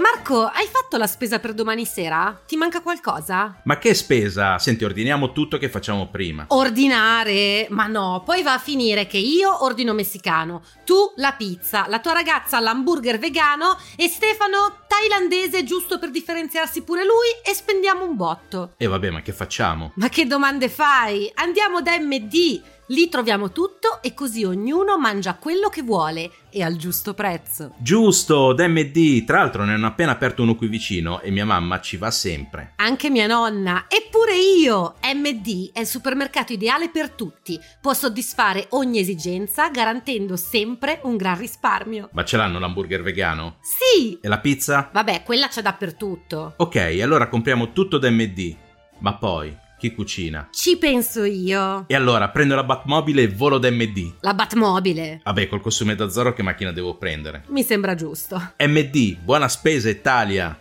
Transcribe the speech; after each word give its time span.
Marco, 0.00 0.46
hai 0.46 0.66
fatto 0.66 0.96
la 0.96 1.06
spesa 1.06 1.40
per 1.40 1.52
domani 1.52 1.84
sera? 1.84 2.40
Ti 2.46 2.56
manca 2.56 2.80
qualcosa? 2.80 3.60
Ma 3.64 3.76
che 3.76 3.92
spesa? 3.92 4.58
Senti, 4.58 4.82
ordiniamo 4.82 5.32
tutto 5.32 5.58
che 5.58 5.68
facciamo 5.68 6.08
prima. 6.08 6.46
Ordinare? 6.48 7.66
Ma 7.68 7.86
no, 7.86 8.22
poi 8.24 8.42
va 8.42 8.54
a 8.54 8.58
finire 8.58 9.06
che 9.06 9.18
io 9.18 9.62
ordino 9.62 9.92
messicano, 9.92 10.62
tu 10.86 11.12
la 11.16 11.32
pizza, 11.32 11.84
la 11.88 12.00
tua 12.00 12.14
ragazza 12.14 12.58
l'hamburger 12.60 13.18
vegano 13.18 13.76
e 13.94 14.08
Stefano 14.08 14.84
thailandese 14.88 15.64
giusto 15.64 15.98
per 15.98 16.10
differenziarsi 16.10 16.82
pure 16.82 17.04
lui 17.04 17.28
e 17.44 17.52
spendiamo 17.52 18.02
un 18.02 18.16
botto. 18.16 18.72
E 18.78 18.86
vabbè, 18.86 19.10
ma 19.10 19.20
che 19.20 19.32
facciamo? 19.34 19.92
Ma 19.96 20.08
che 20.08 20.26
domande 20.26 20.70
fai? 20.70 21.30
Andiamo 21.34 21.82
da 21.82 21.98
MD 21.98 22.62
Lì 22.90 23.08
troviamo 23.08 23.52
tutto 23.52 24.02
e 24.02 24.14
così 24.14 24.42
ognuno 24.42 24.98
mangia 24.98 25.36
quello 25.36 25.68
che 25.68 25.82
vuole 25.82 26.28
e 26.50 26.64
al 26.64 26.74
giusto 26.74 27.14
prezzo. 27.14 27.74
Giusto, 27.78 28.52
DMD. 28.52 29.24
Tra 29.24 29.38
l'altro 29.38 29.62
ne 29.64 29.74
hanno 29.74 29.86
appena 29.86 30.10
aperto 30.10 30.42
uno 30.42 30.56
qui 30.56 30.66
vicino 30.66 31.20
e 31.20 31.30
mia 31.30 31.44
mamma 31.44 31.80
ci 31.80 31.96
va 31.96 32.10
sempre. 32.10 32.72
Anche 32.76 33.08
mia 33.08 33.28
nonna. 33.28 33.86
Eppure 33.86 34.36
io. 34.36 34.96
MD 35.04 35.70
è 35.72 35.78
il 35.78 35.86
supermercato 35.86 36.52
ideale 36.52 36.88
per 36.88 37.10
tutti. 37.10 37.56
Può 37.80 37.94
soddisfare 37.94 38.66
ogni 38.70 38.98
esigenza 38.98 39.68
garantendo 39.68 40.34
sempre 40.34 40.98
un 41.04 41.16
gran 41.16 41.38
risparmio. 41.38 42.08
Ma 42.12 42.24
ce 42.24 42.38
l'hanno 42.38 42.58
l'hamburger 42.58 43.02
vegano? 43.02 43.58
Sì. 43.60 44.18
E 44.20 44.26
la 44.26 44.40
pizza? 44.40 44.90
Vabbè, 44.92 45.22
quella 45.22 45.46
c'è 45.46 45.62
dappertutto. 45.62 46.54
Ok, 46.56 46.98
allora 47.00 47.28
compriamo 47.28 47.70
tutto 47.70 47.98
da 47.98 48.10
MD. 48.10 48.56
Ma 48.98 49.14
poi 49.14 49.56
chi 49.80 49.94
cucina? 49.94 50.48
Ci 50.52 50.76
penso 50.76 51.24
io. 51.24 51.84
E 51.86 51.94
allora 51.94 52.28
prendo 52.28 52.54
la 52.54 52.64
Batmobile 52.64 53.22
e 53.22 53.28
volo 53.28 53.56
da 53.56 53.70
MD. 53.70 54.16
La 54.20 54.34
Batmobile. 54.34 55.22
Vabbè, 55.24 55.48
col 55.48 55.62
costume 55.62 55.94
da 55.94 56.10
Zorro 56.10 56.34
che 56.34 56.42
macchina 56.42 56.70
devo 56.70 56.96
prendere? 56.96 57.44
Mi 57.46 57.62
sembra 57.62 57.94
giusto. 57.94 58.52
MD, 58.58 59.16
buona 59.16 59.48
spesa 59.48 59.88
Italia. 59.88 60.58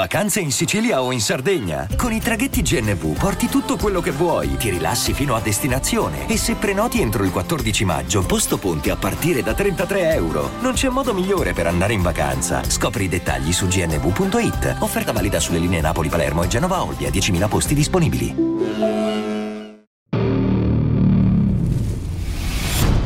Vacanze 0.00 0.40
in 0.40 0.50
Sicilia 0.50 1.02
o 1.02 1.12
in 1.12 1.20
Sardegna? 1.20 1.86
Con 1.94 2.10
i 2.10 2.22
traghetti 2.22 2.62
GNV 2.62 3.18
porti 3.18 3.48
tutto 3.50 3.76
quello 3.76 4.00
che 4.00 4.12
vuoi, 4.12 4.56
ti 4.56 4.70
rilassi 4.70 5.12
fino 5.12 5.34
a 5.34 5.40
destinazione 5.40 6.26
e 6.26 6.38
se 6.38 6.54
prenoti 6.54 7.02
entro 7.02 7.22
il 7.22 7.30
14 7.30 7.84
maggio, 7.84 8.24
posto 8.24 8.56
ponti 8.56 8.88
a 8.88 8.96
partire 8.96 9.42
da 9.42 9.52
33 9.52 10.14
euro. 10.14 10.52
Non 10.60 10.72
c'è 10.72 10.88
modo 10.88 11.12
migliore 11.12 11.52
per 11.52 11.66
andare 11.66 11.92
in 11.92 12.00
vacanza. 12.00 12.62
Scopri 12.64 13.04
i 13.04 13.08
dettagli 13.08 13.52
su 13.52 13.66
gnv.it. 13.66 14.76
Offerta 14.78 15.12
valida 15.12 15.38
sulle 15.38 15.58
linee 15.58 15.82
Napoli-Palermo 15.82 16.44
e 16.44 16.48
Genova-Olbia, 16.48 17.10
10.000 17.10 17.48
posti 17.50 17.74
disponibili. 17.74 18.34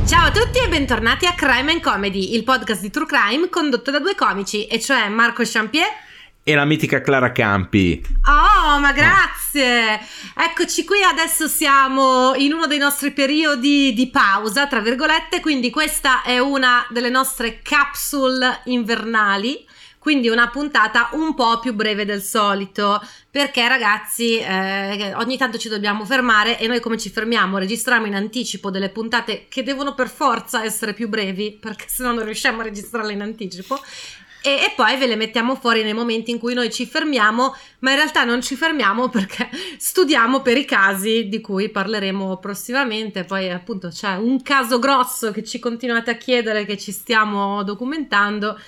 Ciao 0.06 0.26
a 0.26 0.30
tutti 0.30 0.58
e 0.64 0.68
bentornati 0.68 1.26
a 1.26 1.32
Crime 1.32 1.72
and 1.72 1.80
Comedy, 1.80 2.36
il 2.36 2.44
podcast 2.44 2.82
di 2.82 2.90
True 2.90 3.06
Crime 3.06 3.48
condotto 3.48 3.90
da 3.90 3.98
due 3.98 4.14
comici, 4.14 4.68
e 4.68 4.78
cioè 4.78 5.08
Marco 5.08 5.42
Champier 5.44 6.03
e 6.46 6.54
la 6.54 6.66
mitica 6.66 7.00
Clara 7.00 7.32
Campi. 7.32 8.04
Oh, 8.26 8.78
ma 8.78 8.92
grazie! 8.92 9.98
Eccoci 10.36 10.84
qui, 10.84 11.02
adesso 11.02 11.48
siamo 11.48 12.34
in 12.34 12.52
uno 12.52 12.66
dei 12.66 12.76
nostri 12.76 13.12
periodi 13.12 13.94
di 13.94 14.10
pausa, 14.10 14.66
tra 14.66 14.80
virgolette, 14.80 15.40
quindi 15.40 15.70
questa 15.70 16.22
è 16.22 16.38
una 16.38 16.86
delle 16.90 17.08
nostre 17.08 17.60
capsule 17.62 18.60
invernali. 18.64 19.66
Quindi 20.04 20.28
una 20.28 20.50
puntata 20.50 21.08
un 21.12 21.34
po' 21.34 21.58
più 21.60 21.72
breve 21.72 22.04
del 22.04 22.20
solito, 22.20 23.02
perché 23.30 23.66
ragazzi 23.66 24.36
eh, 24.36 25.14
ogni 25.14 25.38
tanto 25.38 25.56
ci 25.56 25.70
dobbiamo 25.70 26.04
fermare 26.04 26.58
e 26.58 26.66
noi 26.66 26.80
come 26.80 26.98
ci 26.98 27.08
fermiamo? 27.08 27.56
Registriamo 27.56 28.04
in 28.04 28.14
anticipo 28.14 28.70
delle 28.70 28.90
puntate 28.90 29.46
che 29.48 29.62
devono 29.62 29.94
per 29.94 30.10
forza 30.10 30.62
essere 30.62 30.92
più 30.92 31.08
brevi, 31.08 31.56
perché 31.58 31.86
se 31.88 32.02
no 32.02 32.12
non 32.12 32.24
riusciamo 32.26 32.60
a 32.60 32.64
registrarle 32.64 33.14
in 33.14 33.22
anticipo 33.22 33.80
e, 34.44 34.50
e, 34.50 34.72
poi 34.76 34.98
ve 34.98 35.06
le 35.06 35.16
mettiamo 35.16 35.54
fuori 35.54 35.82
nei 35.82 35.94
momenti 35.94 36.30
in 36.30 36.38
cui 36.38 36.52
noi 36.52 36.70
ci 36.70 36.84
fermiamo, 36.84 37.56
ma 37.78 37.90
in 37.92 37.96
realtà 37.96 38.24
non 38.24 38.42
ci 38.42 38.56
fermiamo 38.56 39.08
perché 39.10 39.48
studiamo 39.78 40.42
per 40.42 40.58
i 40.58 40.66
casi 40.66 41.30
di 41.30 41.40
cui 41.40 41.70
parleremo 41.70 42.36
prossimamente. 42.36 43.24
Poi 43.24 43.50
appunto 43.50 43.88
c'è 43.88 44.16
un 44.16 44.42
caso 44.42 44.78
grosso 44.78 45.30
che 45.30 45.42
ci 45.42 45.58
continuate 45.58 46.10
a 46.10 46.16
chiedere, 46.16 46.66
che 46.66 46.76
ci 46.76 46.92
stiamo 46.92 47.62
documentando. 47.62 48.60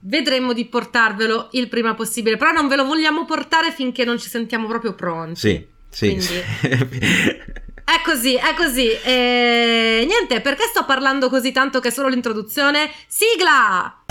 Vedremo 0.00 0.52
di 0.52 0.64
portarvelo 0.64 1.50
il 1.52 1.68
prima 1.68 1.94
possibile, 1.94 2.36
però 2.36 2.50
non 2.50 2.66
ve 2.66 2.74
lo 2.74 2.84
vogliamo 2.84 3.24
portare 3.24 3.70
finché 3.70 4.04
non 4.04 4.18
ci 4.18 4.28
sentiamo 4.28 4.66
proprio 4.66 4.94
pronti. 4.94 5.38
Sì, 5.38 5.66
sì. 5.88 6.06
Quindi... 6.08 7.60
È 7.84 8.00
così, 8.04 8.36
è 8.36 8.54
così. 8.56 8.88
E... 8.88 10.04
Niente, 10.06 10.40
perché 10.40 10.64
sto 10.64 10.84
parlando 10.84 11.28
così 11.28 11.52
tanto 11.52 11.80
che 11.80 11.88
è 11.88 11.90
solo 11.90 12.08
l'introduzione? 12.08 12.90
Sigla! 13.06 14.01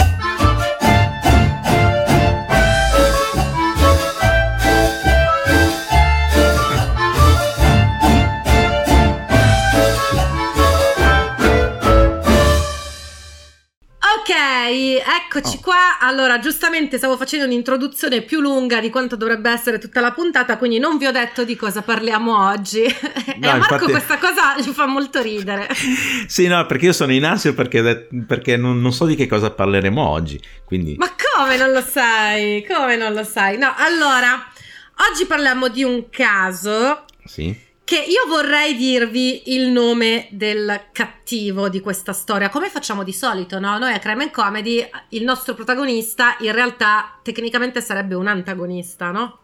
Eccoci 14.41 15.57
oh. 15.57 15.61
qua. 15.61 15.99
Allora, 15.99 16.39
giustamente 16.39 16.97
stavo 16.97 17.17
facendo 17.17 17.45
un'introduzione 17.45 18.21
più 18.21 18.39
lunga 18.39 18.79
di 18.79 18.89
quanto 18.89 19.15
dovrebbe 19.15 19.51
essere 19.51 19.77
tutta 19.77 20.01
la 20.01 20.11
puntata, 20.11 20.57
quindi 20.57 20.79
non 20.79 20.97
vi 20.97 21.05
ho 21.05 21.11
detto 21.11 21.43
di 21.43 21.55
cosa 21.55 21.81
parliamo 21.81 22.47
oggi. 22.47 22.83
No, 23.41 23.47
e 23.47 23.49
a 23.49 23.57
Marco 23.57 23.73
infatti... 23.73 23.91
questa 23.91 24.17
cosa 24.19 24.59
gli 24.59 24.71
fa 24.71 24.85
molto 24.85 25.19
ridere. 25.19 25.67
sì, 26.27 26.45
no, 26.45 26.63
perché 26.67 26.85
io 26.85 26.93
sono 26.93 27.11
in 27.11 27.23
ansia 27.23 27.53
perché, 27.53 28.07
perché 28.27 28.55
non, 28.55 28.79
non, 28.79 28.93
so 28.93 29.05
di 29.05 29.15
che 29.15 29.25
cosa 29.25 29.49
parleremo 29.49 30.07
oggi. 30.07 30.39
Quindi... 30.63 30.95
Ma 30.97 31.09
come 31.15 31.57
non 31.57 31.71
lo 31.71 31.81
sai? 31.81 32.63
Come 32.67 32.97
non 32.97 33.13
lo 33.13 33.23
sai? 33.23 33.57
No, 33.57 33.73
allora, 33.75 34.45
oggi 35.09 35.25
parliamo 35.25 35.69
di 35.69 35.83
un 35.83 36.09
caso. 36.09 37.05
Sì 37.25 37.69
che 37.91 37.97
io 37.97 38.25
vorrei 38.25 38.77
dirvi 38.77 39.53
il 39.53 39.67
nome 39.67 40.29
del 40.31 40.83
cattivo 40.93 41.67
di 41.67 41.81
questa 41.81 42.13
storia, 42.13 42.47
come 42.47 42.69
facciamo 42.69 43.03
di 43.03 43.11
solito, 43.11 43.59
no? 43.59 43.77
Noi 43.77 43.91
a 43.91 43.99
Crime 43.99 44.23
and 44.23 44.31
Comedy, 44.31 44.89
il 45.09 45.25
nostro 45.25 45.55
protagonista 45.55 46.37
in 46.39 46.53
realtà 46.53 47.19
tecnicamente 47.21 47.81
sarebbe 47.81 48.15
un 48.15 48.27
antagonista, 48.27 49.11
no? 49.11 49.39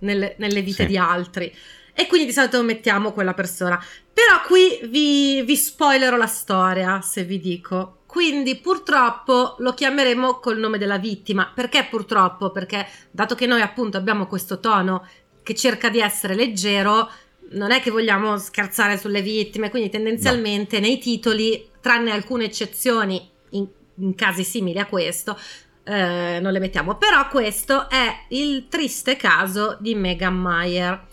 Nelle, 0.00 0.34
nelle 0.38 0.60
vite 0.62 0.82
sì. 0.82 0.88
di 0.88 0.98
altri. 0.98 1.54
E 1.92 2.08
quindi 2.08 2.26
di 2.26 2.32
solito 2.32 2.60
mettiamo 2.64 3.12
quella 3.12 3.32
persona. 3.32 3.80
Però 4.12 4.42
qui 4.44 4.80
vi, 4.88 5.42
vi 5.42 5.54
spoilerò 5.54 6.16
la 6.16 6.26
storia, 6.26 7.00
se 7.00 7.22
vi 7.22 7.38
dico. 7.38 7.98
Quindi 8.06 8.56
purtroppo 8.56 9.54
lo 9.58 9.72
chiameremo 9.72 10.40
col 10.40 10.58
nome 10.58 10.78
della 10.78 10.98
vittima. 10.98 11.52
Perché 11.54 11.86
purtroppo? 11.88 12.50
Perché 12.50 12.88
dato 13.12 13.36
che 13.36 13.46
noi 13.46 13.60
appunto 13.60 13.96
abbiamo 13.96 14.26
questo 14.26 14.58
tono 14.58 15.06
che 15.44 15.54
cerca 15.54 15.90
di 15.90 16.00
essere 16.00 16.34
leggero, 16.34 17.08
non 17.50 17.70
è 17.70 17.80
che 17.80 17.90
vogliamo 17.90 18.38
scherzare 18.38 18.98
sulle 18.98 19.22
vittime, 19.22 19.70
quindi 19.70 19.90
tendenzialmente 19.90 20.80
no. 20.80 20.86
nei 20.86 20.98
titoli, 20.98 21.70
tranne 21.80 22.10
alcune 22.10 22.44
eccezioni 22.44 23.30
in, 23.50 23.66
in 23.96 24.14
casi 24.14 24.44
simili 24.44 24.78
a 24.78 24.86
questo, 24.86 25.38
eh, 25.84 26.38
non 26.40 26.52
le 26.52 26.58
mettiamo. 26.58 26.96
Però 26.96 27.28
questo 27.28 27.88
è 27.88 28.26
il 28.28 28.68
triste 28.68 29.16
caso 29.16 29.76
di 29.80 29.94
Megan 29.94 30.36
Mayer. 30.36 31.06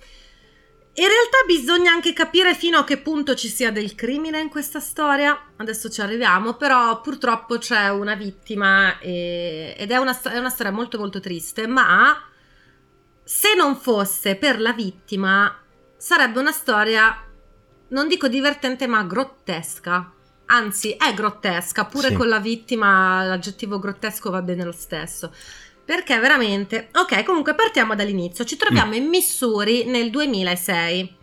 In 0.93 1.07
realtà 1.07 1.37
bisogna 1.47 1.91
anche 1.91 2.11
capire 2.11 2.53
fino 2.53 2.77
a 2.77 2.83
che 2.83 2.97
punto 2.97 3.33
ci 3.33 3.47
sia 3.47 3.71
del 3.71 3.95
crimine 3.95 4.41
in 4.41 4.49
questa 4.49 4.81
storia, 4.81 5.51
adesso 5.55 5.89
ci 5.89 6.01
arriviamo, 6.01 6.55
però 6.55 6.99
purtroppo 6.99 7.57
c'è 7.57 7.89
una 7.89 8.13
vittima 8.13 8.99
e, 8.99 9.73
ed 9.77 9.89
è 9.89 9.95
una, 9.95 10.19
è 10.21 10.37
una 10.37 10.49
storia 10.49 10.73
molto 10.73 10.97
molto 10.97 11.21
triste, 11.21 11.65
ma 11.65 12.21
se 13.23 13.55
non 13.55 13.77
fosse 13.77 14.35
per 14.35 14.59
la 14.59 14.73
vittima 14.73 15.60
sarebbe 16.01 16.39
una 16.39 16.51
storia, 16.51 17.15
non 17.89 18.07
dico 18.07 18.27
divertente, 18.27 18.87
ma 18.87 19.03
grottesca. 19.03 20.11
Anzi, 20.47 20.93
è 20.93 21.13
grottesca, 21.13 21.85
pure 21.85 22.07
sì. 22.07 22.15
con 22.15 22.27
la 22.27 22.39
vittima 22.39 23.23
l'aggettivo 23.23 23.77
grottesco 23.77 24.31
va 24.31 24.41
bene 24.41 24.63
lo 24.63 24.71
stesso. 24.71 25.31
Perché 25.85 26.17
veramente... 26.19 26.89
Ok, 26.95 27.23
comunque 27.23 27.53
partiamo 27.53 27.93
dall'inizio. 27.93 28.43
Ci 28.43 28.57
troviamo 28.57 28.91
mm. 28.91 28.95
in 28.95 29.07
Missouri 29.09 29.85
nel 29.85 30.09
2006. 30.09 31.17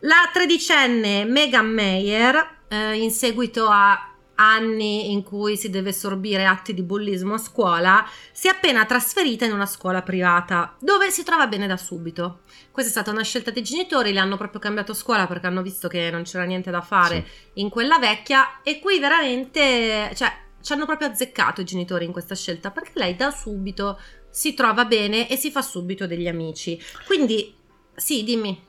La 0.00 0.30
tredicenne 0.32 1.24
Megan 1.26 1.66
Mayer, 1.66 2.60
eh, 2.68 2.94
in 2.94 3.10
seguito 3.10 3.68
a 3.68 4.14
anni 4.36 5.12
in 5.12 5.22
cui 5.22 5.58
si 5.58 5.68
deve 5.68 5.92
sorbire 5.92 6.46
atti 6.46 6.72
di 6.72 6.82
bullismo 6.82 7.34
a 7.34 7.38
scuola, 7.38 8.08
si 8.32 8.48
è 8.48 8.50
appena 8.50 8.86
trasferita 8.86 9.44
in 9.44 9.52
una 9.52 9.66
scuola 9.66 10.00
privata, 10.00 10.74
dove 10.80 11.10
si 11.10 11.22
trova 11.22 11.46
bene 11.46 11.66
da 11.66 11.76
subito. 11.76 12.40
Questa 12.76 12.92
è 12.92 13.02
stata 13.02 13.10
una 13.10 13.24
scelta 13.24 13.50
dei 13.50 13.62
genitori, 13.62 14.12
le 14.12 14.18
hanno 14.18 14.36
proprio 14.36 14.60
cambiato 14.60 14.92
scuola 14.92 15.26
perché 15.26 15.46
hanno 15.46 15.62
visto 15.62 15.88
che 15.88 16.10
non 16.10 16.24
c'era 16.24 16.44
niente 16.44 16.70
da 16.70 16.82
fare 16.82 17.24
sì. 17.26 17.60
in 17.60 17.70
quella 17.70 17.98
vecchia 17.98 18.60
e 18.62 18.80
qui 18.80 18.98
veramente, 18.98 20.10
cioè, 20.14 20.30
ci 20.60 20.74
hanno 20.74 20.84
proprio 20.84 21.08
azzeccato 21.08 21.62
i 21.62 21.64
genitori 21.64 22.04
in 22.04 22.12
questa 22.12 22.34
scelta 22.34 22.70
perché 22.70 22.90
lei 22.96 23.16
da 23.16 23.30
subito 23.30 23.98
si 24.28 24.52
trova 24.52 24.84
bene 24.84 25.26
e 25.26 25.36
si 25.38 25.50
fa 25.50 25.62
subito 25.62 26.06
degli 26.06 26.28
amici. 26.28 26.78
Quindi, 27.06 27.54
sì, 27.94 28.22
dimmi. 28.24 28.62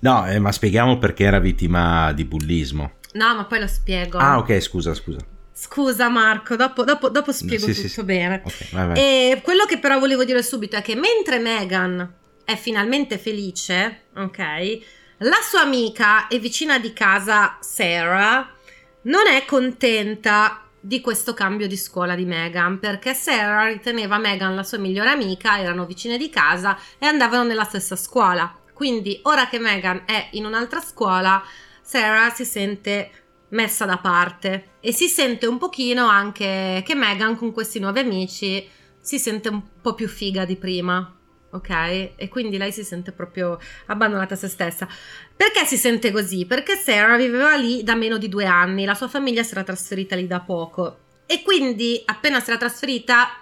No, 0.00 0.26
eh, 0.28 0.40
ma 0.40 0.50
spieghiamo 0.50 0.98
perché 0.98 1.22
era 1.22 1.38
vittima 1.38 2.12
di 2.14 2.24
bullismo. 2.24 2.94
No, 3.12 3.36
ma 3.36 3.44
poi 3.44 3.60
lo 3.60 3.68
spiego. 3.68 4.18
Ah, 4.18 4.38
ok, 4.38 4.58
scusa, 4.58 4.92
scusa. 4.92 5.20
Scusa 5.52 6.08
Marco, 6.08 6.56
dopo, 6.56 6.82
dopo- 6.82 7.10
dopo 7.10 7.30
spiego 7.30 7.66
Sì, 7.66 7.74
tutto 7.74 7.86
sì, 7.86 7.88
sì. 7.88 8.02
bene. 8.02 8.42
Ok, 8.44 8.70
vai, 8.72 8.86
vai. 8.88 8.98
E 8.98 9.40
quello 9.40 9.66
che 9.66 9.78
però 9.78 10.00
volevo 10.00 10.24
dire 10.24 10.42
subito 10.42 10.74
è 10.74 10.82
che 10.82 10.96
mentre 10.96 11.38
Meghan 11.38 12.20
è 12.44 12.56
finalmente 12.56 13.18
felice, 13.18 14.04
ok, 14.16 14.78
la 15.18 15.38
sua 15.40 15.60
amica 15.60 16.26
e 16.26 16.38
vicina 16.38 16.78
di 16.78 16.92
casa 16.92 17.58
Sarah 17.60 18.50
non 19.02 19.26
è 19.26 19.44
contenta 19.44 20.66
di 20.80 21.00
questo 21.00 21.32
cambio 21.32 21.68
di 21.68 21.76
scuola 21.76 22.16
di 22.16 22.24
Meghan 22.24 22.80
perché 22.80 23.14
Sarah 23.14 23.68
riteneva 23.68 24.18
Meghan 24.18 24.56
la 24.56 24.64
sua 24.64 24.78
migliore 24.78 25.10
amica, 25.10 25.60
erano 25.60 25.86
vicine 25.86 26.18
di 26.18 26.28
casa 26.28 26.76
e 26.98 27.06
andavano 27.06 27.44
nella 27.44 27.64
stessa 27.64 27.94
scuola. 27.94 28.52
Quindi 28.72 29.20
ora 29.22 29.46
che 29.46 29.60
Meghan 29.60 30.02
è 30.06 30.28
in 30.32 30.44
un'altra 30.44 30.80
scuola, 30.80 31.40
Sarah 31.80 32.30
si 32.30 32.44
sente 32.44 33.10
messa 33.50 33.84
da 33.84 33.98
parte 33.98 34.70
e 34.80 34.92
si 34.92 35.06
sente 35.06 35.46
un 35.46 35.58
pochino 35.58 36.08
anche 36.08 36.82
che 36.84 36.94
Meghan 36.96 37.36
con 37.36 37.52
questi 37.52 37.78
nuovi 37.78 38.00
amici 38.00 38.68
si 38.98 39.18
sente 39.18 39.48
un 39.48 39.62
po' 39.80 39.94
più 39.94 40.08
figa 40.08 40.44
di 40.44 40.56
prima, 40.56 41.16
ok? 41.52 42.10
E 42.16 42.28
quindi 42.28 42.58
lei 42.58 42.72
si 42.72 42.84
sente 42.84 43.12
proprio 43.12 43.58
abbandonata 43.86 44.34
a 44.34 44.36
se 44.36 44.48
stessa. 44.48 44.86
Perché 45.34 45.64
si 45.64 45.76
sente 45.76 46.10
così? 46.10 46.44
Perché 46.46 46.76
Sarah 46.76 47.16
viveva 47.16 47.54
lì 47.56 47.82
da 47.82 47.94
meno 47.94 48.18
di 48.18 48.28
due 48.28 48.44
anni, 48.46 48.84
la 48.84 48.94
sua 48.94 49.08
famiglia 49.08 49.42
si 49.42 49.52
era 49.52 49.62
trasferita 49.62 50.16
lì 50.16 50.26
da 50.26 50.40
poco 50.40 50.98
e 51.26 51.42
quindi 51.42 52.02
appena 52.04 52.40
si 52.40 52.50
era 52.50 52.58
trasferita 52.58 53.36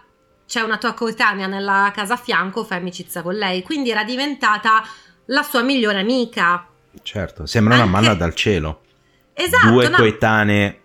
c'è 0.46 0.60
una 0.62 0.78
tua 0.78 0.94
coetanea 0.94 1.46
nella 1.46 1.92
casa 1.94 2.14
a 2.14 2.16
fianco, 2.16 2.64
fai 2.64 2.78
amicizia 2.78 3.22
con 3.22 3.34
lei, 3.34 3.62
quindi 3.62 3.90
era 3.90 4.02
diventata 4.04 4.82
la 5.26 5.42
sua 5.42 5.62
migliore 5.62 6.00
amica. 6.00 6.66
Certo, 7.02 7.46
sembra 7.46 7.74
una 7.74 7.84
Anche- 7.84 7.94
manna 7.94 8.14
dal 8.14 8.34
cielo. 8.34 8.82
Esatto, 9.32 9.70
Due 9.70 9.88
no? 9.88 9.96
coetanee. 9.96 10.79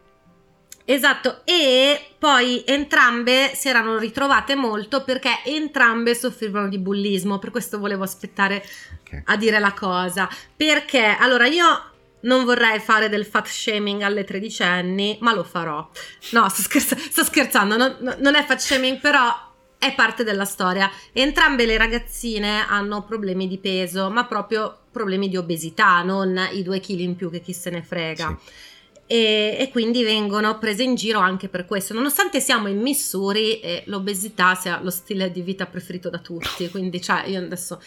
Esatto, 0.87 1.41
e 1.45 1.99
poi 2.19 2.63
entrambe 2.65 3.51
si 3.55 3.67
erano 3.69 3.97
ritrovate 3.97 4.53
molto 4.53 5.03
perché 5.03 5.39
entrambe 5.43 6.13
soffrivano 6.13 6.69
di 6.69 6.77
bullismo, 6.77 7.39
per 7.39 7.49
questo 7.49 7.79
volevo 7.79 8.03
aspettare 8.03 8.63
Ok. 9.01 9.23
a 9.25 9.35
dire 9.35 9.57
la 9.57 9.73
cosa. 9.73 10.29
Perché, 10.55 11.03
allora, 11.19 11.47
io 11.47 11.65
non 12.21 12.43
vorrei 12.45 12.79
fare 12.79 13.09
del 13.09 13.25
fat 13.25 13.47
shaming 13.47 14.01
alle 14.03 14.23
tredicenni, 14.23 15.17
ma 15.21 15.33
lo 15.33 15.43
farò. 15.43 15.89
No, 16.31 16.49
sto, 16.49 16.61
scherz- 16.61 17.09
sto 17.09 17.23
scherzando, 17.23 17.77
non, 17.77 18.17
non- 18.19 18.35
è 18.35 18.45
fat 18.45 18.59
shaming, 18.59 18.99
però 18.99 19.33
è 19.79 19.93
parte 19.95 20.23
della 20.23 20.45
storia. 20.45 20.89
Entrambe 21.13 21.65
le 21.65 21.77
ragazzine 21.77 22.63
hanno 22.67 23.03
problemi 23.03 23.47
di 23.47 23.57
peso, 23.57 24.09
ma 24.11 24.25
proprio 24.25 24.75
problemi 24.91 25.29
di 25.29 25.37
obesità, 25.37 26.01
non 26.03 26.39
i 26.51 26.61
due 26.63 26.79
chili 26.79 27.03
in 27.03 27.15
più 27.15 27.29
che 27.31 27.41
chi 27.41 27.53
se 27.53 27.69
ne 27.71 27.81
frega. 27.83 28.37
E, 29.07 29.57
e 29.59 29.69
quindi 29.71 30.03
vengono 30.03 30.57
prese 30.57 30.81
in 30.81 30.95
giro 30.95 31.19
anche 31.19 31.47
per 31.47 31.65
questo, 31.65 31.93
nonostante 31.93 32.39
siamo 32.39 32.67
in 32.67 32.81
Missouri 32.81 33.59
e 33.59 33.83
l'obesità 33.85 34.55
sia 34.55 34.79
lo 34.81 34.89
stile 34.89 35.31
di 35.31 35.41
vita 35.41 35.67
preferito 35.67 36.09
da 36.09 36.17
tutti. 36.17 36.69
Quindi, 36.69 37.01
cioè, 37.01 37.25
io 37.27 37.39
adesso 37.39 37.79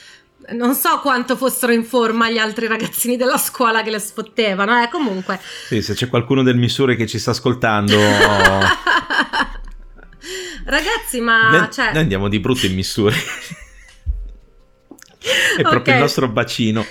non 0.51 0.75
so 0.75 1.01
quanto 1.01 1.37
fossero 1.37 1.73
in 1.73 1.85
forma 1.85 2.31
gli 2.31 2.39
altri 2.39 2.69
ragazzini 2.69 3.17
della 3.17 3.39
scuola 3.39 3.83
che 3.83 3.91
le 3.91 3.99
sfottevano, 3.99 4.81
eh, 4.83 4.89
comunque. 4.89 5.41
Sì, 5.67 5.83
se 5.83 5.95
c'è 5.95 6.09
qualcuno 6.09 6.43
del 6.43 6.57
Missouri 6.57 6.97
che 6.97 7.07
ci 7.07 7.19
sta 7.19 7.33
ascoltando, 7.33 7.97
Ragazzi, 10.65 11.21
ma 11.21 11.51
noi, 11.51 11.71
cioè, 11.73 11.93
noi 11.93 12.03
andiamo 12.03 12.29
di 12.29 12.39
brutto 12.41 12.67
in 12.67 12.75
Missouri. 12.75 13.17
È 15.57 15.63
proprio 15.63 15.95
il 15.95 16.01
nostro 16.01 16.29
bacino. 16.29 16.85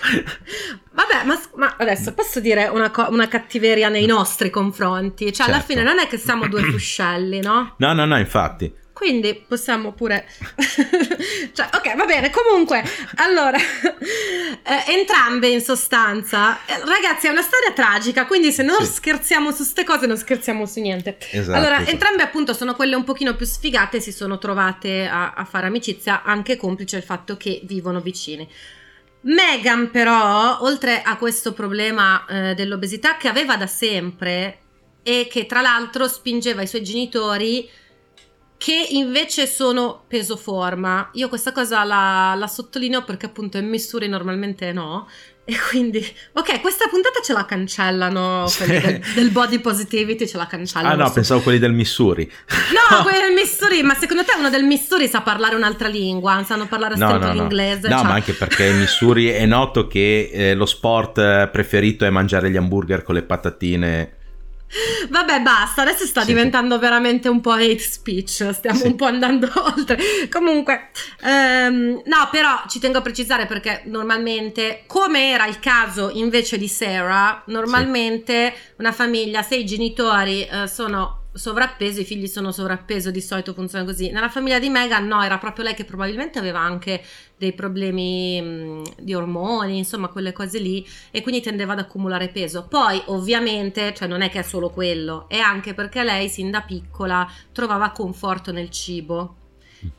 Vabbè, 0.91 1.23
ma, 1.25 1.39
ma 1.55 1.75
adesso 1.77 2.13
posso 2.13 2.39
dire 2.39 2.67
una, 2.67 2.89
co- 2.91 3.07
una 3.09 3.27
cattiveria 3.27 3.87
nei 3.89 4.05
nostri 4.05 4.49
confronti? 4.49 5.31
Cioè, 5.31 5.45
alla 5.47 5.57
Certo. 5.57 5.71
fine 5.73 5.83
non 5.83 5.99
è 5.99 6.07
che 6.07 6.17
siamo 6.17 6.47
due 6.47 6.63
fuscelli, 6.71 7.39
no? 7.39 7.75
No, 7.77 7.93
no, 7.93 8.05
no, 8.05 8.17
infatti. 8.17 8.73
Quindi 8.97 9.35
possiamo 9.35 9.91
pure... 9.91 10.27
cioè, 11.53 11.69
ok, 11.71 11.95
va 11.95 12.05
bene. 12.05 12.31
Comunque, 12.31 12.83
allora, 13.17 13.55
eh, 13.61 14.91
entrambe 14.91 15.49
in 15.49 15.61
sostanza... 15.61 16.57
eh, 16.65 16.79
ragazzi, 16.83 17.27
è 17.27 17.29
una 17.29 17.43
storia 17.43 17.73
tragica, 17.73 18.25
quindi 18.25 18.51
se 18.51 18.63
non 18.63 18.83
Sì. 18.83 18.93
scherziamo 18.93 19.51
su 19.51 19.61
ste 19.61 19.83
cose 19.83 20.07
non 20.07 20.17
scherziamo 20.17 20.65
su 20.65 20.79
niente. 20.79 21.15
Esatto. 21.29 21.55
allora, 21.55 21.75
esatto. 21.75 21.91
entrambe 21.91 22.23
appunto 22.23 22.53
sono 22.53 22.73
quelle 22.73 22.95
un 22.95 23.03
pochino 23.03 23.35
più 23.35 23.45
sfigate, 23.45 23.99
si 24.01 24.11
sono 24.11 24.39
trovate 24.39 25.05
a, 25.05 25.33
a 25.33 25.45
fare 25.45 25.67
amicizia, 25.67 26.23
anche 26.23 26.57
complice 26.57 26.97
il 26.97 27.03
fatto 27.03 27.37
che 27.37 27.61
vivono 27.65 27.99
vicini. 27.99 28.49
Megan 29.21 29.91
però, 29.91 30.57
oltre 30.61 31.03
a 31.03 31.17
questo 31.17 31.53
problema 31.53 32.25
eh, 32.25 32.55
dell'obesità 32.55 33.15
che 33.17 33.27
aveva 33.27 33.57
da 33.57 33.67
sempre 33.67 34.57
e 35.03 35.27
che 35.29 35.45
tra 35.45 35.61
l'altro 35.61 36.07
spingeva 36.07 36.63
i 36.63 36.67
suoi 36.67 36.81
genitori 36.81 37.69
che 38.57 38.87
invece 38.91 39.45
sono 39.47 40.03
peso 40.07 40.35
forma. 40.35 41.09
Io 41.13 41.29
questa 41.29 41.51
cosa 41.51 41.83
la, 41.83 42.33
la 42.37 42.47
sottolineo 42.47 43.03
perché 43.03 43.27
appunto 43.27 43.57
in 43.57 43.67
Missouri 43.69 44.07
normalmente 44.07 44.71
no. 44.73 45.07
E 45.49 45.55
quindi, 45.69 46.05
ok, 46.33 46.59
questa 46.59 46.89
puntata 46.89 47.21
ce 47.23 47.31
la 47.31 47.45
cancellano, 47.45 48.47
quelli 48.57 48.79
del, 48.81 49.01
del 49.15 49.29
body 49.31 49.59
positivity 49.59 50.27
ce 50.27 50.35
la 50.35 50.45
cancellano. 50.45 51.01
Ah 51.01 51.05
no, 51.05 51.11
pensavo 51.13 51.39
quelli 51.39 51.57
del 51.57 51.71
Missouri. 51.71 52.29
No, 52.49 53.01
quelli 53.03 53.19
del 53.21 53.31
Missouri, 53.33 53.81
ma 53.81 53.93
secondo 53.95 54.25
te 54.25 54.33
uno 54.37 54.49
del 54.49 54.65
Missouri 54.65 55.07
sa 55.07 55.21
parlare 55.21 55.55
un'altra 55.55 55.87
lingua? 55.87 56.43
Sanno 56.43 56.67
parlare 56.67 56.97
No, 56.97 57.11
no, 57.17 57.27
no. 57.27 57.31
l'inglese? 57.31 57.87
No, 57.87 57.95
cioè- 57.99 58.07
ma 58.07 58.13
anche 58.15 58.33
perché 58.33 58.65
in 58.65 58.79
Missouri 58.79 59.27
è 59.29 59.45
noto 59.45 59.87
che 59.87 60.29
eh, 60.33 60.53
lo 60.53 60.65
sport 60.65 61.17
eh, 61.19 61.47
preferito 61.49 62.03
è 62.03 62.09
mangiare 62.09 62.49
gli 62.49 62.57
hamburger 62.57 63.03
con 63.03 63.15
le 63.15 63.23
patatine. 63.23 64.16
Vabbè, 65.09 65.41
basta, 65.41 65.81
adesso 65.83 66.05
sta 66.05 66.21
Sì, 66.21 66.27
diventando 66.27 66.77
veramente 66.77 67.29
un 67.29 67.39
po' 67.41 67.51
hate 67.51 67.79
speech, 67.79 68.49
stiamo 68.53 68.79
Sì. 68.79 68.87
un 68.87 68.95
po' 68.95 69.05
andando 69.05 69.49
oltre. 69.75 69.97
Comunque, 70.29 70.89
ehm, 71.21 72.01
no, 72.05 72.27
però 72.31 72.63
ci 72.67 72.79
tengo 72.79 72.97
a 72.97 73.01
precisare 73.01 73.45
perché 73.45 73.83
normalmente, 73.85 74.83
come 74.87 75.29
era 75.31 75.47
il 75.47 75.59
caso 75.59 76.09
invece 76.13 76.57
di 76.57 76.67
Sarah, 76.67 77.43
normalmente 77.47 78.53
una 78.77 78.91
famiglia, 78.91 79.41
se 79.41 79.55
i 79.55 79.65
genitori 79.65 80.45
eh, 80.45 80.67
sono 80.67 81.26
sovrappesi, 81.37 82.01
i 82.01 82.05
figli 82.05 82.27
sono 82.27 82.51
sovrappeso, 82.51 83.11
di 83.11 83.21
solito 83.21 83.53
funziona 83.53 83.85
così. 83.85 84.09
Nella 84.09 84.29
famiglia 84.29 84.59
di 84.59 84.69
Meghan 84.69 85.07
no, 85.07 85.23
era 85.23 85.37
proprio 85.37 85.65
lei 85.65 85.75
che 85.75 85.85
probabilmente 85.85 86.39
aveva 86.39 86.59
anche 86.59 87.03
dei 87.37 87.53
problemi 87.53 88.41
mh, 88.41 88.83
di 88.99 89.13
ormoni, 89.13 89.77
insomma, 89.77 90.07
quelle 90.07 90.33
cose 90.33 90.59
lì 90.59 90.85
e 91.11 91.21
quindi 91.21 91.41
tendeva 91.41 91.73
ad 91.73 91.79
accumulare 91.79 92.29
peso. 92.29 92.67
Poi, 92.67 93.01
ovviamente, 93.05 93.93
cioè 93.93 94.07
non 94.07 94.21
è 94.21 94.29
che 94.29 94.39
è 94.39 94.43
solo 94.43 94.69
quello, 94.69 95.29
è 95.29 95.37
anche 95.37 95.73
perché 95.73 96.03
lei 96.03 96.27
sin 96.29 96.51
da 96.51 96.61
piccola 96.61 97.29
trovava 97.51 97.91
conforto 97.91 98.51
nel 98.51 98.69
cibo 98.69 99.35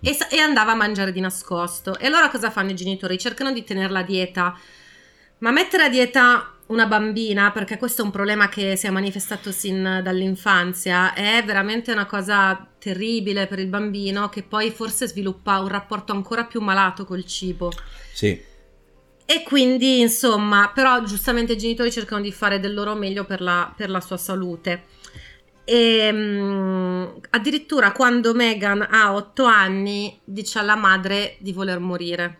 e, 0.00 0.12
sa- 0.12 0.28
e 0.28 0.38
andava 0.38 0.72
a 0.72 0.76
mangiare 0.76 1.12
di 1.12 1.20
nascosto. 1.20 1.98
E 1.98 2.06
allora 2.06 2.28
cosa 2.28 2.50
fanno 2.50 2.70
i 2.70 2.76
genitori? 2.76 3.18
Cercano 3.18 3.52
di 3.52 3.64
tenerla 3.64 4.00
a 4.00 4.02
dieta. 4.02 4.58
Ma 5.38 5.52
mettere 5.52 5.84
a 5.84 5.88
dieta 5.88 6.57
una 6.68 6.86
bambina, 6.86 7.50
perché 7.50 7.76
questo 7.78 8.02
è 8.02 8.04
un 8.04 8.10
problema 8.10 8.48
che 8.48 8.76
si 8.76 8.86
è 8.86 8.90
manifestato 8.90 9.52
sin 9.52 10.00
dall'infanzia, 10.02 11.14
è 11.14 11.42
veramente 11.44 11.92
una 11.92 12.06
cosa 12.06 12.66
terribile 12.78 13.46
per 13.46 13.58
il 13.58 13.68
bambino 13.68 14.28
che 14.28 14.42
poi 14.42 14.70
forse 14.70 15.06
sviluppa 15.08 15.60
un 15.60 15.68
rapporto 15.68 16.12
ancora 16.12 16.44
più 16.44 16.60
malato 16.60 17.04
col 17.04 17.24
cibo. 17.24 17.72
Sì, 18.12 18.40
E 19.30 19.42
quindi, 19.42 20.00
insomma, 20.00 20.70
però 20.74 21.02
giustamente 21.04 21.52
i 21.52 21.58
genitori 21.58 21.90
cercano 21.92 22.22
di 22.22 22.32
fare 22.32 22.60
del 22.60 22.72
loro 22.72 22.94
meglio 22.94 23.24
per 23.24 23.42
la, 23.42 23.72
per 23.76 23.90
la 23.90 24.00
sua 24.00 24.16
salute. 24.16 24.84
E, 25.64 26.10
mm, 26.10 27.04
addirittura 27.30 27.92
quando 27.92 28.32
Meghan 28.32 28.86
ha 28.90 29.12
otto 29.14 29.44
anni 29.44 30.18
dice 30.24 30.58
alla 30.58 30.76
madre 30.76 31.36
di 31.40 31.52
voler 31.52 31.78
morire. 31.78 32.38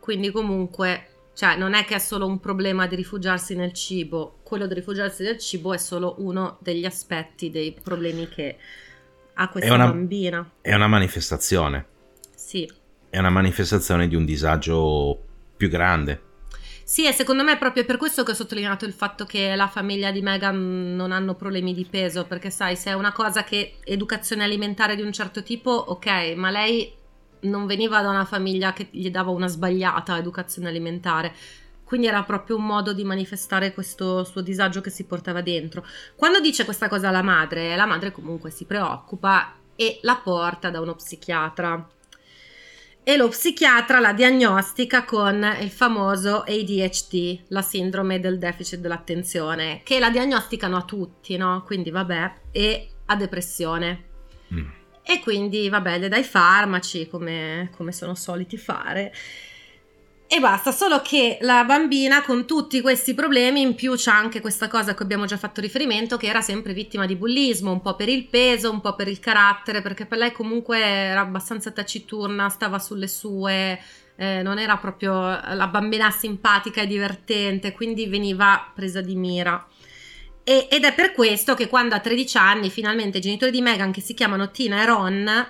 Quindi 0.00 0.30
comunque, 0.30 1.09
cioè, 1.34 1.56
non 1.56 1.74
è 1.74 1.84
che 1.84 1.94
è 1.94 1.98
solo 1.98 2.26
un 2.26 2.38
problema 2.40 2.86
di 2.86 2.96
rifugiarsi 2.96 3.54
nel 3.54 3.72
cibo, 3.72 4.38
quello 4.42 4.66
di 4.66 4.74
rifugiarsi 4.74 5.22
nel 5.22 5.38
cibo 5.38 5.72
è 5.72 5.78
solo 5.78 6.16
uno 6.18 6.58
degli 6.60 6.84
aspetti 6.84 7.50
dei 7.50 7.72
problemi 7.82 8.28
che 8.28 8.56
ha 9.34 9.48
questa 9.48 9.70
È 9.70 9.72
una- 9.74 9.86
bambina. 9.86 10.50
è 10.60 10.74
una 10.74 10.88
manifestazione. 10.88 11.86
Sì. 12.34 12.70
È 13.08 13.18
una 13.18 13.30
manifestazione 13.30 14.06
di 14.06 14.14
un 14.16 14.24
disagio 14.24 15.18
più 15.56 15.68
grande. 15.68 16.28
Sì, 16.84 17.06
e 17.06 17.12
secondo 17.12 17.44
me 17.44 17.52
è 17.52 17.58
proprio 17.58 17.84
per 17.84 17.96
questo 17.96 18.24
che 18.24 18.32
ho 18.32 18.34
sottolineato 18.34 18.84
il 18.84 18.92
fatto 18.92 19.24
che 19.24 19.54
la 19.54 19.68
famiglia 19.68 20.10
di 20.10 20.22
Meghan 20.22 20.96
non 20.96 21.12
hanno 21.12 21.34
problemi 21.36 21.72
di 21.72 21.86
peso, 21.88 22.24
perché 22.24 22.50
sai, 22.50 22.74
se 22.74 22.90
è 22.90 22.94
una 22.94 23.12
cosa 23.12 23.44
che 23.44 23.74
educazione 23.84 24.42
alimentare 24.42 24.96
di 24.96 25.02
un 25.02 25.12
certo 25.12 25.44
tipo, 25.44 25.70
ok, 25.70 26.32
ma 26.34 26.50
lei 26.50 26.92
non 27.42 27.66
veniva 27.66 28.02
da 28.02 28.10
una 28.10 28.24
famiglia 28.24 28.72
che 28.72 28.88
gli 28.90 29.10
dava 29.10 29.30
una 29.30 29.48
sbagliata 29.48 30.18
educazione 30.18 30.68
alimentare. 30.68 31.32
Quindi 31.84 32.06
era 32.06 32.22
proprio 32.22 32.56
un 32.56 32.66
modo 32.66 32.92
di 32.92 33.02
manifestare 33.02 33.74
questo 33.74 34.22
suo 34.24 34.40
disagio 34.42 34.80
che 34.80 34.90
si 34.90 35.04
portava 35.04 35.40
dentro. 35.40 35.84
Quando 36.14 36.40
dice 36.40 36.64
questa 36.64 36.88
cosa 36.88 37.08
alla 37.08 37.22
madre, 37.22 37.74
la 37.74 37.86
madre 37.86 38.12
comunque 38.12 38.50
si 38.50 38.64
preoccupa 38.64 39.54
e 39.74 39.98
la 40.02 40.20
porta 40.22 40.70
da 40.70 40.80
uno 40.80 40.94
psichiatra 40.94 41.88
e 43.02 43.16
lo 43.16 43.28
psichiatra 43.28 43.98
la 43.98 44.12
diagnostica 44.12 45.04
con 45.04 45.44
il 45.60 45.70
famoso 45.70 46.42
ADHD, 46.46 47.44
la 47.48 47.62
sindrome 47.62 48.20
del 48.20 48.38
deficit 48.38 48.78
dell'attenzione, 48.78 49.80
che 49.82 49.98
la 49.98 50.10
diagnosticano 50.10 50.76
a 50.76 50.82
tutti, 50.82 51.36
no? 51.36 51.62
Quindi 51.64 51.90
vabbè, 51.90 52.32
e 52.52 52.88
ha 53.06 53.16
depressione. 53.16 54.04
Mm. 54.52 54.79
E 55.10 55.18
quindi, 55.18 55.68
vabbè, 55.68 55.98
le 55.98 56.06
dai 56.06 56.22
farmaci 56.22 57.08
come, 57.08 57.68
come 57.76 57.90
sono 57.90 58.14
soliti 58.14 58.56
fare. 58.56 59.12
E 60.28 60.38
basta, 60.38 60.70
solo 60.70 61.02
che 61.02 61.38
la 61.40 61.64
bambina 61.64 62.22
con 62.22 62.46
tutti 62.46 62.80
questi 62.80 63.12
problemi 63.14 63.60
in 63.60 63.74
più 63.74 63.94
c'ha 63.96 64.14
anche 64.16 64.40
questa 64.40 64.68
cosa 64.68 64.92
a 64.92 64.94
cui 64.94 65.04
abbiamo 65.04 65.24
già 65.24 65.36
fatto 65.36 65.60
riferimento 65.60 66.16
che 66.16 66.28
era 66.28 66.40
sempre 66.40 66.74
vittima 66.74 67.06
di 67.06 67.16
bullismo, 67.16 67.72
un 67.72 67.80
po' 67.80 67.96
per 67.96 68.08
il 68.08 68.28
peso, 68.28 68.70
un 68.70 68.80
po' 68.80 68.94
per 68.94 69.08
il 69.08 69.18
carattere, 69.18 69.82
perché 69.82 70.06
per 70.06 70.18
lei 70.18 70.30
comunque 70.30 70.78
era 70.78 71.22
abbastanza 71.22 71.72
taciturna, 71.72 72.48
stava 72.48 72.78
sulle 72.78 73.08
sue, 73.08 73.80
eh, 74.14 74.42
non 74.42 74.60
era 74.60 74.76
proprio 74.76 75.12
la 75.12 75.66
bambina 75.68 76.08
simpatica 76.12 76.82
e 76.82 76.86
divertente, 76.86 77.72
quindi 77.72 78.06
veniva 78.06 78.70
presa 78.72 79.00
di 79.00 79.16
mira. 79.16 79.66
E, 80.42 80.68
ed 80.70 80.84
è 80.84 80.94
per 80.94 81.12
questo 81.12 81.54
che 81.54 81.68
quando 81.68 81.94
a 81.94 82.00
13 82.00 82.36
anni 82.38 82.70
finalmente 82.70 83.18
i 83.18 83.20
genitori 83.20 83.50
di 83.50 83.60
Meghan, 83.60 83.92
che 83.92 84.00
si 84.00 84.14
chiamano 84.14 84.50
Tina 84.50 84.82
e 84.82 84.86
Ron, 84.86 85.46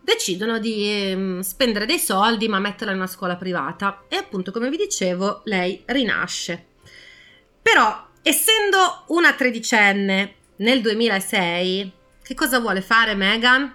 decidono 0.00 0.58
di 0.60 0.88
ehm, 0.88 1.40
spendere 1.40 1.84
dei 1.84 1.98
soldi 1.98 2.46
ma 2.46 2.60
metterla 2.60 2.92
in 2.92 2.98
una 2.98 3.08
scuola 3.08 3.34
privata 3.34 4.04
e 4.08 4.14
appunto 4.14 4.52
come 4.52 4.70
vi 4.70 4.76
dicevo 4.76 5.42
lei 5.44 5.82
rinasce. 5.86 6.64
Però 7.60 8.06
essendo 8.22 9.04
una 9.08 9.32
tredicenne 9.32 10.34
nel 10.58 10.80
2006 10.80 11.92
che 12.22 12.34
cosa 12.34 12.60
vuole 12.60 12.82
fare 12.82 13.14
Meghan? 13.14 13.74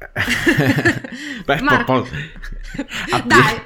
Beh, 1.44 1.60
Marco. 1.62 2.08
apri- 3.10 3.26
Dai, 3.26 3.62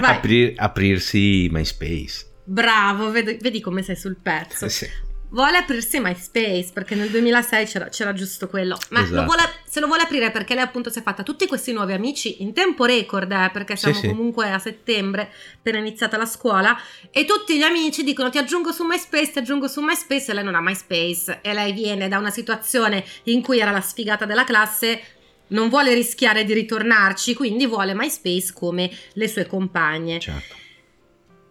vai. 0.00 0.16
aprir- 0.16 0.54
aprirsi 0.60 1.48
MySpace. 1.50 2.25
Bravo, 2.48 3.10
vedi, 3.10 3.38
vedi 3.40 3.60
come 3.60 3.82
sei 3.82 3.96
sul 3.96 4.16
pezzo. 4.22 4.68
Sì. 4.68 4.88
Vuole 5.28 5.56
aprirsi 5.56 5.98
MySpace 5.98 6.70
perché 6.72 6.94
nel 6.94 7.10
2006 7.10 7.66
c'era, 7.66 7.88
c'era 7.88 8.12
giusto 8.12 8.48
quello. 8.48 8.78
Ma 8.90 9.00
Esatto. 9.00 9.16
lo 9.16 9.24
vuole- 9.24 9.42
se 9.68 9.80
lo 9.80 9.88
vuole 9.88 10.02
aprire 10.02 10.30
perché 10.30 10.54
lei 10.54 10.62
appunto 10.62 10.88
si 10.88 11.00
è 11.00 11.02
fatta 11.02 11.24
tutti 11.24 11.48
questi 11.48 11.72
nuovi 11.72 11.92
amici 11.94 12.42
in 12.44 12.52
tempo 12.52 12.84
record, 12.84 13.30
eh, 13.32 13.50
perché 13.52 13.74
Sì, 13.74 13.86
siamo 13.86 13.98
sì. 13.98 14.06
comunque 14.06 14.48
a 14.52 14.60
settembre, 14.60 15.32
appena 15.56 15.78
iniziata 15.78 16.16
la 16.16 16.26
scuola, 16.26 16.78
e 17.10 17.24
tutti 17.24 17.56
gli 17.58 17.62
amici 17.62 18.04
dicono 18.04 18.30
ti 18.30 18.38
aggiungo 18.38 18.70
su 18.70 18.84
MySpace, 18.84 19.32
ti 19.32 19.38
aggiungo 19.40 19.66
su 19.66 19.80
MySpace 19.80 20.30
e 20.30 20.34
lei 20.34 20.44
non 20.44 20.54
ha 20.54 20.60
MySpace 20.62 21.40
e 21.42 21.52
lei 21.52 21.72
viene 21.72 22.06
da 22.06 22.18
una 22.18 22.30
situazione 22.30 23.04
in 23.24 23.42
cui 23.42 23.58
era 23.58 23.72
la 23.72 23.80
sfigata 23.80 24.24
della 24.26 24.44
classe. 24.44 25.02
Non 25.48 25.68
vuole 25.68 25.92
rischiare 25.92 26.44
di 26.44 26.52
ritornarci, 26.54 27.34
quindi 27.34 27.66
vuole 27.66 27.94
MySpace 27.94 28.52
come 28.52 28.90
le 29.14 29.28
sue 29.28 29.46
compagne. 29.46 30.20
Certo. 30.20 30.54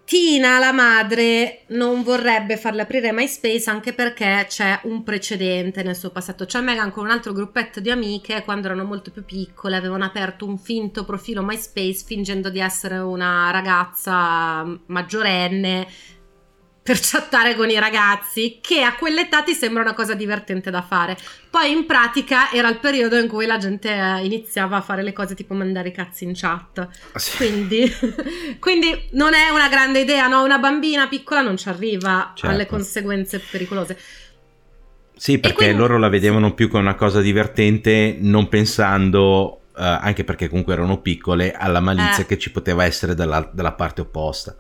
Tina, 0.06 0.60
la 0.60 0.72
madre, 0.72 1.64
non 1.70 2.04
vorrebbe 2.04 2.58
farle 2.58 2.84
aprire 2.84 3.12
MySpace 3.12 3.72
anche 3.72 3.92
perché 3.92 4.46
c'è 4.48 4.82
un 4.84 5.02
precedente 5.02 5.82
nel 5.82 5.96
suo 5.96 6.12
passato. 6.12 6.46
C'è 6.46 6.62
Megan 6.62 6.92
con 6.92 7.06
un 7.06 7.10
altro 7.10 7.34
gruppetto 7.34 7.80
di 7.80 7.90
amiche, 7.90 8.44
quando 8.44 8.68
erano 8.68 8.84
molto 8.84 9.10
più 9.10 9.26
piccole, 9.26 9.76
avevano 9.76 10.06
aperto 10.06 10.46
un 10.46 10.60
finto 10.60 11.06
profilo 11.06 11.42
MySpace 11.42 12.04
fingendo 12.06 12.52
di 12.52 12.60
essere 12.60 13.00
una 13.00 13.50
ragazza 13.50 14.64
maggiorenne 14.86 15.88
per 16.86 17.00
chattare 17.02 17.56
con 17.56 17.68
i 17.68 17.80
ragazzi, 17.80 18.60
che 18.62 18.84
a 18.84 18.94
quell'età 18.94 19.42
ti 19.42 19.54
sembra 19.56 19.82
una 19.82 19.96
cosa 19.96 20.14
divertente 20.14 20.70
da 20.70 20.84
fare. 20.84 21.18
Poi 21.50 21.72
in 21.72 21.88
pratica 21.88 22.52
era 22.52 22.70
il 22.70 22.78
periodo 22.78 23.18
in 23.18 23.28
cui 23.28 23.48
la 23.48 23.58
gente 23.58 23.90
eh, 23.92 24.24
iniziava 24.24 24.78
a 24.78 24.82
fare 24.82 25.02
le 25.02 25.12
cose 25.12 25.34
tipo 25.34 25.56
mandare 25.56 25.88
i 25.88 25.92
cazzi 25.92 26.26
in 26.26 26.34
chat. 26.36 26.88
Sì. 27.16 27.38
Quindi, 27.38 27.92
quindi 28.62 29.10
non 29.14 29.34
è 29.34 29.50
una 29.50 29.68
grande 29.68 30.02
idea, 30.02 30.28
no? 30.28 30.44
Una 30.44 30.60
bambina 30.60 31.08
piccola 31.08 31.42
non 31.42 31.58
ci 31.58 31.70
arriva 31.70 32.34
Certo. 32.36 32.54
alle 32.54 32.68
conseguenze 32.68 33.40
pericolose. 33.40 33.98
Sì, 35.18 35.40
perché 35.40 35.56
quindi- 35.56 35.78
loro 35.78 35.98
la 35.98 36.10
vedevano 36.10 36.54
più 36.54 36.70
come 36.70 36.84
una 36.84 36.94
cosa 36.94 37.20
divertente, 37.20 38.16
non 38.20 38.48
pensando, 38.48 39.62
eh, 39.76 39.82
anche 39.84 40.24
perché 40.24 40.50
comunque 40.50 40.74
erano 40.74 41.02
piccole, 41.02 41.52
alla 41.52 41.80
malizia 41.80 42.22
Eh. 42.22 42.26
che 42.28 42.38
ci 42.38 42.52
poteva 42.52 42.86
essere 42.86 43.16
dalla, 43.16 43.50
dalla 43.52 43.72
parte 43.72 44.02
opposta. 44.02 44.56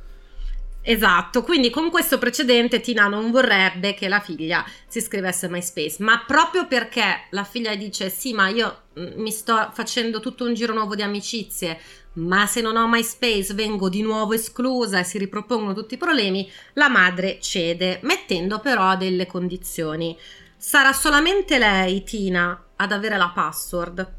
Esatto, 0.88 1.42
quindi 1.42 1.72
con 1.72 1.89
questo 1.89 2.20
precedente 2.20 2.80
Tina 2.80 3.08
non 3.08 3.32
vorrebbe 3.32 3.96
che 3.96 4.08
la 4.08 4.20
figlia 4.20 4.63
si 4.86 5.00
iscrivesse 5.00 5.48
a 5.48 5.50
MySpace, 5.50 5.96
ma 6.04 6.24
proprio 6.27 6.68
perché 6.68 7.25
la 7.32 7.44
figlia 7.44 7.74
dice 7.74 8.12
sì, 8.12 8.34
ma 8.34 8.50
io 8.50 8.84
mm, 9.00 9.20
mi 9.20 9.32
sto 9.32 9.72
facendo 9.74 10.20
tutto 10.20 10.46
un 10.46 10.54
giro 10.54 10.75
nuovo 10.75 10.94
di 10.94 11.01
amicizie, 11.01 11.80
ma 12.13 12.46
se 12.46 12.62
non 12.62 12.77
ho 12.77 12.88
MySpace 12.88 13.56
vengo 13.56 13.89
di 13.89 14.04
nuovo 14.04 14.34
esclusa 14.34 15.00
e 15.00 15.04
si 15.04 15.18
ripropongono 15.18 15.74
tutti 15.74 15.96
i 15.96 15.98
problemi, 15.98 16.48
la 16.74 16.88
madre 16.88 17.39
cede, 17.42 18.00
mettendo 18.04 18.60
però 18.60 18.96
delle 18.96 19.25
condizioni. 19.25 20.15
Sarà 20.56 20.94
solamente 20.94 21.58
lei, 21.58 22.04
Tina, 22.04 22.63
ad 22.75 22.92
avere 22.92 23.18
la 23.18 23.32
password. 23.34 24.13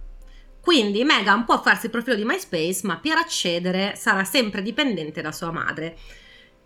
Quindi 0.61 1.05
Megan 1.05 1.45
può 1.45 1.63
farsi 1.63 1.85
il 1.85 1.93
profilo 1.93 2.17
di 2.17 2.25
MySpace, 2.25 2.81
ma 2.83 2.97
per 2.97 3.19
accedere 3.19 3.95
sarà 3.95 4.25
sempre 4.25 4.63
dipendente 4.63 5.23
da 5.23 5.31
sua 5.31 5.53
madre. 5.53 5.97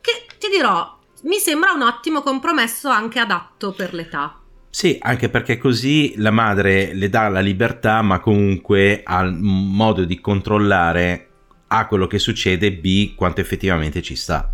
Che 0.00 0.26
ti 0.38 0.49
dirò, 0.49 0.99
mi 1.23 1.38
sembra 1.38 1.73
un 1.73 1.83
ottimo 1.83 2.23
compromesso 2.23 2.88
anche 2.88 3.19
adatto 3.19 3.73
per 3.73 3.95
l'età. 3.95 4.40
Sì, 4.71 4.99
anche 5.00 5.28
perché 5.28 5.59
così 5.59 6.14
la 6.16 6.30
madre 6.30 6.95
le 6.95 7.09
dà 7.09 7.28
la 7.28 7.40
libertà, 7.40 8.02
ma 8.02 8.21
comunque 8.21 9.02
ha 9.04 9.21
il 9.21 9.33
modo 9.35 10.04
di 10.04 10.21
controllare 10.21 11.26
A 11.69 11.87
quello 11.87 12.07
che 12.07 12.19
succede, 12.19 12.73
B 12.73 13.14
quanto 13.14 13.40
effettivamente 13.40 14.00
ci 14.00 14.16
sta. 14.16 14.52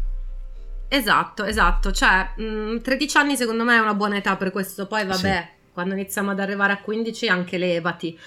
Esatto, 0.88 1.44
esatto. 1.44 1.92
Cioè, 1.92 2.32
mh, 2.36 2.80
13 2.80 3.16
anni 3.18 3.36
secondo 3.36 3.64
me 3.64 3.76
è 3.76 3.80
una 3.80 3.94
buona 3.94 4.16
età 4.16 4.36
per 4.36 4.50
questo. 4.50 4.86
Poi 4.86 5.04
vabbè, 5.04 5.50
quando 5.72 5.94
iniziamo 5.94 6.30
ad 6.30 6.40
arrivare 6.40 6.72
a 6.72 6.80
15 6.80 7.28
anche 7.28 7.58
levati. 7.58 8.18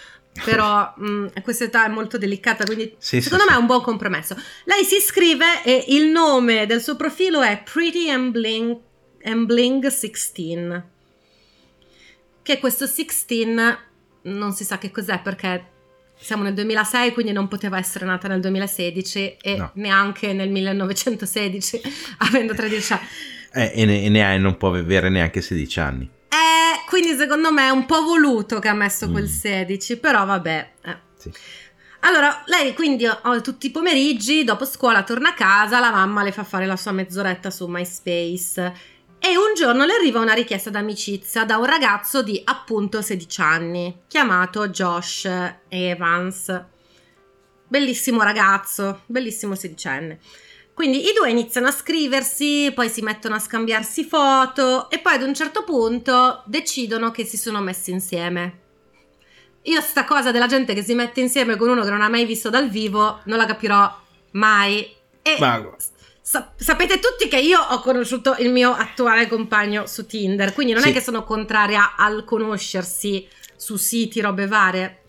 Però 0.43 0.93
mh, 0.95 1.41
questa 1.41 1.65
età 1.65 1.85
è 1.85 1.89
molto 1.89 2.17
delicata, 2.17 2.63
quindi 2.65 2.93
Sì, 2.97 3.21
secondo 3.21 3.43
sì, 3.43 3.49
me 3.49 3.55
sì. 3.55 3.59
è 3.59 3.61
un 3.61 3.67
buon 3.67 3.81
compromesso. 3.81 4.35
Lei 4.65 4.83
si 4.83 4.95
iscrive 4.95 5.63
e 5.63 5.85
il 5.89 6.05
nome 6.07 6.65
del 6.65 6.81
suo 6.81 6.95
profilo 6.95 7.41
è 7.41 7.61
Pretty 7.71 8.09
and 8.09 8.31
Bling, 8.31 8.77
and 9.23 9.45
Bling 9.45 9.85
16. 9.87 10.81
Che 12.41 12.59
questo 12.59 12.85
16 12.87 13.55
non 14.23 14.53
si 14.53 14.63
sa 14.63 14.77
che 14.77 14.91
cos'è 14.91 15.19
perché 15.21 15.65
siamo 16.19 16.43
nel 16.43 16.53
2006, 16.53 17.13
quindi 17.13 17.31
non 17.31 17.47
poteva 17.47 17.77
essere 17.77 18.05
nata 18.05 18.27
nel 18.27 18.41
2016 18.41 19.37
e 19.41 19.55
No. 19.57 19.71
neanche 19.75 20.33
nel 20.33 20.49
1916, 20.49 21.81
avendo 22.19 22.53
13 22.53 22.93
anni. 22.93 23.07
Eh, 23.53 23.71
e, 23.75 23.85
ne, 23.85 24.03
e 24.03 24.09
ne 24.09 24.25
ha 24.25 24.31
e 24.33 24.37
non 24.37 24.57
può 24.57 24.69
avere 24.73 25.09
neanche 25.09 25.41
16 25.41 25.79
anni. 25.79 26.09
Eh, 26.29 26.58
quindi 26.89 27.15
secondo 27.15 27.51
me 27.51 27.67
è 27.67 27.69
un 27.69 27.85
po' 27.85 28.03
voluto 28.03 28.59
che 28.59 28.67
ha 28.67 28.73
messo 28.73 29.09
quel 29.09 29.23
Mm. 29.25 29.27
16, 29.27 29.97
però 29.97 30.25
vabbè. 30.25 30.71
eh. 30.83 30.97
Sì. 31.15 31.31
Allora, 32.01 32.43
lei 32.45 32.73
quindi 32.73 33.05
oh, 33.05 33.41
tutti 33.41 33.67
i 33.67 33.71
pomeriggi, 33.71 34.43
dopo 34.43 34.65
scuola, 34.65 35.03
torna 35.03 35.29
a 35.29 35.33
casa, 35.33 35.79
la 35.79 35.91
mamma 35.91 36.23
le 36.23 36.31
fa 36.31 36.43
fare 36.43 36.65
la 36.65 36.77
sua 36.77 36.91
mezz'oretta 36.93 37.49
su 37.51 37.67
MySpace. 37.67 38.97
E 39.19 39.35
un 39.37 39.53
giorno 39.53 39.83
le 39.85 39.93
arriva 39.95 40.21
una 40.21 40.33
richiesta 40.33 40.69
d'amicizia 40.69 41.43
da 41.43 41.57
un 41.57 41.65
ragazzo 41.65 42.23
di 42.23 42.41
appunto 42.45 43.01
16 43.01 43.41
anni, 43.41 44.03
chiamato 44.07 44.69
Josh 44.69 45.29
Evans. 45.67 46.63
Bellissimo 47.67 48.23
ragazzo, 48.23 49.01
bellissimo 49.05 49.55
sedicenne. 49.55 50.19
Quindi 50.79 51.09
i 51.09 51.13
due 51.13 51.29
iniziano 51.29 51.67
a 51.67 51.71
scriversi, 51.71 52.71
poi 52.73 52.87
si 52.87 53.01
mettono 53.01 53.35
a 53.35 53.39
scambiarsi 53.39 54.05
foto 54.05 54.89
e 54.89 54.99
poi 54.99 55.15
ad 55.15 55.23
un 55.23 55.33
certo 55.33 55.65
punto 55.65 56.41
decidono 56.45 57.11
che 57.11 57.25
si 57.25 57.35
sono 57.35 57.59
messi 57.59 57.91
insieme. 57.91 58.59
Io 59.63 59.81
sta 59.81 60.05
cosa 60.05 60.31
della 60.31 60.47
gente 60.47 60.73
che 60.73 60.81
si 60.81 60.93
mette 60.93 61.19
insieme 61.19 61.57
con 61.57 61.67
uno 61.67 61.83
che 61.83 61.89
non 61.89 61.99
ha 61.99 62.07
mai 62.07 62.23
visto 62.23 62.49
dal 62.49 62.69
vivo 62.69 63.19
non 63.25 63.37
la 63.37 63.45
capirò 63.45 63.93
mai. 64.31 64.89
E 65.21 65.35
Ma- 65.37 65.69
sa- 66.21 66.53
sapete 66.55 66.99
tutti 67.01 67.27
che 67.27 67.39
io 67.41 67.59
ho 67.59 67.81
conosciuto 67.81 68.37
il 68.39 68.49
mio 68.49 68.71
attuale 68.71 69.27
compagno 69.27 69.85
su 69.85 70.05
Tinder, 70.05 70.53
quindi 70.53 70.71
non 70.71 70.83
Sì. 70.83 70.91
è 70.91 70.93
che 70.93 71.01
sono 71.01 71.25
contraria 71.25 71.97
al 71.97 72.23
conoscersi 72.23 73.27
su 73.57 73.75
siti, 73.75 74.21
robe 74.21 74.47
varie. 74.47 75.01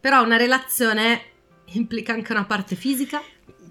Però 0.00 0.22
una 0.24 0.38
relazione 0.38 1.22
implica 1.74 2.14
anche 2.14 2.32
una 2.32 2.46
parte 2.46 2.76
fisica. 2.76 3.22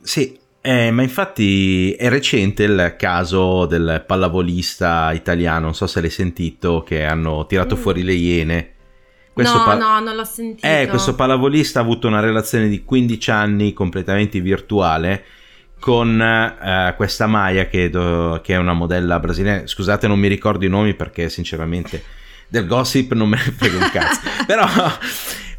Sì, 0.03 0.39
eh, 0.61 0.91
ma 0.91 1.01
infatti 1.01 1.93
è 1.93 2.09
recente 2.09 2.63
il 2.63 2.95
caso 2.97 3.65
del 3.65 4.03
pallavolista 4.05 5.11
italiano, 5.13 5.65
non 5.65 5.73
so 5.75 5.87
se 5.87 6.01
l'hai 6.01 6.09
sentito, 6.09 6.83
che 6.83 7.03
hanno 7.05 7.45
tirato 7.45 7.75
Mm. 7.75 7.79
fuori 7.79 8.03
le 8.03 8.13
iene. 8.13 8.73
no, 9.35 9.63
pa- 9.63 9.75
no, 9.75 9.99
non 10.01 10.15
l'ho 10.15 10.25
sentito. 10.25 10.67
Eh, 10.67 10.87
questo 10.89 11.15
pallavolista 11.15 11.79
ha 11.79 11.83
avuto 11.83 12.07
una 12.07 12.19
relazione 12.19 12.67
di 12.67 12.83
15 12.83 13.31
anni 13.31 13.71
completamente 13.73 14.41
virtuale 14.41 15.23
con 15.79 16.21
eh, 16.21 16.93
questa 16.97 17.25
Maya 17.25 17.67
che, 17.67 17.89
do- 17.89 18.41
che 18.43 18.53
è 18.55 18.57
una 18.57 18.73
modella 18.73 19.17
brasiliana. 19.19 19.65
Scusate, 19.65 20.07
non 20.07 20.19
mi 20.19 20.27
ricordo 20.27 20.65
i 20.65 20.69
nomi 20.69 20.93
perché 20.93 21.29
sinceramente 21.29 22.03
del 22.49 22.67
gossip 22.67 23.13
non 23.13 23.29
me 23.29 23.37
ne 23.37 23.51
frega 23.55 23.77
un 23.77 23.89
cazzo. 23.93 24.19
però, 24.45 24.65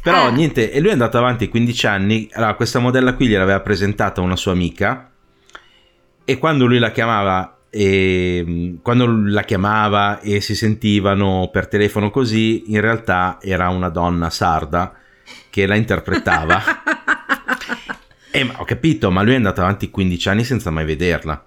però 0.01 0.27
Eh. 0.27 0.31
niente, 0.31 0.71
e 0.71 0.79
lui 0.79 0.89
è 0.89 0.93
andato 0.93 1.17
avanti 1.17 1.47
15 1.49 1.87
anni. 1.87 2.29
Allora, 2.33 2.55
questa 2.55 2.79
modella 2.79 3.13
qui 3.13 3.27
gliel'aveva 3.27 3.59
presentata 3.61 4.21
una 4.21 4.35
sua 4.35 4.51
amica 4.51 5.11
e 6.25 6.37
quando 6.37 6.65
lui 6.65 6.79
la 6.79 6.91
chiamava 6.91 7.57
e 7.69 8.43
mh, 8.45 8.81
quando 8.81 9.05
la 9.07 9.43
chiamava 9.43 10.19
e 10.19 10.41
si 10.41 10.55
sentivano 10.55 11.49
per 11.51 11.67
telefono 11.67 12.09
così, 12.09 12.71
in 12.73 12.81
realtà 12.81 13.37
era 13.41 13.69
una 13.69 13.89
donna 13.89 14.29
sarda 14.29 14.93
che 15.49 15.65
la 15.65 15.75
interpretava. 15.75 16.61
e 18.31 18.49
ho 18.55 18.63
capito, 18.65 19.11
ma 19.11 19.21
lui 19.21 19.33
è 19.33 19.35
andato 19.37 19.61
avanti 19.61 19.89
15 19.89 20.29
anni 20.29 20.43
senza 20.43 20.69
mai 20.69 20.85
vederla. 20.85 21.43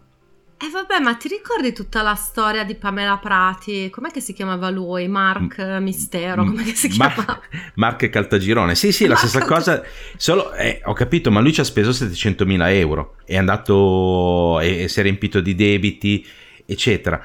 Eh 0.56 0.70
vabbè, 0.70 1.00
ma 1.00 1.14
ti 1.14 1.28
ricordi 1.28 1.72
tutta 1.72 2.00
la 2.00 2.14
storia 2.14 2.64
di 2.64 2.74
Pamela 2.76 3.18
Prati? 3.18 3.90
Com'è 3.90 4.10
che 4.10 4.20
si 4.20 4.32
chiamava 4.32 4.70
lui? 4.70 5.08
Mark 5.08 5.58
Mistero, 5.80 6.44
com'è 6.44 6.62
che 6.64 6.74
si 6.74 6.88
Mar- 6.96 7.12
chiamava? 7.12 7.40
Mark 7.74 8.08
Caltagirone. 8.08 8.74
Sì, 8.74 8.92
sì, 8.92 9.04
la 9.06 9.14
Marco 9.14 9.26
stessa 9.26 9.44
cosa. 9.44 9.82
Solo, 10.16 10.52
eh, 10.54 10.80
ho 10.84 10.92
capito, 10.94 11.30
ma 11.30 11.40
lui 11.40 11.52
ci 11.52 11.60
ha 11.60 11.64
speso 11.64 11.92
700.000 11.92 12.68
euro. 12.68 13.16
È 13.24 13.36
andato 13.36 14.60
e, 14.60 14.84
e 14.84 14.88
si 14.88 15.00
è 15.00 15.02
riempito 15.02 15.40
di 15.40 15.54
debiti, 15.54 16.24
eccetera. 16.64 17.20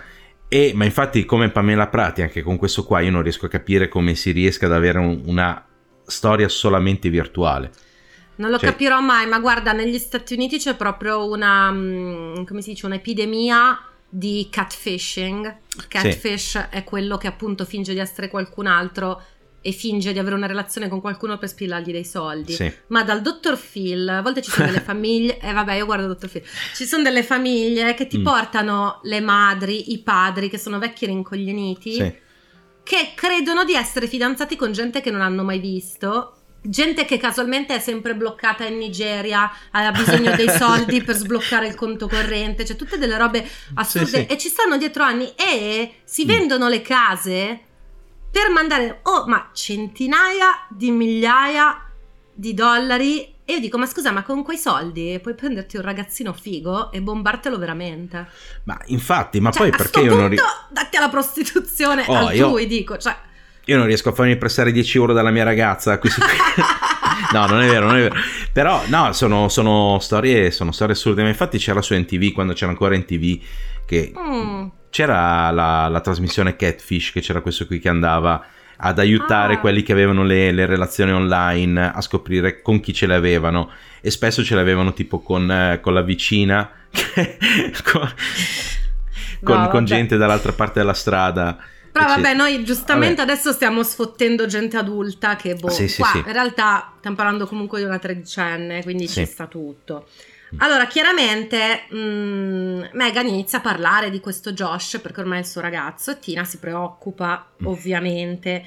E, 0.50 0.72
ma 0.74 0.84
infatti, 0.84 1.24
come 1.24 1.50
Pamela 1.50 1.88
Prati, 1.88 2.24
anche 2.24 2.42
con 2.42 2.58
questo 2.58 2.84
qua, 2.84 3.00
io 3.00 3.12
non 3.12 3.22
riesco 3.22 3.46
a 3.46 3.50
capire 3.50 3.88
come 3.88 4.16
si 4.16 4.32
riesca 4.32 4.66
ad 4.66 4.74
avere 4.74 4.98
un- 4.98 5.22
una 5.26 5.66
storia 6.06 6.50
solamente 6.50 7.10
virtuale. 7.10 7.72
Non 8.40 8.50
lo 8.52 8.58
Cioè- 8.58 8.70
capirò 8.72 9.00
mai, 9.02 9.28
ma 9.28 9.40
guarda, 9.40 9.72
negli 9.72 9.98
Stati 9.98 10.34
Uniti 10.34 10.58
c'è 10.58 10.76
proprio 10.76 11.30
una, 11.30 11.72
mm, 11.72 12.44
come 12.46 12.62
si 12.62 12.72
dice, 12.72 12.86
un'epidemia 12.86 13.80
di 14.10 14.48
catfishing. 14.50 15.58
Catfish 15.88 16.68
è 16.70 16.84
quello 16.84 17.18
che 17.18 17.28
appunto 17.28 17.64
finge 17.66 17.94
di 17.94 18.00
essere 18.00 18.28
qualcun 18.30 18.66
altro 18.68 19.22
e 19.62 19.74
finge 19.74 20.14
di 20.14 20.20
avere 20.20 20.36
una 20.36 20.48
relazione 20.48 20.88
con 20.88 21.02
qualcuno 21.02 21.38
per 21.38 21.50
spillargli 21.50 21.92
dei 21.92 22.06
soldi. 22.06 22.54
Sì. 22.54 22.74
Ma 22.88 23.04
dal 23.04 23.22
dottor 23.22 23.60
Phil, 23.60 24.08
a 24.08 24.22
volte 24.22 24.42
ci 24.42 24.50
sono 24.52 24.68
delle 24.68 24.80
famiglie, 24.82 25.38
e 25.40 25.52
vabbè 25.52 25.74
io 25.74 25.86
guardo 25.86 26.08
dottor 26.08 26.30
Phil, 26.30 26.44
ci 26.76 26.86
sono 26.86 27.04
delle 27.04 27.24
famiglie 27.24 27.94
che 27.94 28.08
ti 28.08 28.20
Mm. 28.20 28.24
portano 28.24 29.00
le 29.04 29.20
madri, 29.20 29.92
i 29.92 30.00
padri 30.00 30.50
che 30.50 30.58
sono 30.58 30.80
vecchi 30.80 31.06
rincoglioniti, 31.08 31.94
Sì. 31.94 32.14
che 32.84 33.12
credono 33.16 33.66
di 33.66 33.74
essere 33.74 34.08
fidanzati 34.08 34.56
con 34.56 34.72
gente 34.72 35.02
che 35.02 35.12
non 35.12 35.20
hanno 35.22 35.44
mai 35.44 35.60
visto. 35.60 36.36
Gente 36.62 37.06
che 37.06 37.18
casualmente 37.18 37.74
è 37.74 37.80
sempre 37.80 38.16
bloccata 38.16 38.66
in 38.66 38.78
Nigeria, 38.78 39.50
ha 39.72 39.92
bisogno 39.92 40.36
dei 40.36 40.50
soldi 40.50 41.02
per 41.02 41.16
sbloccare 41.18 41.68
il 41.68 41.76
conto 41.76 42.08
corrente, 42.08 42.66
cioè 42.66 42.76
tutte 42.76 42.98
delle 42.98 43.18
robe 43.18 43.48
assurde 43.76 44.06
Sì, 44.08 44.16
sì. 44.16 44.26
e 44.26 44.38
ci 44.38 44.50
stanno 44.50 44.78
dietro 44.78 45.04
anni 45.04 45.32
e 45.36 45.96
si 46.04 46.26
Mm. 46.26 46.28
vendono 46.28 46.68
le 46.68 46.82
case 46.82 47.60
per 48.32 48.50
mandare 48.52 49.00
oh, 49.04 49.26
ma 49.28 49.50
centinaia 49.54 50.66
di 50.70 50.92
migliaia 50.92 51.82
di 52.34 52.54
dollari 52.54 53.36
e 53.44 53.54
io 53.54 53.60
dico 53.60 53.78
ma 53.80 53.86
scusa 53.88 54.12
ma 54.12 54.22
con 54.22 54.44
quei 54.44 54.58
soldi 54.58 55.18
puoi 55.22 55.34
prenderti 55.34 55.78
un 55.78 55.82
ragazzino 55.82 56.32
figo 56.34 56.92
e 56.92 57.02
bombartelo 57.02 57.58
veramente 57.58 58.28
Ma 58.66 58.78
infatti, 58.88 59.40
ma 59.40 59.50
cioè, 59.50 59.70
poi 59.70 59.78
perché 59.78 60.02
io 60.02 60.16
non, 60.16 60.30
ri- 60.30 60.38
datti 60.70 60.98
alla 60.98 61.10
prostituzione 61.10 62.04
Oh, 62.08 62.16
altrui 62.16 62.62
io- 62.64 62.68
dico 62.68 62.98
cioè 62.98 63.16
io 63.70 63.78
non 63.78 63.86
riesco 63.86 64.10
a 64.10 64.14
farmi 64.14 64.36
prestare 64.38 64.72
10 64.72 64.98
euro 64.98 65.14
dalla 65.14 65.32
mia 65.32 65.44
ragazza? 65.44 65.98
Qui- 66.00 66.10
no, 67.34 67.46
non 67.48 67.62
è 67.62 67.68
vero, 67.68 67.86
non 67.88 67.96
è 67.98 68.02
vero. 68.02 68.16
Però, 68.52 68.82
no, 68.88 69.14
sono, 69.14 69.48
sono 69.50 69.98
storie, 70.00 70.52
sono 70.52 70.72
storie 70.72 70.94
assurde. 70.96 71.22
Ma 71.22 71.30
infatti 71.30 71.58
c'era 71.58 71.82
su 71.82 71.94
NTV, 71.96 72.32
quando 72.34 72.54
c'era 72.54 72.72
ancora 72.72 72.96
NTV, 72.98 73.40
che 73.86 74.12
Mm. 74.18 74.68
c'era 74.90 75.50
la, 75.52 75.88
la 75.88 76.00
trasmissione 76.02 76.56
Catfish, 76.56 77.12
che 77.12 77.22
c'era 77.22 77.42
questo 77.42 77.66
qui 77.68 77.80
che 77.80 77.90
andava 77.90 78.44
ad 78.82 78.98
aiutare 79.00 79.56
Ah. 79.56 79.60
quelli 79.60 79.84
che 79.84 79.92
avevano 79.92 80.24
le, 80.24 80.52
le 80.52 80.66
relazioni 80.66 81.12
online 81.12 81.92
a 81.94 82.00
scoprire 82.02 82.62
con 82.62 82.80
chi 82.80 82.94
ce 82.94 83.08
le 83.08 83.16
avevano 83.16 83.70
e 84.02 84.10
spesso 84.10 84.42
ce 84.44 84.56
le 84.56 84.62
avevano 84.62 84.94
tipo 84.94 85.20
con, 85.20 85.52
eh, 85.52 85.80
con 85.82 85.94
la 85.94 86.02
vicina 86.02 86.70
con, 87.84 88.10
No, 89.42 89.68
con 89.70 89.86
gente 89.86 90.18
dall'altra 90.18 90.52
parte 90.54 90.80
della 90.80 90.94
strada 90.94 91.58
Però 91.92 92.06
vabbè, 92.06 92.34
noi 92.34 92.64
giustamente 92.64 93.22
adesso 93.22 93.52
stiamo 93.52 93.84
sfottendo 93.84 94.46
gente 94.46 94.78
adulta 94.78 95.36
che 95.36 95.56
boh, 95.56 95.70
Sì, 95.70 95.88
sì, 95.88 95.98
qua 96.02 96.10
sì. 96.12 96.18
in 96.20 96.32
realtà 96.32 96.94
stiamo 96.98 97.16
parlando 97.16 97.46
comunque 97.48 97.80
di 97.80 97.86
una 97.86 98.00
tredicenne, 98.00 98.84
quindi 98.84 99.08
Sì. 99.08 99.26
ci 99.26 99.32
sta 99.32 99.48
tutto. 99.48 100.08
Allora, 100.58 100.88
chiaramente 100.88 101.84
mm, 101.94 102.84
Megan 102.94 103.28
inizia 103.28 103.60
a 103.60 103.62
parlare 103.62 104.10
di 104.10 104.20
questo 104.20 104.52
Josh 104.52 105.00
perché 105.00 105.20
ormai 105.20 105.38
è 105.38 105.42
il 105.42 105.48
suo 105.48 105.62
ragazzo 105.62 106.10
e 106.12 106.20
Tina 106.20 106.44
si 106.44 106.58
preoccupa, 106.58 107.48
Mm. 107.62 107.66
ovviamente. 107.68 108.66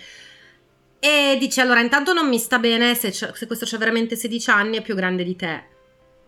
E 1.01 1.37
dice: 1.41 1.61
Allora, 1.61 1.81
intanto 1.81 2.13
non 2.13 2.29
mi 2.29 2.39
sta 2.39 2.59
bene 2.61 2.95
se, 2.95 3.11
c'è- 3.11 3.33
se 3.35 3.47
questo 3.47 3.67
c'ha 3.67 3.79
veramente 3.79 4.15
16 4.15 4.51
anni, 4.51 4.77
è 4.79 4.83
più 4.83 4.95
grande 4.95 5.25
di 5.25 5.35
te. 5.35 5.65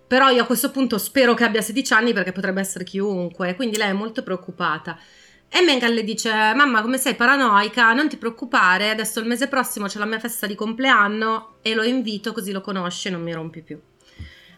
Però 0.08 0.28
io 0.30 0.42
a 0.42 0.46
questo 0.46 0.70
punto 0.70 0.98
spero 0.98 1.34
che 1.34 1.44
abbia 1.44 1.60
16 1.62 1.92
anni 1.92 2.12
perché 2.12 2.32
potrebbe 2.32 2.60
essere 2.60 2.82
chiunque. 2.84 3.54
Quindi 3.54 3.76
lei 3.76 3.90
è 3.90 3.92
molto 3.92 4.22
preoccupata. 4.24 4.98
E 5.56 5.60
Megan 5.60 5.94
le 5.94 6.02
dice: 6.02 6.32
Mamma, 6.32 6.82
come 6.82 6.98
sei 6.98 7.14
paranoica? 7.14 7.92
Non 7.92 8.08
ti 8.08 8.16
preoccupare. 8.16 8.90
Adesso 8.90 9.20
il 9.20 9.26
mese 9.26 9.46
prossimo 9.46 9.86
c'è 9.86 10.00
la 10.00 10.04
mia 10.04 10.18
festa 10.18 10.48
di 10.48 10.56
compleanno 10.56 11.58
e 11.62 11.74
lo 11.74 11.84
invito 11.84 12.32
così 12.32 12.50
lo 12.50 12.60
conosci 12.60 13.06
e 13.06 13.12
non 13.12 13.22
mi 13.22 13.32
rompi 13.32 13.62
più. 13.62 13.80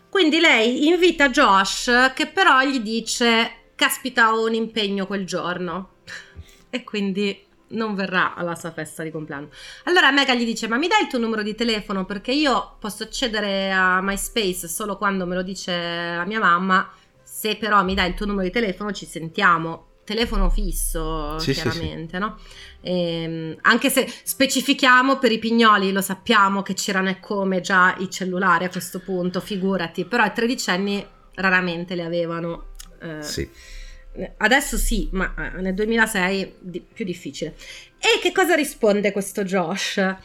Quindi 0.09 0.41
lei 0.41 0.87
invita 0.87 1.29
Josh, 1.29 2.13
che 2.15 2.29
però 2.29 2.63
gli 2.63 2.81
dice: 2.81 3.65
Caspita, 3.75 4.33
ho 4.33 4.47
un 4.47 4.55
impegno 4.55 5.07
quel 5.07 5.27
giorno. 5.27 5.97
e 6.71 6.83
quindi 6.83 7.45
non 7.69 7.95
verrà 7.95 8.35
alla 8.35 8.55
sua 8.55 8.73
festa 8.73 9.03
di 9.03 9.11
compleanno. 9.11 9.51
Allora 9.85 10.11
Megan 10.11 10.39
gli 10.39 10.47
dice: 10.47 10.67
Ma 10.67 10.79
mi 10.79 10.89
dai 10.89 11.03
il 11.03 11.09
tuo 11.09 11.19
numero 11.19 11.43
di 11.43 11.55
telefono? 11.55 12.07
Perché 12.07 12.33
io 12.33 12.77
posso 12.81 13.03
accedere 13.03 13.71
a 13.71 14.01
MySpace 14.01 14.67
solo 14.67 14.97
quando 14.97 15.27
me 15.27 15.35
lo 15.35 15.43
dice 15.43 15.73
la 15.73 16.25
mia 16.25 16.41
mamma. 16.41 16.91
Se 17.23 17.57
però 17.57 17.85
mi 17.85 17.93
dai 17.93 18.09
il 18.09 18.15
tuo 18.15 18.25
numero 18.25 18.47
di 18.47 18.53
telefono, 18.53 18.93
ci 18.93 19.05
sentiamo. 19.05 19.89
Telefono 20.07 20.49
fisso, 20.49 21.37
Sì, 21.41 21.53
sì, 21.53 21.61
chiaramente, 21.61 22.19
no? 22.19 22.39
Ehm, 22.81 23.57
anche 23.63 23.91
se 23.91 24.09
specifichiamo 24.23 25.19
per 25.19 25.33
i 25.33 25.39
pignoli, 25.41 25.91
lo 25.91 26.01
sappiamo 26.01 26.63
che 26.63 26.75
c'erano 26.75 27.11
e 27.11 27.19
come 27.19 27.61
già 27.61 27.95
i 27.99 28.09
cellulari 28.09 28.65
a 28.65 28.69
questo 28.71 29.01
punto, 29.01 29.41
figurati, 29.41 30.05
però 30.05 30.25
i 30.25 30.33
tredicenni 30.33 31.05
raramente 31.35 31.95
li 31.97 32.03
avevano. 32.03 32.69
eh, 33.03 33.23
sì. 33.23 33.51
Adesso 34.39 34.79
sì, 34.79 35.09
ma 35.13 35.35
eh, 35.37 35.61
nel 35.61 35.75
2006 35.75 36.55
di- 36.61 36.81
più 36.81 37.05
difficile. 37.05 37.55
E 37.99 38.21
che 38.23 38.33
cosa 38.33 38.55
risponde 38.55 39.13
questo 39.13 39.43
Josh? 39.45 40.17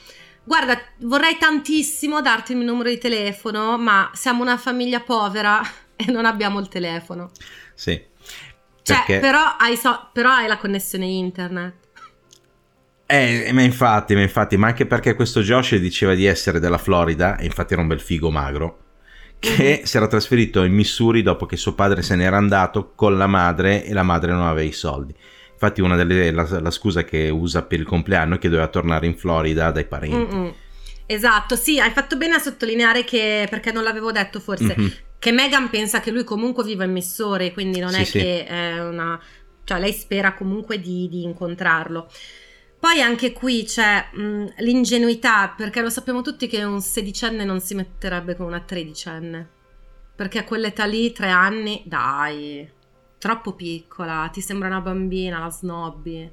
Guarda, 0.44 0.80
vorrei 1.00 1.38
tantissimo 1.38 2.22
darti 2.22 2.52
il 2.54 2.60
mio 2.60 2.68
numero 2.68 2.90
di 2.90 2.98
telefono, 3.00 3.78
ma 3.78 4.10
siamo 4.14 4.44
una 4.44 4.58
famiglia 4.58 5.02
povera 5.02 5.60
e 5.98 6.06
non 6.12 6.26
abbiamo 6.26 6.60
il 6.60 6.68
telefono. 6.70 7.32
Sì. 7.74 8.10
Cioè, 8.84 8.96
Perché- 8.98 9.20
però, 9.20 9.56
hai 9.58 9.76
so- 9.78 10.10
però 10.12 10.30
hai 10.32 10.48
la 10.48 10.58
connessione 10.58 11.06
internet. 11.06 11.74
Eh, 13.06 13.50
ma 13.52 13.62
infatti, 13.62 14.16
ma 14.16 14.22
infatti, 14.22 14.56
ma 14.56 14.68
anche 14.68 14.86
perché 14.86 15.16
questo 15.16 15.42
Josh 15.42 15.76
diceva 15.76 16.14
di 16.14 16.26
essere 16.26 16.60
della 16.60 16.78
Florida, 16.78 17.38
e 17.38 17.46
infatti 17.46 17.74
era 17.74 17.82
un 17.82 17.88
bel 17.90 18.00
figo 18.00 18.32
magro, 18.32 18.80
che 19.38 19.78
Mhm. 19.80 19.84
si 19.86 19.98
era 19.98 20.08
trasferito 20.08 20.64
in 20.64 20.74
Missouri 20.74 21.22
dopo 21.22 21.46
che 21.46 21.58
suo 21.58 21.74
padre 21.74 22.04
se 22.04 22.16
n'era 22.16 22.38
andato 22.38 22.94
con 22.96 23.18
la 23.18 23.28
madre 23.28 23.84
e 23.84 23.92
la 23.94 24.04
madre 24.04 24.32
non 24.32 24.44
aveva 24.44 24.68
i 24.68 24.72
soldi. 24.72 25.14
Infatti 25.52 25.82
una 25.82 25.96
delle 25.98 26.32
la, 26.32 26.48
la 26.62 26.72
scusa 26.72 27.04
che 27.04 27.30
usa 27.30 27.64
per 27.64 27.80
il 27.80 27.86
compleanno 27.86 28.36
è 28.36 28.40
che 28.40 28.48
doveva 28.50 28.68
tornare 28.70 29.06
in 29.06 29.16
Florida 29.18 29.72
dai 29.72 29.86
parenti. 29.86 30.36
Mm-mm. 30.36 30.54
Esatto, 31.06 31.56
sì, 31.58 31.80
hai 31.82 31.92
fatto 31.92 32.16
bene 32.16 32.36
a 32.36 32.40
sottolineare 32.40 33.04
che, 33.04 33.46
perché 33.50 33.72
non 33.74 33.84
l'avevo 33.84 34.12
detto 34.14 34.40
forse, 34.40 34.74
Mhm. 34.78 34.92
Che 35.22 35.32
Megan 35.32 35.70
pensa 35.70 36.00
che 36.00 36.10
lui 36.10 36.24
comunque 36.24 36.64
viva 36.64 36.84
in 36.84 36.94
Missore, 36.94 37.52
quindi 37.54 37.80
non 37.80 37.92
Sì, 37.92 38.02
è 38.02 38.04
sì. 38.06 38.18
che 38.18 38.44
è 38.44 38.84
una... 38.84 39.22
cioè 39.66 39.80
lei 39.80 39.94
spera 39.94 40.34
comunque 40.34 40.82
di, 40.82 41.08
di 41.10 41.22
incontrarlo. 41.22 42.10
Poi 42.80 43.02
anche 43.02 43.32
qui 43.32 43.64
c'è 43.64 44.10
mh, 44.12 44.54
l'ingenuità, 44.58 45.54
perché 45.56 45.82
lo 45.82 45.92
sappiamo 45.92 46.24
tutti 46.24 46.48
che 46.48 46.64
un 46.64 46.82
sedicenne 46.82 47.44
non 47.44 47.60
si 47.60 47.76
metterebbe 47.76 48.36
con 48.36 48.48
una 48.48 48.62
tredicenne, 48.62 49.48
perché 50.16 50.40
a 50.40 50.44
quell'età 50.44 50.86
lì, 50.86 51.12
tre 51.12 51.30
anni, 51.30 51.84
dai, 51.86 52.68
troppo 53.20 53.54
piccola, 53.54 54.28
ti 54.34 54.42
sembra 54.42 54.70
una 54.70 54.82
bambina, 54.82 55.38
la 55.38 55.52
snobby. 55.52 56.32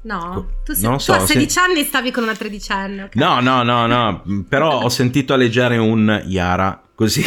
No, 0.00 0.30
Co- 0.32 0.46
tu, 0.64 0.72
sei, 0.72 0.82
non 0.82 0.92
lo 0.92 0.98
tu 0.98 1.02
so, 1.04 1.12
a 1.14 1.18
se- 1.20 1.26
16 1.34 1.58
anni 1.58 1.84
stavi 1.84 2.10
con 2.10 2.22
una 2.22 2.34
tredicenne. 2.34 3.02
ok? 3.04 3.14
No, 3.16 3.40
no, 3.40 3.62
no, 3.62 3.86
no, 3.86 4.22
però 4.48 4.82
ho 4.82 4.88
sentito 4.88 5.34
alleggiare 5.34 5.76
un 5.76 6.22
Yara, 6.26 6.80
così... 6.94 7.22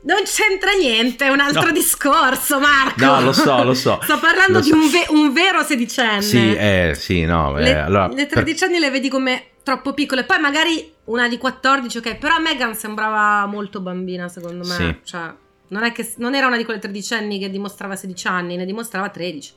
Non 0.00 0.22
c'entra 0.24 0.70
niente, 0.72 1.26
è 1.26 1.28
un 1.28 1.40
altro 1.40 1.66
No. 1.66 1.72
discorso, 1.72 2.58
Marco. 2.60 3.04
No, 3.04 3.20
lo 3.20 3.32
so, 3.32 3.62
lo 3.64 3.74
so. 3.74 3.98
Sto 4.04 4.18
parlando 4.18 4.58
Lo 4.58 4.60
di 4.60 4.68
so. 4.70 4.76
un, 4.76 4.90
ve- 4.90 5.06
un 5.08 5.32
vero 5.32 5.62
sedicenne. 5.62 6.22
Sì, 6.22 6.54
eh, 6.54 6.92
sì, 6.96 7.24
no, 7.24 7.58
eh, 7.58 7.62
le, 7.62 7.78
allora... 7.78 8.06
le 8.08 8.14
per- 8.14 8.28
tredicenni 8.28 8.78
le 8.78 8.90
vedi 8.90 9.08
come 9.10 9.48
troppo 9.62 9.92
piccole. 9.92 10.24
Poi 10.24 10.38
magari 10.38 10.90
una 11.06 11.28
di 11.28 11.36
14, 11.36 11.98
ok. 11.98 12.16
Però 12.16 12.38
Megan 12.38 12.74
sembrava 12.74 13.44
molto 13.46 13.80
bambina, 13.80 14.28
secondo 14.28 14.66
me. 14.66 14.74
Sì. 14.74 14.96
Cioè, 15.02 15.34
non, 15.68 15.82
è 15.82 15.92
che, 15.92 16.10
non 16.18 16.34
era 16.34 16.46
una 16.46 16.56
di 16.56 16.64
quelle 16.64 16.80
tredicenni 16.80 17.38
che 17.38 17.50
dimostrava 17.50 17.94
16 17.96 18.26
anni, 18.28 18.56
ne 18.56 18.64
dimostrava 18.64 19.08
13. 19.10 19.52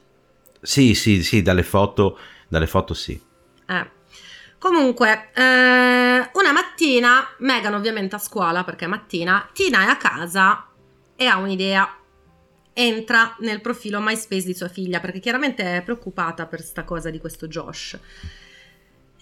Sì, 0.61 0.93
sì, 0.93 1.23
sì, 1.23 1.41
dalle 1.41 1.63
foto, 1.63 2.17
dalle 2.47 2.67
foto 2.67 2.93
sì. 2.93 3.19
Eh. 3.67 3.99
Comunque, 4.59 5.31
eh, 5.33 6.29
una 6.33 6.51
mattina, 6.53 7.27
Megan 7.39 7.73
ovviamente 7.73 8.15
a 8.15 8.19
scuola 8.19 8.63
perché 8.63 8.85
è 8.85 8.87
mattina, 8.87 9.49
Tina 9.53 9.81
è 9.81 9.87
a 9.87 9.97
casa 9.97 10.67
e 11.15 11.25
ha 11.25 11.37
un'idea. 11.37 11.95
entra 12.73 13.35
nel 13.39 13.59
profilo 13.59 13.99
MySpace 13.99 14.45
di 14.45 14.53
sua 14.53 14.67
figlia 14.69 14.99
perché 14.99 15.19
chiaramente 15.19 15.77
è 15.77 15.81
preoccupata 15.81 16.45
per 16.45 16.61
sta 16.61 16.83
cosa 16.83 17.09
di 17.09 17.19
questo 17.19 17.47
Josh. 17.47 17.99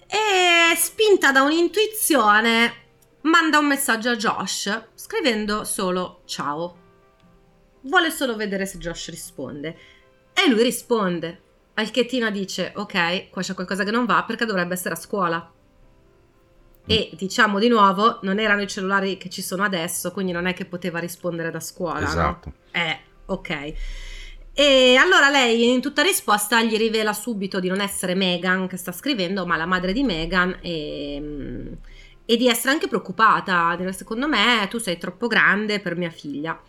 E 0.06 0.76
spinta 0.76 1.32
da 1.32 1.42
un'intuizione, 1.42 2.74
manda 3.22 3.58
un 3.58 3.66
messaggio 3.66 4.10
a 4.10 4.16
Josh 4.16 4.88
scrivendo 4.94 5.64
solo 5.64 6.22
ciao. 6.26 6.78
Vuole 7.82 8.10
solo 8.10 8.36
vedere 8.36 8.66
se 8.66 8.78
Josh 8.78 9.08
risponde. 9.10 9.76
E 10.32 10.48
lui 10.48 10.62
risponde. 10.62 11.42
Al 11.74 11.90
che 11.90 12.06
Tina 12.06 12.30
dice: 12.30 12.72
Ok, 12.76 13.30
qua 13.30 13.42
c'è 13.42 13.54
qualcosa 13.54 13.84
che 13.84 13.90
non 13.90 14.06
va 14.06 14.24
perché 14.24 14.44
dovrebbe 14.44 14.74
essere 14.74 14.94
a 14.94 14.98
scuola. 14.98 15.52
E 16.86 17.10
diciamo 17.12 17.58
di 17.58 17.68
nuovo, 17.68 18.18
non 18.22 18.38
erano 18.38 18.62
i 18.62 18.66
cellulari 18.66 19.16
che 19.16 19.28
ci 19.28 19.42
sono 19.42 19.62
adesso, 19.62 20.10
quindi 20.10 20.32
non 20.32 20.46
è 20.46 20.54
che 20.54 20.64
poteva 20.64 20.98
rispondere 20.98 21.50
da 21.50 21.60
scuola. 21.60 22.06
Esatto. 22.06 22.52
No? 22.72 22.80
Eh, 22.80 23.00
ok. 23.26 23.74
E 24.52 24.96
allora 24.96 25.30
lei 25.30 25.72
in 25.72 25.80
tutta 25.80 26.02
risposta 26.02 26.62
gli 26.62 26.76
rivela 26.76 27.12
subito 27.12 27.60
di 27.60 27.68
non 27.68 27.80
essere 27.80 28.14
Megan 28.14 28.66
che 28.66 28.76
sta 28.76 28.92
scrivendo, 28.92 29.46
ma 29.46 29.56
la 29.56 29.66
madre 29.66 29.92
di 29.92 30.02
Megan 30.02 30.58
e, 30.60 31.78
e 32.24 32.36
di 32.36 32.48
essere 32.48 32.72
anche 32.72 32.88
preoccupata. 32.88 33.76
Secondo 33.92 34.26
me 34.26 34.66
tu 34.68 34.78
sei 34.78 34.98
troppo 34.98 35.28
grande 35.28 35.80
per 35.80 35.96
mia 35.96 36.10
figlia. 36.10 36.60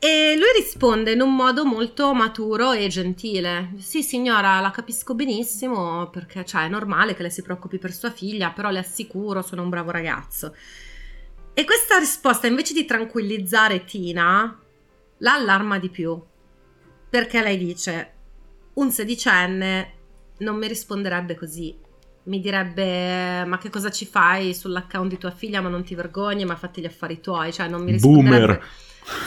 E 0.00 0.34
lui 0.36 0.46
risponde 0.56 1.10
in 1.10 1.20
un 1.20 1.34
modo 1.34 1.64
molto 1.64 2.14
maturo 2.14 2.70
e 2.70 2.86
gentile. 2.86 3.72
Sì, 3.78 4.04
signora, 4.04 4.60
la 4.60 4.70
capisco 4.70 5.14
benissimo 5.14 6.08
perché 6.08 6.44
cioè, 6.44 6.66
è 6.66 6.68
normale 6.68 7.14
che 7.14 7.22
lei 7.22 7.32
si 7.32 7.42
preoccupi 7.42 7.78
per 7.78 7.92
sua 7.92 8.12
figlia, 8.12 8.50
però 8.50 8.70
le 8.70 8.78
assicuro, 8.78 9.42
sono 9.42 9.62
un 9.62 9.68
bravo 9.68 9.90
ragazzo. 9.90 10.54
E 11.52 11.64
questa 11.64 11.98
risposta, 11.98 12.46
invece 12.46 12.74
di 12.74 12.84
tranquillizzare 12.84 13.84
Tina, 13.84 14.56
la 15.18 15.32
allarma 15.32 15.80
di 15.80 15.88
più. 15.88 16.16
Perché 17.10 17.42
lei 17.42 17.58
dice: 17.58 18.12
Un 18.74 18.92
sedicenne 18.92 19.92
non 20.38 20.56
mi 20.58 20.68
risponderebbe 20.68 21.34
così. 21.34 21.76
Mi 22.24 22.38
direbbe: 22.38 23.44
Ma 23.44 23.58
che 23.58 23.68
cosa 23.68 23.90
ci 23.90 24.06
fai 24.06 24.54
sull'account 24.54 25.08
di 25.08 25.18
tua 25.18 25.32
figlia? 25.32 25.60
Ma 25.60 25.68
non 25.68 25.82
ti 25.82 25.96
vergogni, 25.96 26.44
ma 26.44 26.54
fatti 26.54 26.80
gli 26.80 26.86
affari 26.86 27.20
tuoi. 27.20 27.52
Cioè, 27.52 27.66
non 27.66 27.82
mi 27.82 27.90
risponderebbe. 27.90 28.46
Boomer. 28.46 28.68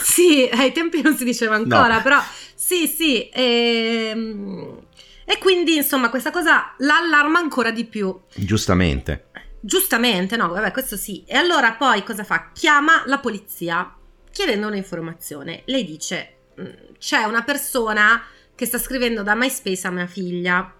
Sì, 0.04 0.50
ai 0.52 0.72
tempi 0.72 1.02
non 1.02 1.15
si 1.15 1.24
diceva 1.24 1.56
ancora, 1.56 1.96
no. 1.96 2.02
però 2.02 2.22
sì, 2.54 2.88
sì. 2.88 3.28
E, 3.30 4.10
ehm, 4.12 4.80
e 5.26 5.38
quindi, 5.38 5.76
insomma, 5.76 6.10
questa 6.10 6.32
cosa 6.32 6.74
l'allarma 6.78 7.39
ancora 7.39 7.72
di 7.72 7.86
più. 7.86 8.17
Giustamente. 8.36 9.30
Giustamente, 9.60 10.36
no, 10.36 10.50
vabbè, 10.50 10.72
questo 10.72 10.98
sì. 10.98 11.24
E 11.26 11.38
allora 11.38 11.74
poi 11.74 12.04
cosa 12.04 12.24
fa? 12.24 12.52
Chiama 12.54 13.04
la 13.06 13.20
polizia 13.20 13.96
chiedendo 14.32 14.67
un'informazione. 14.67 15.63
Lei 15.65 15.84
dice: 15.84 16.36
mm, 16.60 16.96
C'è 16.98 17.24
una 17.24 17.44
persona 17.44 18.24
che 18.56 18.65
sta 18.65 18.78
scrivendo 18.78 19.24
da 19.24 19.36
MySpace 19.36 19.88
a 19.88 19.91
mia 19.91 20.08
figlia. 20.08 20.74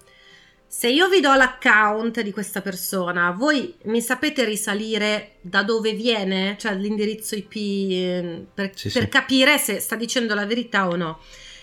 Se 0.74 0.88
io 0.88 1.10
vi 1.10 1.20
do 1.20 1.34
l'account 1.34 2.22
di 2.22 2.32
questa 2.32 2.62
persona, 2.62 3.32
voi 3.32 3.76
mi 3.84 4.00
sapete 4.00 4.46
risalire 4.46 5.34
da 5.42 5.64
dove 5.64 5.92
viene, 5.92 6.56
cioè 6.58 6.76
l'indirizzo 6.76 7.36
IP, 7.36 7.56
eh, 7.56 8.46
per, 8.54 8.72
sì, 8.74 8.90
per 8.90 9.02
sì. 9.02 9.10
capire 9.10 9.58
se 9.58 9.82
sta 9.82 9.98
dicendo 9.98 10.34
la 10.34 10.46
verità 10.46 10.88
o 10.88 10.96
no. 10.96 11.20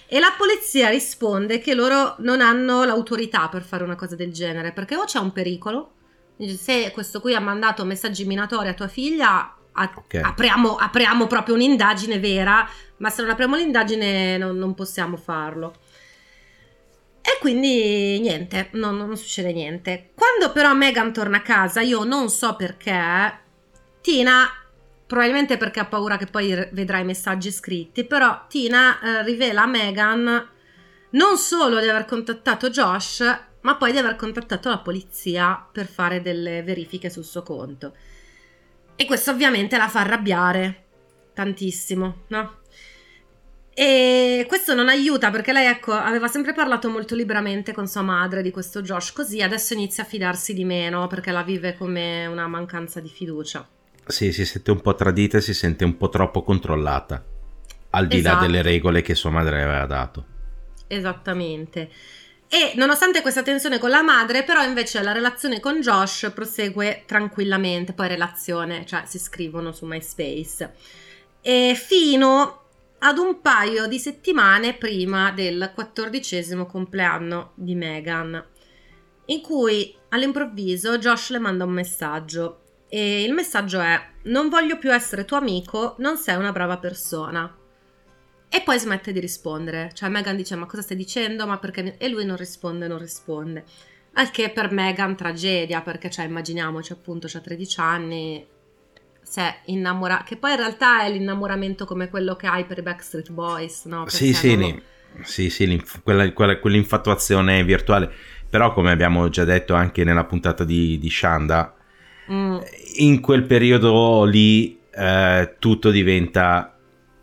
E 0.07 0.21
la 0.21 0.35
polizia 0.37 0.91
risponde 0.91 1.59
che 1.59 1.73
loro 1.73 2.17
non 2.19 2.43
hanno 2.43 2.85
l'autorità 2.85 3.49
per 3.49 3.63
fare 3.63 3.83
una 3.83 3.97
cosa 3.97 4.15
del 4.15 4.31
genere, 4.31 4.73
perché 4.73 4.95
o 4.95 5.05
c'è 5.05 5.19
un 5.19 5.33
pericolo, 5.33 5.93
se 6.59 6.91
questo 6.93 7.23
qui 7.23 7.35
ha 7.35 7.41
mandato 7.41 7.87
messaggi 7.87 8.27
minatori 8.27 8.69
a 8.69 8.75
tua 8.75 8.89
figlia, 8.89 9.57
a- 9.73 9.93
okay. 9.95 10.21
apriamo, 10.21 10.77
apriamo, 10.77 11.27
proprio 11.27 11.55
un'indagine 11.55 12.19
vera, 12.19 12.69
ma 12.99 13.09
se 13.09 13.23
non 13.23 13.31
apriamo 13.31 13.57
l'indagine 13.57 14.37
non, 14.37 14.59
non 14.59 14.75
possiamo 14.75 15.17
farlo. 15.17 15.77
Quindi 17.41 18.19
niente, 18.21 18.69
non, 18.73 18.97
non, 18.97 19.17
succede 19.17 19.53
niente. 19.53 20.11
Quando 20.15 20.53
però 20.53 20.75
Megan 20.75 21.13
torna 21.13 21.39
a 21.39 21.43
casa, 21.43 21.81
io 21.81 22.05
non 22.05 22.31
so 22.31 22.57
perché, 22.57 23.41
Tina, 24.01 24.49
probabilmente 25.07 25.57
perché 25.57 25.81
ha 25.81 25.87
paura 25.87 26.17
che 26.17 26.27
poi 26.27 26.69
vedrà 26.73 26.99
i 26.99 27.05
messaggi 27.05 27.51
scritti, 27.51 28.05
però 28.05 28.47
Tina 28.49 29.01
eh, 29.01 29.23
rivela 29.25 29.63
a 29.63 29.67
Megan 29.67 30.49
non 31.11 31.39
solo 31.39 31.81
di 31.81 31.89
aver 31.89 32.05
contattato 32.05 32.71
Josh, 32.71 33.23
ma 33.61 33.77
poi 33.77 33.93
di 33.93 33.99
aver 33.99 34.17
contattato 34.17 34.69
la 34.69 34.79
polizia 34.79 35.67
per 35.71 35.87
fare 35.87 36.21
delle 36.21 36.63
verifiche 36.63 37.09
sul 37.09 37.25
suo 37.25 37.43
conto. 37.43 37.95
E 38.97 39.05
questo 39.07 39.31
ovviamente 39.31 39.77
la 39.77 39.89
fa 39.89 40.01
arrabbiare 40.01 40.87
tantissimo, 41.33 42.25
no? 42.29 42.59
E 43.81 44.45
questo 44.49 44.75
non 44.75 44.89
aiuta 44.89 45.31
perché 45.31 45.53
lei, 45.53 45.67
ecco, 45.67 45.93
aveva 45.93 46.27
sempre 46.27 46.53
parlato 46.53 46.91
molto 46.91 47.15
liberamente 47.15 47.73
con 47.73 47.87
sua 47.87 48.03
madre 48.03 48.43
di 48.43 48.51
questo 48.51 48.83
Josh, 48.83 49.13
così 49.13 49.41
adesso 49.41 49.73
inizia 49.73 50.03
a 50.03 50.07
fidarsi 50.07 50.53
di 50.53 50.65
meno 50.65 51.07
perché 51.07 51.31
la 51.31 51.45
vive 51.45 51.77
come 51.77 52.27
una 52.27 52.49
mancanza 52.49 52.99
di 52.99 53.09
fiducia. 53.09 53.65
Sì, 54.05 54.33
si 54.33 54.45
sente 54.45 54.73
un 54.73 54.81
po' 54.81 54.97
tradita 54.97 55.39
e 55.39 55.41
si 55.43 55.55
sente 55.55 55.85
un 55.85 55.97
po' 55.97 56.09
troppo 56.09 56.43
controllata, 56.43 57.25
al 57.91 58.09
di 58.09 58.17
esatto. 58.17 58.35
là 58.35 58.41
delle 58.41 58.63
regole 58.63 59.01
che 59.01 59.15
sua 59.15 59.31
madre 59.31 59.63
aveva 59.63 59.87
dato. 59.87 60.25
Esattamente. 60.89 61.89
E 62.49 62.73
nonostante 62.75 63.23
questa 63.23 63.45
tensione 63.45 63.79
con 63.79 63.91
la 63.91 64.03
madre, 64.03 64.43
però 64.43 64.65
invece 64.65 65.01
la 65.05 65.13
relazione 65.13 65.61
con 65.61 65.81
Josh 65.81 66.33
prosegue 66.35 67.05
tranquillamente, 67.07 67.93
poi 67.93 68.09
relazione, 68.09 68.85
cioè 68.85 69.05
si 69.07 69.21
scrivono 69.21 69.71
su 69.71 69.87
MySpace. 69.87 70.75
E 71.41 71.81
fino 71.81 72.63
ad 73.01 73.19
un 73.19 73.41
paio 73.41 73.87
di 73.87 73.99
settimane 73.99 74.75
prima 74.75 75.31
del 75.31 75.71
quattordicesimo 75.75 76.67
compleanno 76.67 77.53
di 77.55 77.75
Meghan, 77.75 78.45
in 79.27 79.41
cui 79.41 79.97
all'improvviso 80.09 80.99
Josh 80.99 81.31
le 81.31 81.39
manda 81.39 81.65
un 81.65 81.73
messaggio 81.73 82.63
e 82.89 83.23
il 83.23 83.33
messaggio 83.33 83.81
è 83.81 84.01
non 84.25 84.49
voglio 84.49 84.79
più 84.79 84.93
essere 84.93 85.25
tuo 85.25 85.37
amico, 85.37 85.95
non 85.99 86.17
sei 86.17 86.37
una 86.37 86.53
brava 86.53 86.79
persona. 86.79 87.55
E 88.51 88.63
poi 88.63 88.79
smette 88.79 89.13
di 89.13 89.21
rispondere. 89.21 89.91
Cioè 89.93 90.09
Megan 90.09 90.37
dice 90.37 90.57
ma 90.57 90.67
cosa 90.67 90.83
stai 90.83 90.97
dicendo? 90.97 91.47
Ma 91.47 91.59
perché... 91.59 91.99
E 91.99 92.09
lui 92.09 92.25
non 92.25 92.37
risponde, 92.37 92.89
non 92.89 92.99
risponde. 92.99 93.65
Al 94.15 94.31
che 94.31 94.51
per 94.51 94.73
Megan 94.73 95.17
tragedia, 95.17 95.83
perché 95.83 96.11
cioè 96.11 96.25
immaginiamoci 96.25 96.93
appunto, 96.93 97.29
c'ha 97.29 97.41
13 97.41 97.81
anni, 97.81 98.47
si 99.29 99.41
è 99.41 99.55
innamorato, 99.67 100.25
che 100.25 100.37
poi 100.37 100.53
in 100.53 100.57
realtà 100.57 101.03
è 101.03 101.11
l'innamoramento 101.11 101.85
come 101.85 102.09
quello 102.09 102.35
che 102.35 102.47
hai 102.47 102.65
per 102.65 102.79
i 102.79 102.83
Backstreet 102.83 103.31
Boys, 103.31 103.85
no? 103.85 104.05
Perché 104.05 104.17
sì, 104.17 104.33
sì, 104.33 104.57
lo... 104.57 104.81
sì, 105.23 105.51
sì 105.51 105.83
quella, 106.03 106.33
quella, 106.33 106.59
quell'infatuazione 106.59 107.63
virtuale, 107.63 108.11
però 108.49 108.73
come 108.73 108.91
abbiamo 108.91 109.29
già 109.29 109.45
detto 109.45 109.75
anche 109.75 110.03
nella 110.03 110.25
puntata 110.25 110.65
di, 110.65 110.99
di 110.99 111.11
Shanda, 111.11 111.75
mm. 112.33 112.59
in 112.97 113.21
quel 113.21 113.45
periodo 113.45 114.25
lì 114.25 114.81
eh, 114.91 115.57
tutto 115.59 115.91
diventa 115.91 116.75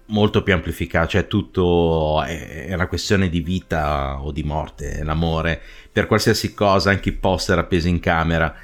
molto 0.08 0.44
più 0.44 0.54
amplificato, 0.54 1.08
cioè 1.08 1.26
tutto 1.26 2.22
è 2.22 2.72
una 2.72 2.86
questione 2.86 3.30
di 3.30 3.42
vita 3.42 4.22
o 4.22 4.32
di 4.32 4.44
morte, 4.44 5.04
l'amore, 5.04 5.60
per 5.92 6.06
qualsiasi 6.06 6.54
cosa, 6.54 6.92
anche 6.92 7.10
i 7.10 7.14
poster 7.14 7.58
appesi 7.58 7.90
in 7.90 8.00
camera, 8.00 8.56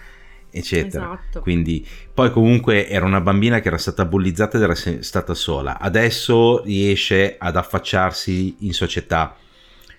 eccetera. 0.51 1.05
Esatto. 1.05 1.41
Quindi 1.41 1.85
poi 2.13 2.31
comunque 2.31 2.87
era 2.87 3.05
una 3.05 3.21
bambina 3.21 3.59
che 3.59 3.67
era 3.69 3.77
stata 3.77 4.05
bullizzata 4.05 4.57
ed 4.57 4.63
era 4.63 4.75
stata 4.75 5.33
sola, 5.33 5.79
adesso 5.79 6.61
riesce 6.63 7.35
ad 7.37 7.55
affacciarsi 7.55 8.57
in 8.59 8.73
società. 8.73 9.35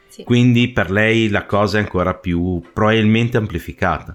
Sì. 0.09 0.25
Quindi 0.25 0.69
per 0.69 0.91
lei 0.91 1.29
la 1.31 1.47
cosa 1.47 1.79
è 1.79 1.81
ancora 1.81 2.15
più 2.15 2.63
probabilmente 2.73 3.39
amplificata. 3.39 4.15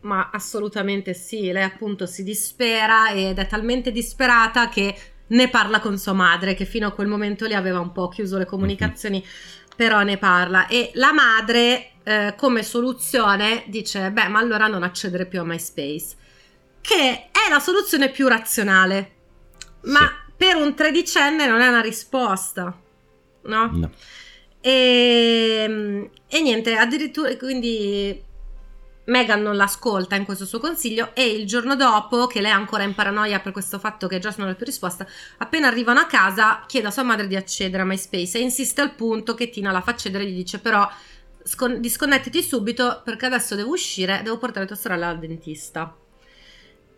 Ma 0.00 0.30
assolutamente 0.32 1.14
sì, 1.14 1.52
lei 1.52 1.62
appunto 1.62 2.06
si 2.06 2.22
dispera 2.22 3.10
ed 3.12 3.38
è 3.38 3.46
talmente 3.46 3.92
disperata 3.92 4.68
che 4.68 4.94
ne 5.28 5.48
parla 5.48 5.80
con 5.80 5.98
sua 5.98 6.12
madre 6.12 6.54
che 6.54 6.64
fino 6.64 6.86
a 6.86 6.92
quel 6.92 7.08
momento 7.08 7.46
lì 7.46 7.54
aveva 7.54 7.80
un 7.80 7.92
po' 7.92 8.08
chiuso 8.08 8.38
le 8.38 8.46
comunicazioni, 8.46 9.18
mm-hmm. 9.18 9.57
Però 9.78 10.02
ne 10.02 10.16
parla 10.16 10.66
e 10.66 10.90
la 10.94 11.12
madre 11.12 11.90
eh, 12.02 12.34
come 12.36 12.64
soluzione 12.64 13.62
dice 13.68 14.10
beh 14.10 14.26
ma 14.26 14.40
allora 14.40 14.66
non 14.66 14.82
accedere 14.82 15.24
più 15.24 15.38
a 15.38 15.44
MySpace, 15.44 16.16
che 16.80 17.28
è 17.30 17.48
la 17.48 17.60
soluzione 17.60 18.10
più 18.10 18.26
razionale, 18.26 19.12
ma 19.82 20.00
sì. 20.00 20.32
per 20.36 20.56
un 20.56 20.74
tredicenne 20.74 21.46
non 21.46 21.60
è 21.60 21.68
una 21.68 21.80
risposta, 21.80 22.76
no? 23.42 23.70
no. 23.72 23.90
E, 24.60 25.62
ehm, 25.62 26.10
e 26.26 26.40
niente, 26.42 26.74
addirittura 26.74 27.36
quindi 27.36 28.20
Megan 29.08 29.40
non 29.42 29.56
l'ascolta 29.56 30.16
in 30.16 30.24
questo 30.24 30.44
suo 30.44 30.58
consiglio 30.58 31.10
e 31.14 31.26
il 31.26 31.46
giorno 31.46 31.76
dopo, 31.76 32.26
che 32.26 32.40
lei 32.40 32.50
è 32.50 32.54
ancora 32.54 32.82
in 32.82 32.94
paranoia 32.94 33.40
per 33.40 33.52
questo 33.52 33.78
fatto 33.78 34.06
che 34.06 34.18
Josh 34.18 34.36
non 34.36 34.48
ha 34.48 34.54
più 34.54 34.66
risposta, 34.66 35.06
appena 35.38 35.66
arrivano 35.66 36.00
a 36.00 36.06
casa 36.06 36.64
chiede 36.66 36.88
a 36.88 36.90
sua 36.90 37.02
madre 37.04 37.26
di 37.26 37.34
accedere 37.36 37.82
a 37.82 37.86
MySpace 37.86 38.38
e 38.38 38.42
insiste 38.42 38.80
al 38.80 38.94
punto 38.94 39.34
che 39.34 39.48
Tina 39.48 39.70
la 39.72 39.80
fa 39.80 39.92
accedere 39.92 40.24
e 40.24 40.28
gli 40.28 40.34
dice 40.36 40.58
però 40.58 40.86
scon- 41.42 41.80
disconnettiti 41.80 42.42
subito 42.42 43.00
perché 43.02 43.26
adesso 43.26 43.54
devo 43.54 43.70
uscire, 43.72 44.20
devo 44.22 44.36
portare 44.36 44.66
tua 44.66 44.76
sorella 44.76 45.08
al 45.08 45.18
dentista. 45.18 45.96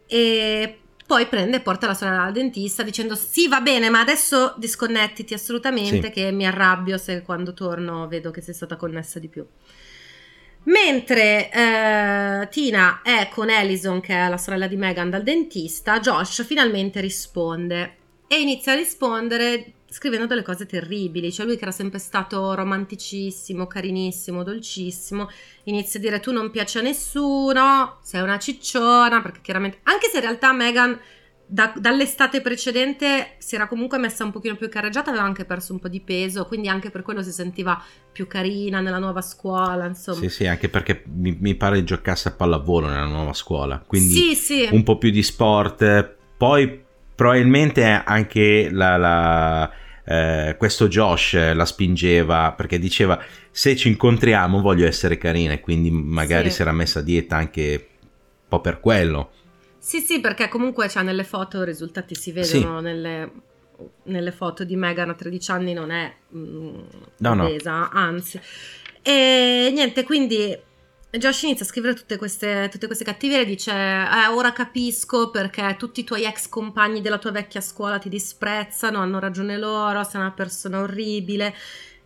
E 0.07 0.79
poi 1.07 1.27
prende 1.27 1.59
e 1.59 1.61
porta 1.61 1.87
la 1.87 1.95
sorella 1.95 2.25
al 2.25 2.33
dentista 2.33 2.83
dicendo 2.83 3.15
sì 3.15 3.49
va 3.49 3.61
bene 3.61 3.89
ma 3.91 4.01
adesso 4.01 4.55
disconnettiti 4.57 5.35
assolutamente 5.35 6.07
Sì. 6.07 6.11
che 6.11 6.31
mi 6.33 6.47
arrabbio 6.47 6.99
se 6.99 7.23
quando 7.23 7.53
torno 7.55 8.07
vedo 8.09 8.31
che 8.31 8.41
sei 8.41 8.55
stata 8.55 8.77
connessa 8.77 9.19
di 9.19 9.29
più. 9.29 9.47
Mentre 10.65 11.51
eh, 11.51 12.49
Tina 12.51 13.01
è 13.03 13.29
con 13.33 13.49
Alison, 13.49 14.01
che 14.01 14.15
è 14.15 14.29
la 14.29 14.37
sorella 14.37 14.67
di 14.67 14.77
Megan, 14.77 15.11
dal 15.11 15.23
dentista, 15.23 16.01
Josh 16.01 16.45
finalmente 16.45 17.01
risponde 17.01 17.97
e 18.27 18.41
inizia 18.41 18.73
a 18.73 18.77
rispondere 18.77 19.73
scrivendo 19.91 20.27
delle 20.27 20.43
cose 20.43 20.67
terribili. 20.67 21.33
Cioè 21.33 21.47
lui 21.47 21.57
che 21.57 21.63
era 21.63 21.73
sempre 21.73 21.99
stato 21.99 22.55
romanticissimo, 22.55 23.67
carinissimo, 23.67 24.43
dolcissimo, 24.43 25.29
inizia 25.65 25.99
a 25.99 26.03
dire 26.03 26.21
tu 26.21 26.33
non 26.33 26.51
piaci 26.51 26.79
a 26.79 26.83
nessuno, 26.83 27.99
sei 28.03 28.23
una 28.23 28.39
cicciona, 28.39 29.21
perché 29.21 29.41
chiaramente... 29.43 29.81
Anche 29.85 30.09
se 30.09 30.17
in 30.17 30.23
realtà 30.23 30.53
Megan 30.53 30.99
da- 31.53 31.73
dall'estate 31.77 32.41
precedente 32.41 33.35
si 33.39 33.57
era 33.57 33.67
comunque 33.67 33.99
messa 33.99 34.25
un 34.25 34.31
pochino 34.31 34.55
più 34.55 34.69
carreggiata, 34.69 35.11
aveva 35.11 35.25
anche 35.25 35.45
perso 35.45 35.73
un 35.73 35.81
po' 35.81 35.89
di 35.89 36.01
peso, 36.01 36.47
quindi 36.47 36.69
anche 36.69 36.91
per 36.91 37.03
quello 37.03 37.23
si 37.23 37.33
sentiva 37.33 37.83
più 38.13 38.29
carina 38.29 38.81
nella 38.81 38.99
nuova 38.99 39.21
scuola, 39.21 39.87
insomma. 39.87 40.21
Sì, 40.21 40.29
sì, 40.29 40.47
anche 40.47 40.69
perché 40.69 41.03
mi, 41.07 41.37
mi 41.41 41.57
pare 41.57 41.83
giocasse 41.83 42.29
a 42.29 42.33
pallavolo 42.33 42.87
nella 42.87 43.07
nuova 43.07 43.33
scuola, 43.33 43.83
quindi 43.85 44.15
sì, 44.15 44.35
sì. 44.37 44.69
un 44.71 44.85
po' 44.85 44.97
più 44.97 45.11
di 45.11 45.25
sport. 45.25 46.15
Poi 46.37 46.85
probabilmente 47.17 47.85
anche 47.85 48.69
la, 48.71 48.97
la, 48.97 49.71
eh, 50.05 50.55
questo 50.57 50.87
Josh 50.87 51.35
la 51.53 51.65
spingeva 51.67 52.53
perché 52.57 52.79
diceva 52.79 53.21
se 53.51 53.75
ci 53.75 53.89
incontriamo 53.89 54.61
voglio 54.61 54.87
essere 54.87 55.19
carina 55.19 55.53
e 55.55 55.61
quindi 55.61 55.91
magari 55.91 56.49
Sì. 56.49 56.57
si 56.57 56.63
era 56.63 56.73
messa 56.73 57.01
a 57.01 57.03
dieta 57.03 57.37
anche 57.37 57.89
un 58.03 58.49
po' 58.49 58.61
per 58.61 58.79
quello. 58.79 59.33
Sì, 59.81 60.01
sì, 60.01 60.21
perché 60.21 60.49
comunque 60.49 60.91
cioè, 60.91 61.03
nelle 61.03 61.25
foto 61.25 61.63
i 61.63 61.65
risultati 61.65 62.15
si 62.15 62.33
vedono 62.33 62.81
nelle, 62.81 63.33
nelle 64.05 64.31
foto 64.31 64.63
di 64.63 64.77
Megan 64.77 65.09
a 65.09 65.15
13 65.15 65.51
anni 65.51 65.73
non 65.73 65.91
è 65.91 66.15
mm, 66.35 66.79
No, 67.17 67.35
no. 67.35 67.49
anzi. 67.91 68.39
E 69.01 69.71
niente, 69.73 70.05
quindi 70.05 70.55
Josh 71.13 71.43
inizia 71.43 71.65
a 71.65 71.69
scrivere 71.69 71.95
tutte 71.95 72.19
queste, 72.19 72.69
tutte 72.71 72.85
queste 72.85 73.05
cattiverie, 73.05 73.47
dice 73.47 73.73
eh, 73.73 74.27
ora 74.29 74.53
capisco 74.53 75.31
perché 75.31 75.75
tutti 75.79 76.01
i 76.01 76.05
tuoi 76.05 76.25
ex 76.25 76.51
compagni 76.51 77.01
della 77.01 77.19
tua 77.19 77.31
vecchia 77.31 77.63
scuola 77.63 77.99
ti 77.99 78.11
disprezzano, 78.11 78.99
hanno 78.99 79.19
ragione 79.19 79.57
loro, 79.57 80.05
sei 80.05 80.21
una 80.21 80.33
persona 80.33 80.81
orribile. 80.81 81.55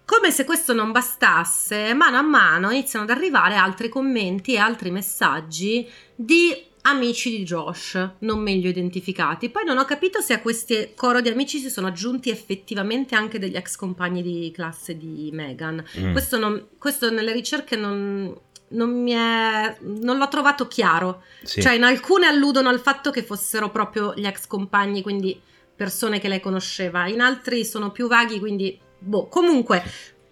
Come 0.05 0.31
se 0.31 0.45
questo 0.45 0.75
non 0.75 0.93
bastasse, 0.93 1.93
mano 1.95 2.19
a 2.19 2.23
mano 2.23 2.71
iniziano 2.71 3.05
ad 3.05 3.11
arrivare 3.11 3.57
altri 3.57 3.89
commenti 3.89 4.53
e 4.53 4.59
altri 4.59 4.93
messaggi 4.93 5.91
di 6.15 6.73
amici 6.87 7.31
di 7.31 7.45
Josh, 7.45 8.11
non 8.21 8.41
meglio 8.41 8.69
identificati. 8.69 9.49
Poi 9.49 9.65
non 9.65 9.79
ho 9.79 9.85
capito 9.85 10.21
se 10.21 10.35
a 10.35 10.41
questi 10.41 10.91
coro 10.95 11.21
di 11.21 11.29
amici 11.29 11.59
si 11.59 11.71
sono 11.71 11.87
aggiunti 11.87 12.31
effettivamente 12.31 13.15
anche 13.15 13.39
degli 13.39 13.57
ex 13.57 13.77
compagni 13.77 14.23
di 14.23 14.51
classe 14.53 14.97
di 14.97 15.31
Meghan. 15.33 15.83
Mm. 15.99 16.13
Questo, 16.13 16.39
non- 16.39 16.67
questo 16.79 17.11
nelle 17.11 17.33
ricerche 17.33 17.77
non, 17.77 18.35
non 18.69 19.03
mi 19.03 19.13
è. 19.13 19.77
non 19.81 20.19
l'ho 20.19 20.29
trovato 20.29 20.69
chiaro. 20.69 21.23
Sì. 21.43 21.63
Cioè, 21.63 21.75
in 21.75 21.85
alcune 21.85 22.27
alludono 22.27 22.69
al 22.69 22.81
fatto 22.81 23.11
che 23.11 23.23
fossero 23.23 23.71
proprio 23.71 24.13
gli 24.15 24.27
ex 24.27 24.47
compagni, 24.47 25.01
quindi 25.01 25.41
persone 25.75 26.21
che 26.21 26.29
lei 26.29 26.41
conosceva, 26.41 27.09
in 27.09 27.21
altri 27.21 27.65
sono 27.65 27.91
più 27.93 28.09
vaghi, 28.09 28.39
quindi 28.39 28.79
boh. 28.99 29.27
Comunque, 29.29 29.83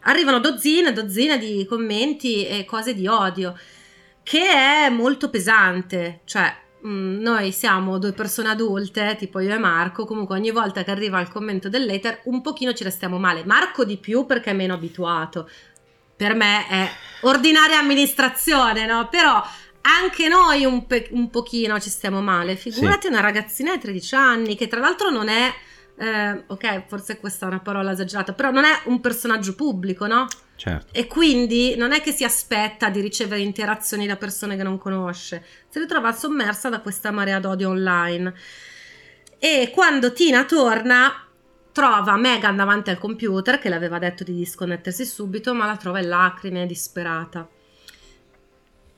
arrivano 0.00 0.38
dozzine 0.38 0.90
e 0.90 0.92
dozzine 0.92 1.38
di 1.38 1.64
commenti 1.66 2.46
e 2.46 2.64
cose 2.66 2.94
di 2.94 3.06
odio, 3.06 3.56
che 4.22 4.40
è 4.40 4.88
molto 4.90 5.30
pesante. 5.30 6.20
Cioè, 6.24 6.54
mh, 6.82 7.18
noi 7.20 7.52
siamo 7.52 7.98
due 7.98 8.12
persone 8.12 8.48
adulte, 8.48 9.16
tipo 9.18 9.40
io 9.40 9.54
e 9.54 9.58
Marco, 9.58 10.04
comunque 10.04 10.37
ogni 10.37 10.50
volta 10.50 10.85
che 10.85 10.90
arriva 10.90 11.20
il 11.20 11.28
commento 11.28 11.68
dell'hater, 11.68 12.22
un 12.24 12.40
pochino 12.42 12.72
ci 12.72 12.85
restiamo 12.85 13.18
male. 13.18 13.44
Marco 13.44 13.85
di 13.85 13.96
più 13.98 14.26
perché 14.26 14.50
è 14.50 14.54
meno 14.54 14.74
abituato. 14.74 15.48
Per 16.16 16.35
me 16.35 16.68
è 16.68 16.90
ordinaria 17.22 17.78
amministrazione, 17.78 18.87
no? 18.87 19.08
Però 19.08 19.42
anche 19.82 20.28
noi 20.28 20.64
un, 20.64 20.87
pe- 20.87 21.08
un 21.11 21.30
pochino 21.30 21.80
ci 21.80 21.90
stiamo 21.90 22.20
male. 22.20 22.54
Figurati 22.54 23.08
una 23.08 23.20
ragazzina 23.20 23.74
di 23.74 23.80
13 23.80 24.14
anni 24.14 24.54
che 24.56 24.68
tra 24.68 24.78
l'altro 24.78 25.11
non 25.11 25.28
è... 25.28 25.52
eh, 25.98 26.44
ok, 26.46 26.85
forse 26.87 27.18
questa 27.18 27.46
è 27.46 27.48
una 27.48 27.58
parola 27.58 27.90
esagerata, 27.90 28.32
però 28.35 28.52
non 28.52 28.64
è 28.64 28.82
un 28.85 29.00
personaggio 29.00 29.56
pubblico, 29.56 30.06
no? 30.06 30.26
Certo. 30.62 30.92
E 30.92 31.09
quindi 31.09 31.75
non 31.75 31.90
è 31.90 32.01
che 32.01 32.12
si 32.12 32.22
aspetta 32.22 32.88
di 32.88 33.01
ricevere 33.01 33.40
interazioni 33.40 34.07
da 34.07 34.14
persone 34.14 34.57
che 34.57 34.62
non 34.62 34.79
conosce, 34.79 35.44
si 35.68 35.81
ritrova 35.81 36.12
sommersa 36.12 36.68
da 36.68 36.79
questa 36.79 37.11
marea 37.11 37.40
d'odio 37.40 37.70
online. 37.70 38.33
E 39.40 39.72
quando 39.75 40.12
Tina 40.12 40.44
torna, 40.44 41.27
trova 41.72 42.16
Megan 42.16 42.55
davanti 42.55 42.90
al 42.90 42.98
computer, 42.98 43.59
che 43.59 43.70
le 43.70 43.75
aveva 43.75 43.98
detto 43.98 44.22
di 44.22 44.35
disconnettersi 44.35 45.05
subito, 45.05 45.53
ma 45.53 45.66
la 45.66 45.77
trova 45.77 45.98
in 45.98 46.07
lacrime, 46.07 46.64
disperata. 46.64 47.48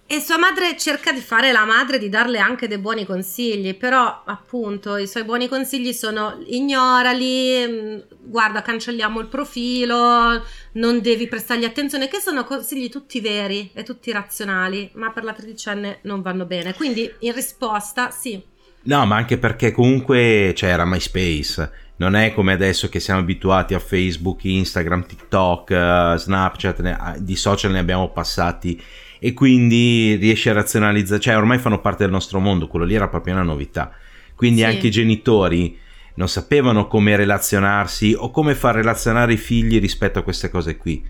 E 0.06 0.20
sua 0.20 0.36
madre 0.38 0.76
cerca 0.76 1.12
di 1.12 1.20
fare 1.20 1.50
la 1.50 1.64
madre, 1.64 1.98
di 1.98 2.10
darle 2.10 2.38
anche 2.38 2.68
dei 2.68 2.76
buoni 2.76 3.06
consigli, 3.06 3.74
però 3.74 4.22
appunto 4.26 4.98
i 4.98 5.08
suoi 5.08 5.24
buoni 5.24 5.48
consigli 5.48 5.94
sono 5.94 6.42
ignorali, 6.46 7.66
mh, 7.66 8.06
guarda 8.20 8.60
cancelliamo 8.60 9.18
il 9.20 9.28
profilo, 9.28 10.44
non 10.72 11.00
devi 11.00 11.26
prestargli 11.26 11.64
attenzione, 11.64 12.08
che 12.08 12.20
sono 12.20 12.44
consigli 12.44 12.90
tutti 12.90 13.18
veri 13.20 13.70
e 13.72 13.82
tutti 13.82 14.12
razionali, 14.12 14.90
ma 14.94 15.10
per 15.10 15.24
la 15.24 15.32
tredicenne 15.32 16.00
non 16.02 16.20
vanno 16.20 16.44
bene. 16.44 16.74
Quindi 16.74 17.10
in 17.20 17.32
risposta, 17.32 18.10
sì, 18.10 18.52
No, 18.86 19.06
ma 19.06 19.16
anche 19.16 19.38
perché 19.38 19.72
comunque 19.72 20.52
c'era 20.54 20.84
MySpace. 20.84 21.70
Non 21.96 22.14
è 22.14 22.34
come 22.34 22.52
adesso 22.52 22.90
che 22.90 23.00
siamo 23.00 23.20
abituati 23.20 23.72
a 23.72 23.78
Facebook, 23.78 24.44
Instagram, 24.44 25.06
TikTok, 25.06 25.70
eh, 25.70 26.14
Snapchat, 26.18 27.16
di 27.18 27.34
social 27.34 27.70
ne 27.70 27.78
abbiamo 27.78 28.10
passati 28.10 28.78
e 29.24 29.32
quindi 29.32 30.16
riesci 30.16 30.50
a 30.50 30.52
razionalizzare, 30.52 31.18
cioè 31.18 31.34
ormai 31.38 31.56
fanno 31.58 31.80
parte 31.80 32.02
del 32.02 32.12
nostro 32.12 32.40
mondo, 32.40 32.66
quello 32.68 32.84
lì 32.84 32.94
era 32.94 33.08
proprio 33.08 33.32
una 33.32 33.42
novità. 33.42 33.90
Quindi 34.34 34.58
Sì. 34.60 34.64
anche 34.66 34.88
i 34.88 34.90
genitori 34.90 35.78
non 36.16 36.28
sapevano 36.28 36.86
come 36.86 37.16
relazionarsi 37.16 38.14
o 38.14 38.30
come 38.30 38.54
far 38.54 38.74
relazionare 38.74 39.32
i 39.32 39.36
figli 39.38 39.80
rispetto 39.80 40.18
a 40.18 40.22
queste 40.22 40.50
cose 40.50 40.76
qui. 40.76 41.02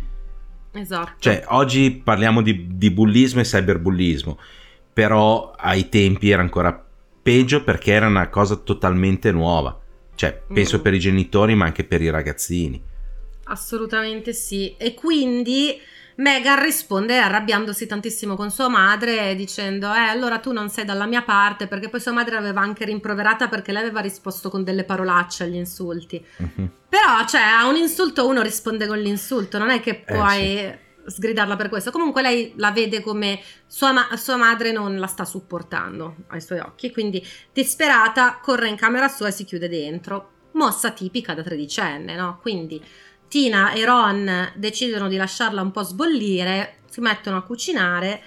esatto. 0.77 1.12
Cioè, 1.18 1.42
oggi 1.48 1.90
parliamo 2.05 2.40
di, 2.40 2.68
di 2.77 2.90
bullismo 2.92 3.40
e 3.40 3.44
cyberbullismo, 3.44 4.38
però 4.92 5.53
ai 5.57 5.88
tempi 5.88 6.31
era 6.31 6.40
ancora 6.42 6.85
peggio 7.20 7.64
perché 7.64 7.90
era 7.92 8.07
una 8.07 8.29
cosa 8.29 8.55
totalmente 8.55 9.33
nuova. 9.33 9.77
Cioè, 10.14 10.40
penso 10.53 10.79
Mm. 10.79 10.81
per 10.83 10.94
i 10.94 11.00
genitori, 11.00 11.55
ma 11.57 11.64
anche 11.64 11.83
per 11.83 12.00
i 12.00 12.11
ragazzini. 12.11 12.81
Assolutamente 13.44 14.33
sì. 14.33 14.74
E 14.79 14.94
quindi 14.94 15.77
Megan 16.16 16.62
risponde 16.62 17.18
arrabbiandosi 17.18 17.87
tantissimo 17.87 18.37
con 18.37 18.50
sua 18.50 18.68
madre, 18.68 19.35
dicendo: 19.35 19.92
Eh, 19.92 19.98
allora 19.98 20.38
tu 20.38 20.53
non 20.53 20.68
sei 20.68 20.85
dalla 20.85 21.07
mia 21.07 21.22
parte, 21.22 21.66
perché 21.66 21.88
poi 21.88 22.00
sua 22.00 22.12
madre 22.12 22.35
l'aveva 22.35 22.61
anche 22.61 22.85
rimproverata 22.85 23.48
perché 23.48 23.72
lei 23.72 23.83
aveva 23.83 24.00
risposto 24.00 24.50
con 24.50 24.62
delle 24.62 24.85
parolacce 24.85 25.44
agli 25.44 25.57
insulti. 25.57 26.24
Mhm. 26.37 26.70
Però, 26.88 27.24
cioè, 27.27 27.40
a 27.40 27.66
un 27.66 27.77
insulto 27.77 28.27
uno 28.29 28.42
risponde 28.42 28.87
con 28.87 28.98
l'insulto, 28.98 29.59
non 29.59 29.70
è 29.70 29.81
che 29.81 30.05
Eh, 30.07 30.14
puoi 30.14 30.79
sgridarla 31.07 31.57
per 31.57 31.68
questo. 31.68 31.90
Comunque 31.90 32.22
lei 32.22 32.55
la 32.57 32.70
vede 32.70 33.00
come 33.00 33.40
sua, 33.66 33.92
ma- 33.92 34.09
sua 34.16 34.37
madre 34.37 34.72
non 34.72 34.98
la 34.98 35.07
sta 35.07 35.24
supportando 35.24 36.16
ai 36.29 36.40
suoi 36.40 36.61
occhi, 36.61 36.92
quindi 36.92 37.27
disperata 37.53 38.38
corre 38.40 38.68
in 38.68 38.77
camera 38.77 39.09
sua 39.09 39.29
e 39.29 39.33
si 39.33 39.44
chiude 39.44 39.68
dentro. 39.68 40.31
Mossa 40.53 40.92
tipica 40.92 41.35
da 41.35 41.42
tredicenne, 41.42 42.14
no? 42.14 42.38
Quindi 42.40 42.81
Tina 43.35 43.73
e 43.73 43.85
Ron 43.85 44.53
decidono 44.55 45.09
di 45.09 45.16
lasciarla 45.16 45.61
un 45.61 45.73
po' 45.73 45.83
sbollire, 45.83 46.83
si 46.88 47.01
mettono 47.01 47.37
a 47.37 47.42
cucinare 47.42 48.23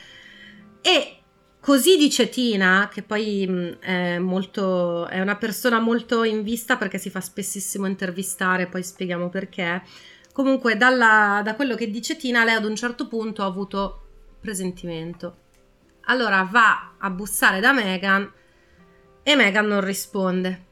e 0.81 1.19
così 1.61 1.95
dice 1.95 2.27
Tina, 2.27 2.89
che 2.91 3.03
poi 3.03 3.47
mh, 3.47 3.79
è, 3.79 4.17
molto, 4.19 5.07
è 5.07 5.21
una 5.21 5.37
persona 5.37 5.79
molto 5.79 6.25
in 6.25 6.43
vista 6.43 6.75
perché 6.75 6.97
si 6.97 7.09
fa 7.09 7.21
spessissimo 7.21 7.85
intervistare, 7.85 8.67
poi 8.67 8.83
spieghiamo 8.83 9.29
perché. 9.29 9.81
Comunque, 10.33 10.75
dalla- 10.75 11.39
da 11.41 11.55
quello 11.55 11.75
che 11.75 11.89
dice 11.89 12.17
Tina, 12.17 12.43
lei 12.43 12.55
ad 12.55 12.65
un 12.65 12.75
certo 12.75 13.07
punto 13.07 13.43
ha 13.43 13.45
avuto 13.45 14.07
presentimento. 14.41 15.37
Allora 16.07 16.45
va 16.51 16.95
a 16.97 17.09
bussare 17.09 17.61
da 17.61 17.71
Megan 17.71 18.29
e 19.23 19.35
Megan 19.37 19.67
non 19.67 19.79
risponde. 19.79 20.65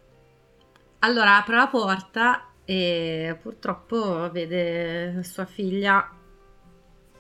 Allora 1.00 1.38
apre 1.38 1.56
la 1.56 1.68
porta 1.68 2.45
e 2.66 3.38
purtroppo 3.42 4.30
vede 4.32 5.22
sua 5.24 5.46
figlia 5.46 6.12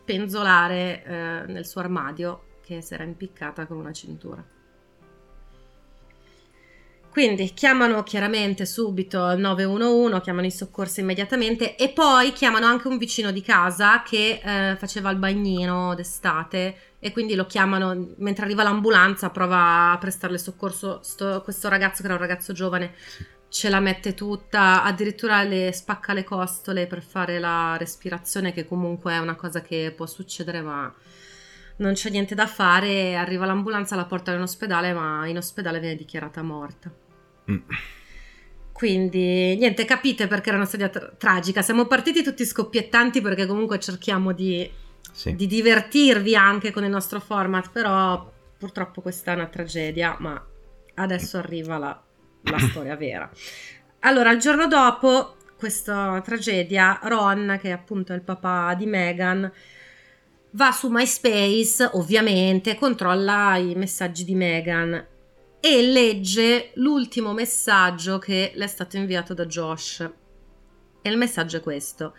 penzolare 0.04 1.04
eh, 1.04 1.44
nel 1.48 1.66
suo 1.66 1.82
armadio 1.82 2.44
che 2.64 2.82
si 2.82 2.94
era 2.94 3.04
impiccata 3.04 3.66
con 3.66 3.78
una 3.78 3.94
cintura. 3.94 4.44
Quindi 7.16 7.54
chiamano 7.54 8.04
chiaramente 8.04 8.66
subito 8.66 9.32
il 9.32 9.40
911, 9.40 10.20
chiamano 10.20 10.48
i 10.48 10.52
soccorsi 10.52 11.00
immediatamente 11.00 11.78
e 11.78 11.90
poi 11.94 12.34
chiamano 12.34 12.66
anche 12.66 12.90
un 12.90 12.98
vicino 12.98 13.32
di 13.32 13.42
casa 13.42 14.04
che 14.04 14.42
eh, 14.44 14.76
faceva 14.76 15.12
il 15.12 15.18
bagnino 15.18 15.96
d'estate 15.96 16.76
e 17.06 17.12
quindi 17.12 17.36
lo 17.36 17.46
chiamano, 17.46 18.16
mentre 18.18 18.46
arriva 18.46 18.64
l'ambulanza 18.64 19.30
prova 19.30 19.92
a 19.92 19.98
prestarle 20.00 20.40
soccorso 20.40 21.04
sto, 21.04 21.40
questo 21.44 21.70
ragazzo 21.70 22.02
che 22.02 22.06
era 22.08 22.16
un 22.16 22.20
ragazzo 22.20 22.52
giovane. 22.52 22.96
Ce 23.48 23.70
la 23.70 23.80
mette 23.80 24.16
tutta, 24.16 24.82
addirittura 24.82 25.44
le 25.44 25.72
spacca 25.72 26.14
le 26.14 26.24
costole 26.24 26.88
per 26.88 27.04
fare 27.04 27.38
la 27.38 27.78
respirazione, 27.78 28.54
che 28.54 28.66
comunque 28.66 29.14
è 29.14 29.20
una 29.20 29.36
cosa 29.36 29.62
che 29.62 29.94
può 29.96 30.08
succedere, 30.08 30.62
ma 30.64 30.92
non 31.76 31.94
c'è 31.94 32.10
niente 32.10 32.34
da 32.34 32.48
fare. 32.48 33.16
Arriva 33.16 33.46
l'ambulanza, 33.46 33.96
la 33.96 34.06
porta 34.06 34.34
in 34.34 34.42
ospedale, 34.42 34.92
ma 34.92 35.28
in 35.28 35.38
ospedale 35.38 35.80
viene 35.80 35.96
dichiarata 35.96 36.42
morta. 36.42 36.92
Mm. 37.52 37.58
Quindi, 38.72 39.56
niente, 39.58 39.86
capite 39.86 40.26
perché 40.26 40.50
era 40.50 40.58
una 40.58 40.66
storia 40.66 40.90
tra- 40.90 41.14
tragica. 41.16 41.62
Siamo 41.62 41.86
partiti 41.86 42.24
tutti 42.24 42.44
scoppiettanti 42.44 43.22
perché 43.22 43.46
comunque 43.46 43.80
cerchiamo 43.80 44.32
di, 44.32 44.68
sì. 45.16 45.34
di 45.34 45.48
divertirvi 45.48 46.36
anche 46.36 46.72
con 46.72 46.84
il 46.84 46.90
nostro 46.90 47.22
format, 47.22 47.72
però 47.72 48.32
purtroppo 48.58 49.02
questa 49.02 49.32
è 49.32 49.36
una 49.36 49.48
tragedia, 49.48 50.18
ma 50.20 50.46
adesso 50.96 51.38
arriva 51.38 51.78
la, 51.78 52.04
la 52.44 52.60
storia 52.70 52.98
vera. 52.98 53.30
Allora, 54.00 54.32
il 54.32 54.40
giorno 54.40 54.68
dopo 54.68 55.38
questa 55.58 56.22
tragedia, 56.24 57.00
Ron, 57.04 57.58
che 57.62 57.70
è 57.70 57.72
appunto 57.72 58.14
il 58.14 58.22
papà 58.22 58.76
di 58.76 58.86
Megan, 58.86 59.50
va 60.52 60.72
su 60.72 60.90
MySpace, 60.90 61.90
ovviamente, 61.94 62.76
controlla 62.76 63.56
i 63.56 63.74
messaggi 63.74 64.26
di 64.26 64.36
Megan 64.36 65.08
e 65.62 65.82
legge 65.82 66.72
l'ultimo 66.76 67.32
messaggio 67.34 68.20
che 68.20 68.52
le 68.54 68.66
è 68.66 68.68
stato 68.68 68.98
inviato 68.98 69.34
da 69.34 69.46
Josh. 69.46 70.12
E 71.02 71.10
il 71.10 71.18
messaggio 71.18 71.58
è 71.58 71.62
questo. 71.62 72.14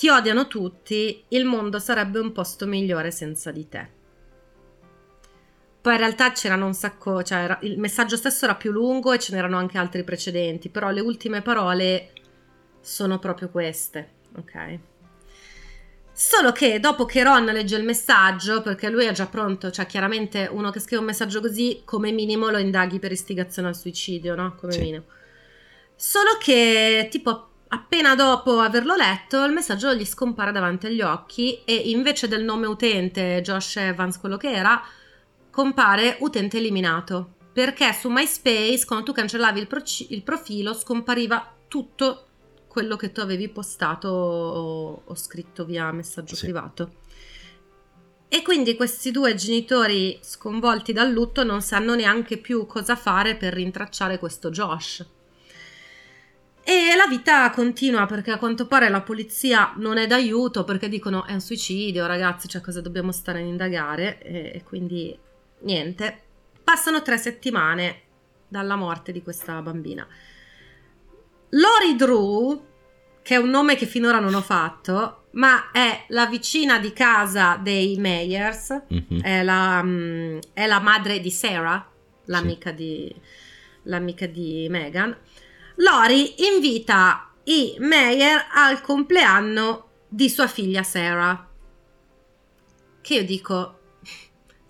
Ti 0.00 0.08
odiano 0.08 0.46
tutti, 0.46 1.24
il 1.28 1.44
mondo 1.44 1.78
sarebbe 1.78 2.20
un 2.20 2.32
posto 2.32 2.66
migliore 2.66 3.10
senza 3.10 3.50
di 3.50 3.68
te. 3.68 3.88
Poi 5.78 5.92
in 5.92 5.98
realtà 5.98 6.32
c'erano 6.32 6.64
un 6.64 6.72
sacco, 6.72 7.22
cioè 7.22 7.40
era, 7.40 7.58
il 7.64 7.78
messaggio 7.78 8.16
stesso 8.16 8.46
era 8.46 8.54
più 8.54 8.70
lungo 8.70 9.12
e 9.12 9.18
ce 9.18 9.34
n'erano 9.34 9.58
anche 9.58 9.76
altri 9.76 10.02
precedenti, 10.02 10.70
però 10.70 10.88
le 10.88 11.02
ultime 11.02 11.42
parole 11.42 12.12
sono 12.80 13.18
proprio 13.18 13.50
queste, 13.50 14.12
ok? 14.36 14.78
Solo 16.12 16.52
che 16.52 16.80
dopo 16.80 17.04
che 17.04 17.22
Ron 17.22 17.44
legge 17.44 17.76
il 17.76 17.84
messaggio, 17.84 18.62
perché 18.62 18.88
lui 18.88 19.04
è 19.04 19.12
già 19.12 19.26
pronto, 19.26 19.70
cioè 19.70 19.84
chiaramente 19.84 20.48
uno 20.50 20.70
che 20.70 20.80
scrive 20.80 21.02
un 21.02 21.08
messaggio 21.08 21.42
così, 21.42 21.82
come 21.84 22.10
minimo 22.10 22.48
lo 22.48 22.56
indaghi 22.56 22.98
per 22.98 23.12
istigazione 23.12 23.68
al 23.68 23.76
suicidio, 23.76 24.34
no? 24.34 24.54
Come 24.54 24.72
sì. 24.72 24.80
minimo. 24.80 25.04
Solo 25.94 26.38
che 26.40 27.08
tipo 27.10 27.49
appena 27.72 28.14
dopo 28.14 28.58
averlo 28.58 28.94
letto 28.96 29.44
il 29.44 29.52
messaggio 29.52 29.94
gli 29.94 30.04
scompare 30.04 30.52
davanti 30.52 30.86
agli 30.86 31.02
occhi 31.02 31.62
e 31.64 31.74
invece 31.74 32.28
del 32.28 32.44
nome 32.44 32.66
utente 32.66 33.40
Josh 33.42 33.76
Evans, 33.76 34.18
quello 34.18 34.36
che 34.36 34.50
era, 34.50 34.82
compare 35.50 36.16
utente 36.20 36.58
eliminato. 36.58 37.34
Perché 37.52 37.92
su 37.92 38.08
MySpace, 38.08 38.84
quando 38.86 39.06
tu 39.06 39.12
cancellavi 39.12 39.60
il, 39.60 39.66
pro- 39.66 39.82
il 40.08 40.22
profilo, 40.22 40.72
scompariva 40.72 41.54
tutto 41.68 42.26
quello 42.66 42.96
che 42.96 43.10
tu 43.10 43.20
avevi 43.20 43.48
postato 43.48 44.08
o, 44.08 45.02
o 45.04 45.14
scritto 45.14 45.64
via 45.64 45.90
messaggio 45.90 46.36
sì. 46.36 46.44
privato. 46.44 46.92
E 48.28 48.42
quindi 48.42 48.76
questi 48.76 49.10
due 49.10 49.34
genitori 49.34 50.18
sconvolti 50.22 50.92
dal 50.92 51.10
lutto 51.10 51.42
non 51.42 51.62
sanno 51.62 51.96
neanche 51.96 52.36
più 52.36 52.64
cosa 52.66 52.94
fare 52.94 53.34
per 53.34 53.52
rintracciare 53.52 54.20
questo 54.20 54.50
Josh. 54.50 55.04
E 56.70 56.94
la 56.94 57.08
vita 57.08 57.50
continua 57.50 58.06
perché 58.06 58.30
a 58.30 58.38
quanto 58.38 58.68
pare 58.68 58.88
la 58.88 59.00
polizia 59.00 59.72
non 59.78 59.98
è 59.98 60.06
d'aiuto 60.06 60.62
perché 60.62 60.88
dicono 60.88 61.26
è 61.26 61.32
un 61.32 61.40
suicidio 61.40 62.06
ragazzi, 62.06 62.46
cioè 62.46 62.60
cosa 62.60 62.80
dobbiamo 62.80 63.10
stare 63.10 63.40
a 63.40 63.42
indagare 63.42 64.22
e, 64.22 64.52
e 64.54 64.62
quindi 64.62 65.18
niente. 65.62 66.22
Passano 66.62 67.02
tre 67.02 67.18
settimane 67.18 68.02
dalla 68.46 68.76
morte 68.76 69.10
di 69.10 69.20
questa 69.20 69.60
bambina. 69.62 70.06
Lori 71.48 71.96
Drew, 71.96 72.64
che 73.20 73.34
è 73.34 73.38
un 73.38 73.50
nome 73.50 73.74
che 73.74 73.86
finora 73.86 74.20
non 74.20 74.34
ho 74.34 74.40
fatto, 74.40 75.24
ma 75.32 75.72
è 75.72 76.04
la 76.10 76.26
vicina 76.26 76.78
di 76.78 76.92
casa 76.92 77.58
dei 77.60 77.96
Meyers, 77.96 78.84
mm-hmm. 78.94 79.20
è, 79.22 79.42
la, 79.42 79.80
um, 79.82 80.38
è, 80.52 80.68
la, 80.68 80.78
madre 80.78 81.18
di 81.18 81.32
Sarah, 81.32 81.84
l'amica, 82.26 82.70
sì. 82.70 82.76
di, 82.76 83.14
l'amica 83.82 84.26
di 84.26 84.68
Megan. 84.70 85.16
Lori 85.80 86.34
invita 86.54 87.32
i 87.44 87.76
Meyer 87.78 88.48
al 88.52 88.82
compleanno 88.82 89.88
di 90.08 90.28
sua 90.28 90.46
figlia 90.46 90.82
Sarah. 90.82 91.48
Che 93.00 93.14
io 93.14 93.24
dico, 93.24 93.80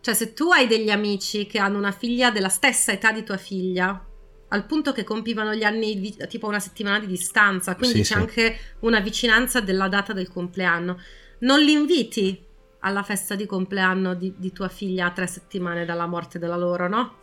cioè 0.01 0.15
se 0.15 0.33
tu 0.35 0.53
hai 0.53 0.69
degli 0.69 0.91
amici 0.91 1.47
che 1.47 1.59
hanno 1.59 1.79
una 1.79 1.91
figlia 1.91 2.31
della 2.31 2.49
stessa 2.49 2.93
età 2.93 3.11
di 3.11 3.25
tua 3.25 3.39
figlia, 3.39 4.07
al 4.49 4.67
punto 4.67 4.93
che 4.93 5.03
compivano 5.03 5.53
gli 5.53 5.65
anni 5.65 5.99
di, 5.99 6.17
tipo 6.29 6.47
una 6.47 6.61
settimana 6.61 7.01
di 7.01 7.09
distanza, 7.09 7.75
quindi 7.75 8.05
sì, 8.05 8.13
c'è 8.13 8.15
sì. 8.15 8.21
anche 8.21 8.59
una 8.81 9.01
vicinanza 9.01 9.61
della 9.61 9.89
data 9.89 10.13
del 10.13 10.29
compleanno. 10.29 11.01
Non 11.41 11.61
li 11.61 11.73
inviti 11.73 12.41
alla 12.81 13.03
festa 13.03 13.35
di 13.35 13.47
compleanno 13.47 14.15
di, 14.15 14.33
di 14.37 14.53
tua 14.53 14.69
figlia 14.69 15.07
a 15.07 15.11
tre 15.11 15.27
settimane 15.27 15.85
dalla 15.85 16.07
morte 16.07 16.39
della 16.39 16.57
loro, 16.57 16.89
no? 16.89 17.20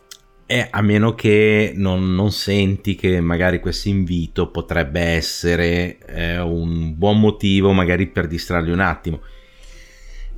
Eh, 0.50 0.66
a 0.70 0.80
meno 0.80 1.14
che 1.14 1.72
non, 1.74 2.14
non, 2.14 2.32
senti 2.32 2.94
che 2.94 3.20
magari 3.20 3.60
questo 3.60 3.88
invito 3.88 4.50
potrebbe 4.50 4.98
essere 4.98 5.98
eh, 6.06 6.40
un 6.40 6.96
buon 6.96 7.20
motivo 7.20 7.72
magari 7.72 8.06
per 8.06 8.26
distrarli 8.26 8.70
un 8.70 8.80
attimo. 8.80 9.20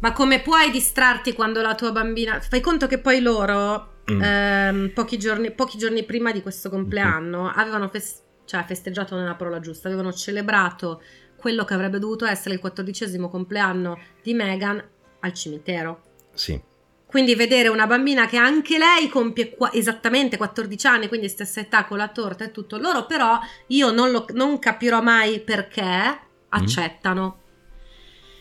Ma 0.01 0.13
come 0.13 0.41
puoi 0.41 0.73
distrarti 0.73 1.33
quando 1.33 1.63
la 1.63 1.77
tua 1.77 1.93
bambina... 1.93 2.41
Fai 2.41 2.61
conto 2.61 2.89
che 2.89 2.99
poi 2.99 3.21
loro 3.21 3.99
mm. 4.11 4.21
ehm, 4.21 4.91
pochi, 4.95 5.17
giorni, 5.17 5.53
pochi, 5.53 5.79
giorni, 5.79 6.03
prima 6.03 6.33
di 6.33 6.43
questo 6.43 6.71
compleanno 6.71 7.43
mm-hmm. 7.43 7.59
avevano 7.59 7.89
fes- 7.89 8.23
cioè, 8.47 8.65
festeggiato 8.65 9.15
nella 9.15 9.37
parola 9.37 9.61
giusta, 9.61 9.87
avevano 9.87 10.13
celebrato 10.13 11.03
quello 11.37 11.65
che 11.65 11.75
avrebbe 11.75 12.01
dovuto 12.01 12.27
essere 12.27 12.55
il 12.55 12.61
quattordicesimo 12.61 13.29
compleanno 13.29 13.97
di 14.25 14.35
Meghan 14.35 14.83
al 15.21 15.33
cimitero. 15.35 16.03
Sì. 16.35 16.61
Quindi 17.11 17.35
vedere 17.35 17.67
una 17.67 17.89
bambina 17.89 18.27
che 18.27 18.37
anche 18.37 18.79
lei 18.79 19.09
compie 19.09 19.51
qua- 19.51 19.73
esattamente 19.73 20.37
14 20.37 20.87
anni, 20.87 21.09
quindi 21.09 21.29
stessa 21.29 21.59
età 21.59 21.85
con 21.85 21.99
la 21.99 22.07
torta 22.07 22.45
e 22.45 22.53
tutto, 22.53 22.79
loro 22.79 23.05
però 23.05 23.37
io 23.67 23.91
non, 23.91 24.13
lo, 24.13 24.27
non 24.35 24.61
capirò 24.61 25.03
mai 25.03 25.41
perché 25.41 25.83
mm. 25.83 26.15
accettano. 26.51 27.39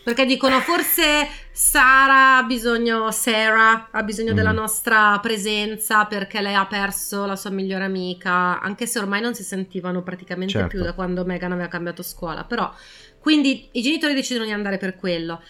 Perché 0.04 0.24
dicono 0.24 0.60
forse 0.60 1.28
Sara 1.50 2.36
ha 2.36 2.42
bisogno, 2.44 3.10
Sarah 3.10 3.88
ha 3.90 4.02
bisogno 4.04 4.34
mm. 4.34 4.36
della 4.36 4.52
nostra 4.52 5.18
presenza 5.20 6.04
perché 6.04 6.40
lei 6.40 6.54
ha 6.54 6.66
perso 6.66 7.26
la 7.26 7.34
sua 7.34 7.50
migliore 7.50 7.82
amica, 7.82 8.60
anche 8.60 8.86
se 8.86 9.00
ormai 9.00 9.20
non 9.20 9.34
si 9.34 9.42
sentivano 9.42 10.04
praticamente 10.04 10.52
certo. 10.52 10.68
più 10.68 10.82
da 10.84 10.92
quando 10.92 11.24
Megan 11.24 11.50
aveva 11.50 11.66
cambiato 11.66 12.04
scuola. 12.04 12.44
Però, 12.44 12.72
quindi 13.18 13.68
i 13.72 13.82
genitori 13.82 14.14
decidono 14.14 14.44
di 14.44 14.52
andare 14.52 14.78
per 14.78 14.94
quello. 14.94 15.42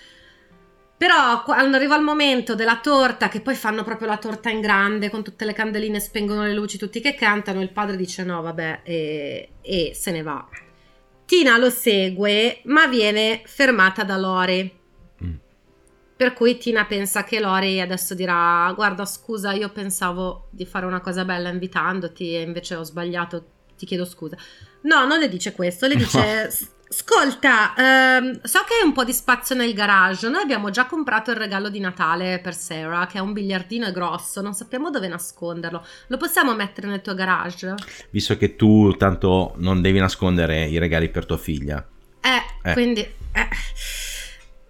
Però 1.00 1.42
quando 1.44 1.76
arriva 1.76 1.96
il 1.96 2.02
momento 2.02 2.54
della 2.54 2.78
torta, 2.78 3.30
che 3.30 3.40
poi 3.40 3.54
fanno 3.54 3.82
proprio 3.84 4.06
la 4.06 4.18
torta 4.18 4.50
in 4.50 4.60
grande, 4.60 5.08
con 5.08 5.24
tutte 5.24 5.46
le 5.46 5.54
candeline, 5.54 5.98
spengono 5.98 6.42
le 6.42 6.52
luci, 6.52 6.76
tutti 6.76 7.00
che 7.00 7.14
cantano, 7.14 7.62
il 7.62 7.70
padre 7.70 7.96
dice 7.96 8.22
no, 8.22 8.42
vabbè, 8.42 8.80
e, 8.82 9.48
e 9.62 9.92
se 9.94 10.10
ne 10.10 10.20
va. 10.20 10.46
Tina 11.24 11.56
lo 11.56 11.70
segue, 11.70 12.60
ma 12.64 12.86
viene 12.86 13.40
fermata 13.46 14.04
da 14.04 14.18
Lori. 14.18 14.78
Mm. 15.24 15.34
Per 16.16 16.34
cui 16.34 16.58
Tina 16.58 16.84
pensa 16.84 17.24
che 17.24 17.40
Lori 17.40 17.80
adesso 17.80 18.14
dirà: 18.14 18.70
Guarda, 18.74 19.06
scusa, 19.06 19.54
io 19.54 19.70
pensavo 19.70 20.48
di 20.50 20.66
fare 20.66 20.84
una 20.84 21.00
cosa 21.00 21.24
bella 21.24 21.48
invitandoti 21.48 22.34
e 22.34 22.42
invece 22.42 22.74
ho 22.74 22.82
sbagliato, 22.82 23.46
ti 23.74 23.86
chiedo 23.86 24.04
scusa. 24.04 24.36
No, 24.82 25.06
non 25.06 25.18
le 25.18 25.30
dice 25.30 25.52
questo, 25.52 25.86
le 25.86 25.96
dice. 25.96 26.50
Ascolta, 26.92 27.72
ehm, 27.76 28.40
so 28.42 28.64
che 28.66 28.74
hai 28.80 28.84
un 28.84 28.92
po' 28.92 29.04
di 29.04 29.12
spazio 29.12 29.54
nel 29.54 29.72
garage. 29.74 30.28
Noi 30.28 30.42
abbiamo 30.42 30.70
già 30.70 30.86
comprato 30.86 31.30
il 31.30 31.36
regalo 31.36 31.68
di 31.68 31.78
Natale 31.78 32.40
per 32.42 32.52
Sarah, 32.52 33.06
che 33.06 33.18
è 33.18 33.20
un 33.20 33.32
biliardino 33.32 33.86
e 33.86 33.92
grosso. 33.92 34.40
Non 34.40 34.54
sappiamo 34.54 34.90
dove 34.90 35.06
nasconderlo. 35.06 35.86
Lo 36.08 36.16
possiamo 36.16 36.52
mettere 36.56 36.88
nel 36.88 37.00
tuo 37.00 37.14
garage? 37.14 37.74
Visto 38.10 38.36
che 38.36 38.56
tu 38.56 38.96
tanto 38.96 39.54
non 39.58 39.80
devi 39.80 40.00
nascondere 40.00 40.66
i 40.66 40.78
regali 40.78 41.08
per 41.08 41.26
tua 41.26 41.38
figlia. 41.38 41.86
Eh, 42.20 42.70
eh. 42.70 42.72
quindi... 42.72 43.00
Eh. 43.00 43.48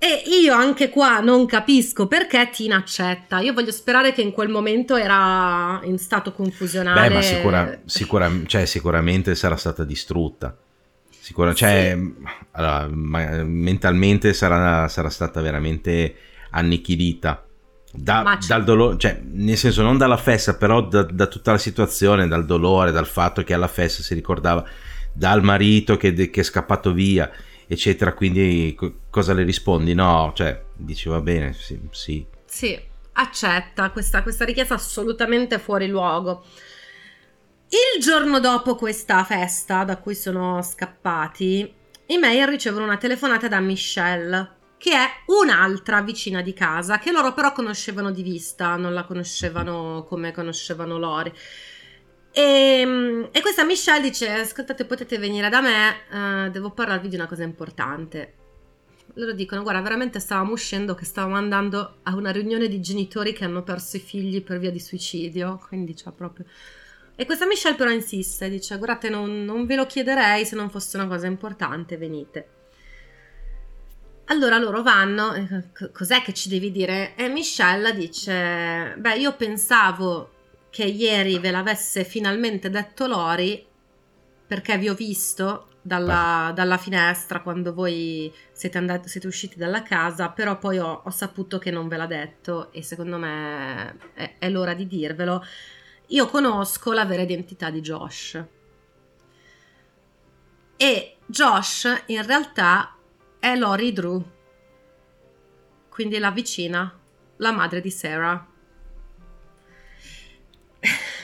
E 0.02 0.22
io 0.26 0.54
anche 0.54 0.88
qua 0.88 1.20
non 1.20 1.46
capisco 1.46 2.06
perché 2.06 2.50
Tina 2.52 2.76
accetta. 2.76 3.40
Io 3.40 3.54
voglio 3.54 3.70
sperare 3.70 4.12
che 4.12 4.20
in 4.20 4.32
quel 4.32 4.48
momento 4.48 4.96
era 4.96 5.80
in 5.84 5.98
stato 5.98 6.32
confusionale. 6.32 7.08
Beh, 7.08 7.14
ma 7.14 7.22
sicura, 7.22 7.80
sicura, 7.86 8.30
cioè, 8.46 8.66
sicuramente 8.66 9.34
sarà 9.34 9.56
stata 9.56 9.84
distrutta. 9.84 10.56
Sicuro, 11.30 11.54
cioè, 11.54 11.96
sì. 11.96 12.24
allora, 12.50 12.88
mentalmente 12.88 14.32
sarà, 14.32 14.88
sarà, 14.88 15.08
stata 15.08 15.40
veramente 15.40 16.16
annichilita. 16.50 17.46
Da, 17.92 18.36
dal 18.48 18.64
dolore, 18.64 18.98
cioè, 18.98 19.20
nel 19.22 19.56
senso, 19.56 19.82
non 19.82 19.96
dalla 19.96 20.16
festa, 20.16 20.56
però 20.56 20.80
da, 20.80 21.04
da, 21.04 21.28
tutta 21.28 21.52
la 21.52 21.58
situazione, 21.58 22.26
dal 22.26 22.44
dolore, 22.44 22.90
dal 22.90 23.06
fatto 23.06 23.44
che 23.44 23.54
alla 23.54 23.68
festa 23.68 24.02
si 24.02 24.12
ricordava 24.14 24.68
dal 25.12 25.40
marito 25.44 25.96
che, 25.96 26.12
che 26.12 26.40
è 26.40 26.42
scappato 26.42 26.92
via, 26.92 27.30
eccetera. 27.64 28.12
Quindi, 28.12 28.76
cosa 29.08 29.32
le 29.32 29.44
rispondi? 29.44 29.94
No, 29.94 30.32
cioè, 30.34 30.60
dici 30.74 31.08
va 31.08 31.20
bene, 31.20 31.52
sì. 31.52 31.78
Sì, 31.92 32.26
sì 32.44 32.88
accetta 33.12 33.90
questa, 33.90 34.22
questa 34.22 34.44
richiesta 34.44 34.74
assolutamente 34.74 35.60
fuori 35.60 35.86
luogo. 35.86 36.42
Il 37.72 38.02
giorno 38.02 38.40
dopo 38.40 38.74
questa 38.74 39.22
festa 39.22 39.84
da 39.84 39.98
cui 39.98 40.16
sono 40.16 40.60
scappati, 40.60 41.72
i 42.06 42.18
Meyer 42.18 42.48
ricevono 42.48 42.82
una 42.82 42.96
telefonata 42.96 43.46
da 43.46 43.60
Michelle, 43.60 44.56
che 44.76 44.90
è 44.90 45.06
un'altra 45.26 46.02
vicina 46.02 46.42
di 46.42 46.52
casa, 46.52 46.98
che 46.98 47.12
loro 47.12 47.32
però 47.32 47.52
conoscevano 47.52 48.10
di 48.10 48.24
vista, 48.24 48.74
non 48.74 48.92
la 48.92 49.04
conoscevano 49.04 50.04
come 50.08 50.32
conoscevano 50.32 50.98
Lori. 50.98 51.32
E, 52.32 53.28
e 53.30 53.40
questa 53.40 53.64
Michelle 53.64 54.00
dice: 54.00 54.28
Ascoltate, 54.32 54.84
potete 54.84 55.18
venire 55.18 55.48
da 55.48 55.60
me, 55.60 56.46
uh, 56.46 56.50
devo 56.50 56.72
parlarvi 56.72 57.06
di 57.06 57.14
una 57.14 57.28
cosa 57.28 57.44
importante. 57.44 58.34
Loro 59.14 59.30
dicono: 59.30 59.62
Guarda, 59.62 59.80
veramente 59.80 60.18
stavamo 60.18 60.50
uscendo, 60.50 60.96
che 60.96 61.04
stavamo 61.04 61.36
andando 61.36 61.98
a 62.02 62.16
una 62.16 62.32
riunione 62.32 62.66
di 62.66 62.80
genitori 62.80 63.32
che 63.32 63.44
hanno 63.44 63.62
perso 63.62 63.96
i 63.96 64.00
figli 64.00 64.42
per 64.42 64.58
via 64.58 64.72
di 64.72 64.80
suicidio. 64.80 65.60
Quindi, 65.68 65.94
cioè, 65.94 66.12
proprio 66.12 66.46
e 67.20 67.26
questa 67.26 67.46
Michelle 67.46 67.76
però 67.76 67.90
insiste, 67.90 68.48
dice 68.48 68.78
guardate 68.78 69.10
non, 69.10 69.44
non 69.44 69.66
ve 69.66 69.76
lo 69.76 69.84
chiederei 69.84 70.46
se 70.46 70.56
non 70.56 70.70
fosse 70.70 70.96
una 70.96 71.06
cosa 71.06 71.26
importante, 71.26 71.98
venite. 71.98 72.48
Allora 74.28 74.56
loro 74.56 74.82
vanno, 74.82 75.68
cos'è 75.92 76.22
che 76.22 76.32
ci 76.32 76.48
devi 76.48 76.70
dire? 76.70 77.14
E 77.16 77.28
Michelle 77.28 77.92
dice, 77.94 78.94
beh 78.96 79.18
io 79.18 79.36
pensavo 79.36 80.30
che 80.70 80.84
ieri 80.84 81.38
ve 81.38 81.50
l'avesse 81.50 82.04
finalmente 82.04 82.70
detto 82.70 83.06
Lori 83.06 83.66
perché 84.46 84.78
vi 84.78 84.88
ho 84.88 84.94
visto 84.94 85.72
dalla, 85.82 86.52
dalla 86.54 86.78
finestra 86.78 87.42
quando 87.42 87.74
voi 87.74 88.32
siete, 88.50 88.78
andati, 88.78 89.10
siete, 89.10 89.26
usciti 89.26 89.58
dalla 89.58 89.82
casa, 89.82 90.30
però 90.30 90.56
poi 90.56 90.78
ho, 90.78 91.02
ho, 91.04 91.10
saputo 91.10 91.58
che 91.58 91.70
non 91.70 91.86
ve 91.86 91.98
l'ha 91.98 92.06
detto 92.06 92.72
e 92.72 92.82
secondo 92.82 93.18
me 93.18 93.94
è, 94.14 94.36
è 94.38 94.48
l'ora 94.48 94.72
di 94.72 94.86
dirvelo 94.86 95.44
io 96.10 96.26
conosco 96.26 96.92
la 96.92 97.04
vera 97.04 97.22
identità 97.22 97.70
di 97.70 97.80
Josh. 97.80 98.44
E 100.76 101.16
Josh 101.26 102.04
in 102.06 102.24
realtà 102.24 102.96
è 103.38 103.54
Lori 103.54 103.92
Drew, 103.92 104.24
quindi 105.88 106.18
la 106.18 106.30
vicina, 106.30 106.98
la 107.36 107.52
madre 107.52 107.80
di 107.80 107.90
Sarah. 107.90 108.46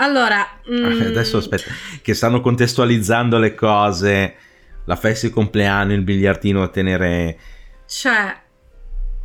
Allora, 0.00 0.60
mm, 0.70 1.00
adesso 1.06 1.38
aspetta, 1.38 1.72
che 2.00 2.14
stanno 2.14 2.40
contestualizzando 2.40 3.36
le 3.36 3.56
cose, 3.56 4.36
la 4.84 4.94
festa 4.94 5.26
di 5.26 5.32
compleanno, 5.32 5.92
il 5.92 6.02
biliardino 6.02 6.62
a 6.62 6.68
tenere... 6.68 7.36
Cioè, 7.84 8.40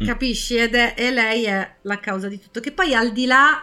mm. 0.01 0.07
capisci? 0.07 0.55
Ed 0.55 0.73
è, 0.73 0.95
e 0.97 1.11
lei 1.11 1.43
è 1.43 1.75
la 1.83 1.99
causa 1.99 2.27
di 2.27 2.39
tutto. 2.39 2.59
Che 2.59 2.71
poi 2.71 2.95
al 2.95 3.11
di 3.11 3.27
là 3.27 3.61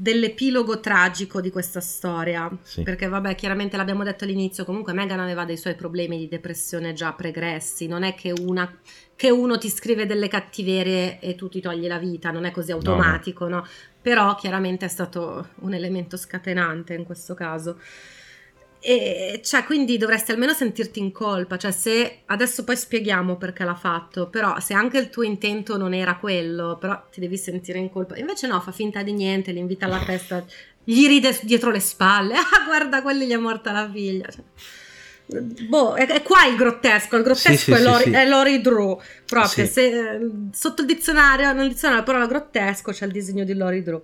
dell'epilogo 0.00 0.80
tragico 0.80 1.42
di 1.42 1.50
questa 1.50 1.80
storia. 1.80 2.50
Sì. 2.62 2.82
Perché, 2.82 3.06
vabbè, 3.06 3.34
chiaramente 3.34 3.76
l'abbiamo 3.76 4.02
detto 4.02 4.24
all'inizio, 4.24 4.64
comunque 4.64 4.94
Megan 4.94 5.20
aveva 5.20 5.44
dei 5.44 5.58
suoi 5.58 5.74
problemi 5.74 6.16
di 6.16 6.26
depressione 6.26 6.94
già 6.94 7.12
pregressi. 7.12 7.86
Non 7.86 8.02
è 8.02 8.14
che, 8.14 8.32
una, 8.32 8.78
che 9.14 9.28
uno 9.28 9.58
ti 9.58 9.68
scrive 9.68 10.06
delle 10.06 10.28
cattiverie 10.28 11.20
e 11.20 11.34
tu 11.34 11.50
ti 11.50 11.60
togli 11.60 11.86
la 11.86 11.98
vita, 11.98 12.30
non 12.30 12.46
è 12.46 12.50
così 12.50 12.72
automatico, 12.72 13.46
no? 13.46 13.56
no? 13.56 13.66
Però 14.00 14.34
chiaramente 14.36 14.86
è 14.86 14.88
stato 14.88 15.50
un 15.56 15.74
elemento 15.74 16.16
scatenante 16.16 16.94
in 16.94 17.04
questo 17.04 17.34
caso. 17.34 17.78
E 18.82 19.40
cioè, 19.44 19.64
quindi 19.64 19.98
dovresti 19.98 20.30
almeno 20.30 20.54
sentirti 20.54 20.98
in 20.98 21.12
colpa. 21.12 21.58
Cioè, 21.58 21.70
se 21.70 22.20
adesso 22.26 22.64
poi 22.64 22.76
spieghiamo 22.76 23.36
perché 23.36 23.64
l'ha 23.64 23.74
fatto, 23.74 24.28
però 24.28 24.58
se 24.58 24.72
anche 24.72 24.98
il 24.98 25.10
tuo 25.10 25.22
intento 25.22 25.76
non 25.76 25.92
era 25.92 26.16
quello, 26.16 26.78
però 26.78 27.02
ti 27.10 27.20
devi 27.20 27.36
sentire 27.36 27.78
in 27.78 27.90
colpa. 27.90 28.16
Invece 28.16 28.46
no, 28.46 28.60
fa 28.60 28.72
finta 28.72 29.02
di 29.02 29.12
niente, 29.12 29.52
li 29.52 29.58
invita 29.58 29.84
alla 29.84 30.00
festa, 30.00 30.44
gli 30.82 31.06
ride 31.06 31.38
dietro 31.42 31.70
le 31.70 31.80
spalle. 31.80 32.34
Ah, 32.40 32.64
guarda, 32.64 33.02
quelli 33.02 33.26
gli 33.26 33.32
è 33.32 33.36
morta 33.36 33.70
la 33.70 33.90
figlia. 33.90 34.26
Cioè, 34.30 34.42
boh, 35.40 35.94
è, 35.94 36.06
è, 36.06 36.22
qua 36.22 36.46
il 36.46 36.56
grottesco. 36.56 37.16
Il 37.16 37.22
grottesco 37.22 37.56
sì, 37.56 37.72
è, 37.72 37.76
sì, 37.76 37.82
Lori, 37.82 38.04
sì, 38.04 38.10
è 38.10 38.26
Lori 38.26 38.60
Drew. 38.60 39.00
Proprio 39.26 39.66
se, 39.66 40.20
sotto 40.52 40.80
il 40.80 40.88
dizionario, 40.88 41.52
nel 41.52 41.68
dizionario 41.68 42.04
la 42.04 42.10
parola 42.10 42.26
grottesco 42.26 42.92
c'è 42.92 43.04
il 43.04 43.12
disegno 43.12 43.44
di 43.44 43.54
Lori 43.54 43.82
Drew. 43.82 44.02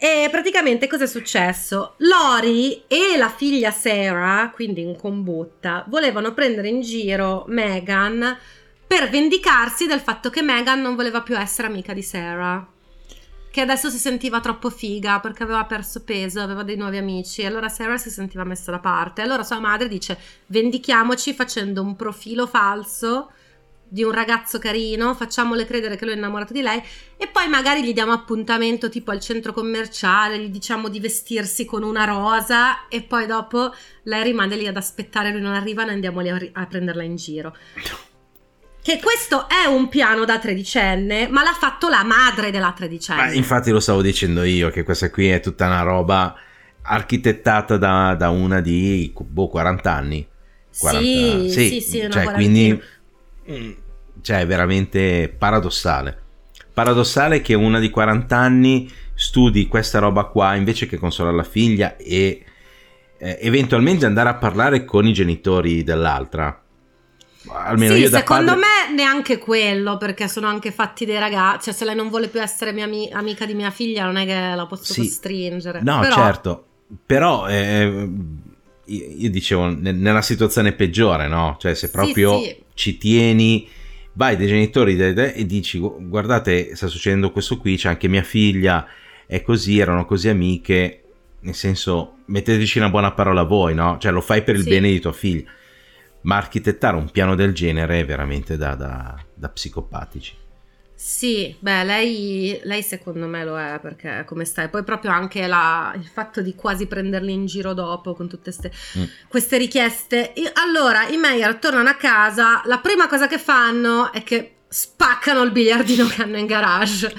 E 0.00 0.28
praticamente 0.30 0.86
cosa 0.86 1.04
è 1.04 1.06
successo? 1.08 1.94
Lori 1.96 2.84
e 2.86 3.16
la 3.16 3.28
figlia 3.28 3.72
Sarah, 3.72 4.52
quindi 4.54 4.80
in 4.80 4.96
combutta, 4.96 5.84
volevano 5.88 6.32
prendere 6.34 6.68
in 6.68 6.82
giro 6.82 7.44
Megan 7.48 8.38
per 8.86 9.10
vendicarsi 9.10 9.88
del 9.88 9.98
fatto 9.98 10.30
che 10.30 10.40
Megan 10.40 10.80
non 10.80 10.94
voleva 10.94 11.22
più 11.22 11.36
essere 11.36 11.66
amica 11.66 11.94
di 11.94 12.02
Sarah. 12.02 12.64
Che 13.50 13.60
adesso 13.60 13.90
si 13.90 13.98
sentiva 13.98 14.38
troppo 14.38 14.70
figa 14.70 15.18
perché 15.18 15.42
aveva 15.42 15.64
perso 15.64 16.04
peso, 16.04 16.40
aveva 16.40 16.62
dei 16.62 16.76
nuovi 16.76 16.98
amici. 16.98 17.44
Allora 17.44 17.68
Sarah 17.68 17.98
si 17.98 18.10
sentiva 18.10 18.44
messa 18.44 18.70
da 18.70 18.78
parte. 18.78 19.20
Allora 19.20 19.42
sua 19.42 19.58
madre 19.58 19.88
dice: 19.88 20.16
Vendichiamoci 20.46 21.34
facendo 21.34 21.82
un 21.82 21.96
profilo 21.96 22.46
falso 22.46 23.32
di 23.88 24.02
un 24.02 24.12
ragazzo 24.12 24.58
carino, 24.58 25.14
facciamole 25.14 25.64
credere 25.64 25.96
che 25.96 26.04
lui 26.04 26.14
è 26.14 26.16
innamorato 26.16 26.52
di 26.52 26.60
lei 26.60 26.82
e 27.16 27.26
poi 27.28 27.48
magari 27.48 27.82
gli 27.82 27.92
diamo 27.92 28.12
appuntamento 28.12 28.88
tipo 28.88 29.10
al 29.10 29.20
centro 29.20 29.52
commerciale, 29.52 30.38
gli 30.38 30.50
diciamo 30.50 30.88
di 30.88 31.00
vestirsi 31.00 31.64
con 31.64 31.82
una 31.82 32.04
rosa 32.04 32.88
e 32.88 33.02
poi 33.02 33.26
dopo 33.26 33.72
lei 34.04 34.24
rimane 34.24 34.56
lì 34.56 34.66
ad 34.66 34.76
aspettare, 34.76 35.30
lui 35.32 35.40
non 35.40 35.54
arriva, 35.54 35.84
noi 35.84 35.94
andiamo 35.94 36.20
lì 36.20 36.28
a, 36.28 36.38
a 36.52 36.66
prenderla 36.66 37.02
in 37.02 37.16
giro. 37.16 37.56
Che 38.80 39.00
questo 39.02 39.48
è 39.48 39.66
un 39.66 39.88
piano 39.88 40.24
da 40.24 40.38
tredicenne, 40.38 41.28
ma 41.28 41.42
l'ha 41.42 41.52
fatto 41.52 41.88
la 41.88 42.04
madre 42.04 42.50
della 42.50 42.72
tredicenne. 42.74 43.22
Ma 43.22 43.32
infatti 43.32 43.70
lo 43.70 43.80
stavo 43.80 44.00
dicendo 44.00 44.44
io, 44.44 44.70
che 44.70 44.82
questa 44.82 45.10
qui 45.10 45.28
è 45.28 45.40
tutta 45.40 45.66
una 45.66 45.82
roba 45.82 46.34
architettata 46.82 47.76
da, 47.76 48.14
da 48.14 48.30
una 48.30 48.60
di 48.60 49.12
boh, 49.14 49.48
40 49.48 49.92
anni. 49.92 50.26
40, 50.78 51.02
sì, 51.02 51.50
sì, 51.50 51.68
sì, 51.68 51.80
sì 51.80 52.10
cioè, 52.10 52.32
quindi 52.32 52.80
Mm. 53.50 53.70
cioè 54.20 54.40
è 54.40 54.46
veramente 54.46 55.34
paradossale. 55.36 56.26
Paradossale 56.72 57.40
che 57.40 57.54
una 57.54 57.78
di 57.78 57.90
40 57.90 58.36
anni 58.36 58.90
studi 59.14 59.66
questa 59.66 59.98
roba 59.98 60.24
qua 60.24 60.54
invece 60.54 60.86
che 60.86 60.96
consolare 60.96 61.34
la 61.34 61.42
figlia 61.42 61.96
e 61.96 62.44
eh, 63.18 63.38
eventualmente 63.40 64.06
andare 64.06 64.28
a 64.28 64.34
parlare 64.34 64.84
con 64.84 65.06
i 65.06 65.12
genitori 65.12 65.82
dell'altra. 65.82 66.62
Almeno 67.50 67.94
sì, 67.94 68.00
io 68.00 68.10
da 68.10 68.18
secondo 68.18 68.52
padre... 68.52 68.60
me 68.60 68.94
neanche 68.94 69.38
quello, 69.38 69.96
perché 69.96 70.28
sono 70.28 70.46
anche 70.46 70.70
fatti 70.70 71.04
dei 71.04 71.18
ragazzi. 71.18 71.66
Cioè, 71.66 71.74
se 71.74 71.84
lei 71.84 71.94
non 71.94 72.08
vuole 72.08 72.28
più 72.28 72.40
essere 72.40 72.72
mia 72.72 72.84
ami- 72.84 73.10
amica 73.12 73.46
di 73.46 73.54
mia 73.54 73.70
figlia, 73.70 74.04
non 74.04 74.16
è 74.16 74.26
che 74.26 74.54
la 74.54 74.66
posso 74.66 74.92
sì. 74.92 75.02
costringere. 75.02 75.80
No, 75.82 76.00
Però... 76.00 76.14
certo. 76.14 76.64
Però 77.04 77.46
eh, 77.48 78.08
io 78.88 79.30
dicevo 79.30 79.68
nella 79.68 80.22
situazione 80.22 80.72
peggiore, 80.72 81.28
no? 81.28 81.56
Cioè, 81.58 81.74
se 81.74 81.90
proprio 81.90 82.38
sì, 82.38 82.44
sì. 82.44 82.64
ci 82.74 82.98
tieni, 82.98 83.68
vai 84.14 84.36
dai 84.36 84.46
genitori 84.46 84.96
e 84.98 85.46
dici: 85.46 85.78
Guardate, 85.78 86.74
sta 86.74 86.86
succedendo 86.86 87.30
questo 87.30 87.58
qui. 87.58 87.76
C'è 87.76 87.88
anche 87.88 88.08
mia 88.08 88.22
figlia, 88.22 88.86
è 89.26 89.42
così, 89.42 89.78
erano 89.78 90.04
così 90.04 90.28
amiche. 90.28 91.02
Nel 91.40 91.54
senso, 91.54 92.18
metteteci 92.26 92.78
una 92.78 92.90
buona 92.90 93.12
parola 93.12 93.42
voi, 93.42 93.74
no? 93.74 93.98
Cioè, 93.98 94.10
lo 94.10 94.20
fai 94.20 94.42
per 94.42 94.56
il 94.56 94.62
sì. 94.62 94.70
bene 94.70 94.90
di 94.90 95.00
tua 95.00 95.12
figlia. 95.12 95.50
Ma 96.22 96.36
architettare 96.36 96.96
un 96.96 97.10
piano 97.10 97.34
del 97.34 97.52
genere 97.52 98.00
è 98.00 98.04
veramente 98.04 98.56
da, 98.56 98.74
da, 98.74 99.16
da 99.34 99.48
psicopatici. 99.48 100.34
Sì, 101.00 101.54
beh, 101.56 101.84
lei, 101.84 102.60
lei, 102.64 102.82
secondo 102.82 103.28
me 103.28 103.44
lo 103.44 103.56
è 103.56 103.78
perché 103.80 104.24
come 104.26 104.44
stai? 104.44 104.68
Poi 104.68 104.82
proprio 104.82 105.12
anche 105.12 105.46
la, 105.46 105.92
il 105.94 106.04
fatto 106.04 106.40
di 106.42 106.56
quasi 106.56 106.86
prenderli 106.86 107.32
in 107.32 107.46
giro 107.46 107.72
dopo 107.72 108.14
con 108.14 108.28
tutte 108.28 108.50
ste, 108.50 108.72
mm. 108.98 109.04
queste 109.28 109.58
richieste. 109.58 110.32
E 110.32 110.50
allora 110.54 111.06
i 111.06 111.16
Meyer 111.16 111.54
tornano 111.58 111.88
a 111.88 111.94
casa, 111.94 112.62
la 112.64 112.78
prima 112.78 113.06
cosa 113.06 113.28
che 113.28 113.38
fanno 113.38 114.12
è 114.12 114.24
che 114.24 114.56
spaccano 114.66 115.42
il 115.42 115.52
biliardino 115.52 116.04
che 116.08 116.22
hanno 116.22 116.36
in 116.36 116.46
garage. 116.46 117.14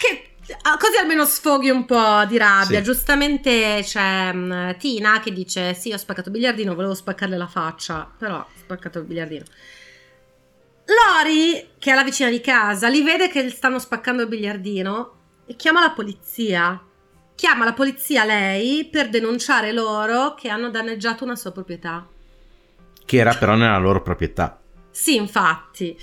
Che 0.00 0.36
così 0.78 0.96
almeno 0.98 1.26
sfoghi 1.26 1.68
un 1.68 1.84
po' 1.84 2.24
di 2.26 2.38
rabbia. 2.38 2.78
Sì. 2.78 2.84
Giustamente 2.84 3.80
c'è 3.82 4.30
um, 4.32 4.74
Tina 4.78 5.20
che 5.20 5.30
dice: 5.30 5.74
Sì, 5.74 5.92
ho 5.92 5.98
spaccato 5.98 6.28
il 6.28 6.34
biliardino, 6.36 6.74
volevo 6.74 6.94
spaccarle 6.94 7.36
la 7.36 7.48
faccia, 7.48 8.10
però 8.16 8.38
ho 8.38 8.48
spaccato 8.58 8.98
il 8.98 9.04
biliardino. 9.04 9.44
Lori, 11.24 11.70
che 11.78 11.90
è 11.90 11.94
la 11.94 12.04
vicina 12.04 12.28
di 12.28 12.42
casa, 12.42 12.88
li 12.88 13.02
vede 13.02 13.30
che 13.30 13.48
stanno 13.48 13.78
spaccando 13.78 14.22
il 14.22 14.28
biliardino 14.28 15.12
e 15.46 15.56
chiama 15.56 15.80
la 15.80 15.92
polizia. 15.92 16.78
Chiama 17.34 17.64
la 17.64 17.72
polizia 17.72 18.26
lei 18.26 18.84
per 18.84 19.08
denunciare 19.08 19.72
loro 19.72 20.34
che 20.34 20.50
hanno 20.50 20.68
danneggiato 20.68 21.24
una 21.24 21.34
sua 21.34 21.50
proprietà. 21.50 22.06
Che 23.06 23.16
era 23.16 23.34
però 23.34 23.54
nella 23.54 23.78
loro 23.78 24.02
proprietà. 24.02 24.60
Sì, 24.90 25.16
infatti. 25.16 25.96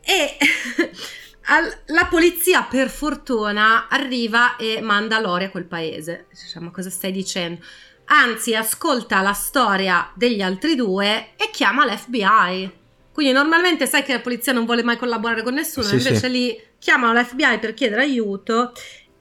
E 0.00 0.36
la 1.86 2.06
polizia, 2.06 2.62
per 2.62 2.88
fortuna, 2.88 3.86
arriva 3.88 4.56
e 4.56 4.80
manda 4.80 5.20
Lori 5.20 5.44
a 5.44 5.50
quel 5.50 5.66
paese. 5.66 6.26
Diciamo, 6.30 6.70
cosa 6.70 6.88
stai 6.88 7.12
dicendo? 7.12 7.62
Anzi, 8.06 8.54
ascolta 8.54 9.20
la 9.20 9.34
storia 9.34 10.10
degli 10.14 10.40
altri 10.40 10.74
due 10.74 11.34
e 11.36 11.50
chiama 11.52 11.84
l'FBI 11.84 12.80
quindi 13.12 13.32
normalmente 13.32 13.86
sai 13.86 14.02
che 14.02 14.14
la 14.14 14.20
polizia 14.20 14.52
non 14.52 14.64
vuole 14.64 14.82
mai 14.82 14.96
collaborare 14.96 15.42
con 15.42 15.54
nessuno, 15.54 15.86
sì, 15.86 15.96
invece 15.96 16.16
sì. 16.16 16.30
lì 16.30 16.62
chiamano 16.78 17.18
l'FBI 17.18 17.58
per 17.58 17.74
chiedere 17.74 18.02
aiuto 18.02 18.72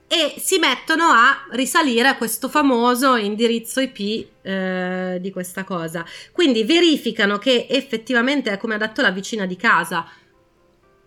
e 0.07 0.35
si 0.39 0.59
mettono 0.59 1.05
a 1.05 1.45
risalire 1.51 2.07
a 2.09 2.17
questo 2.17 2.49
famoso 2.49 3.15
indirizzo 3.15 3.79
IP 3.79 4.27
eh, 4.41 5.17
di 5.21 5.31
questa 5.31 5.63
cosa. 5.63 6.05
Quindi 6.33 6.65
verificano 6.65 7.37
che 7.37 7.67
effettivamente, 7.69 8.57
come 8.57 8.75
ha 8.75 8.77
detto 8.77 9.01
la 9.01 9.11
vicina 9.11 9.45
di 9.45 9.55
casa, 9.55 10.05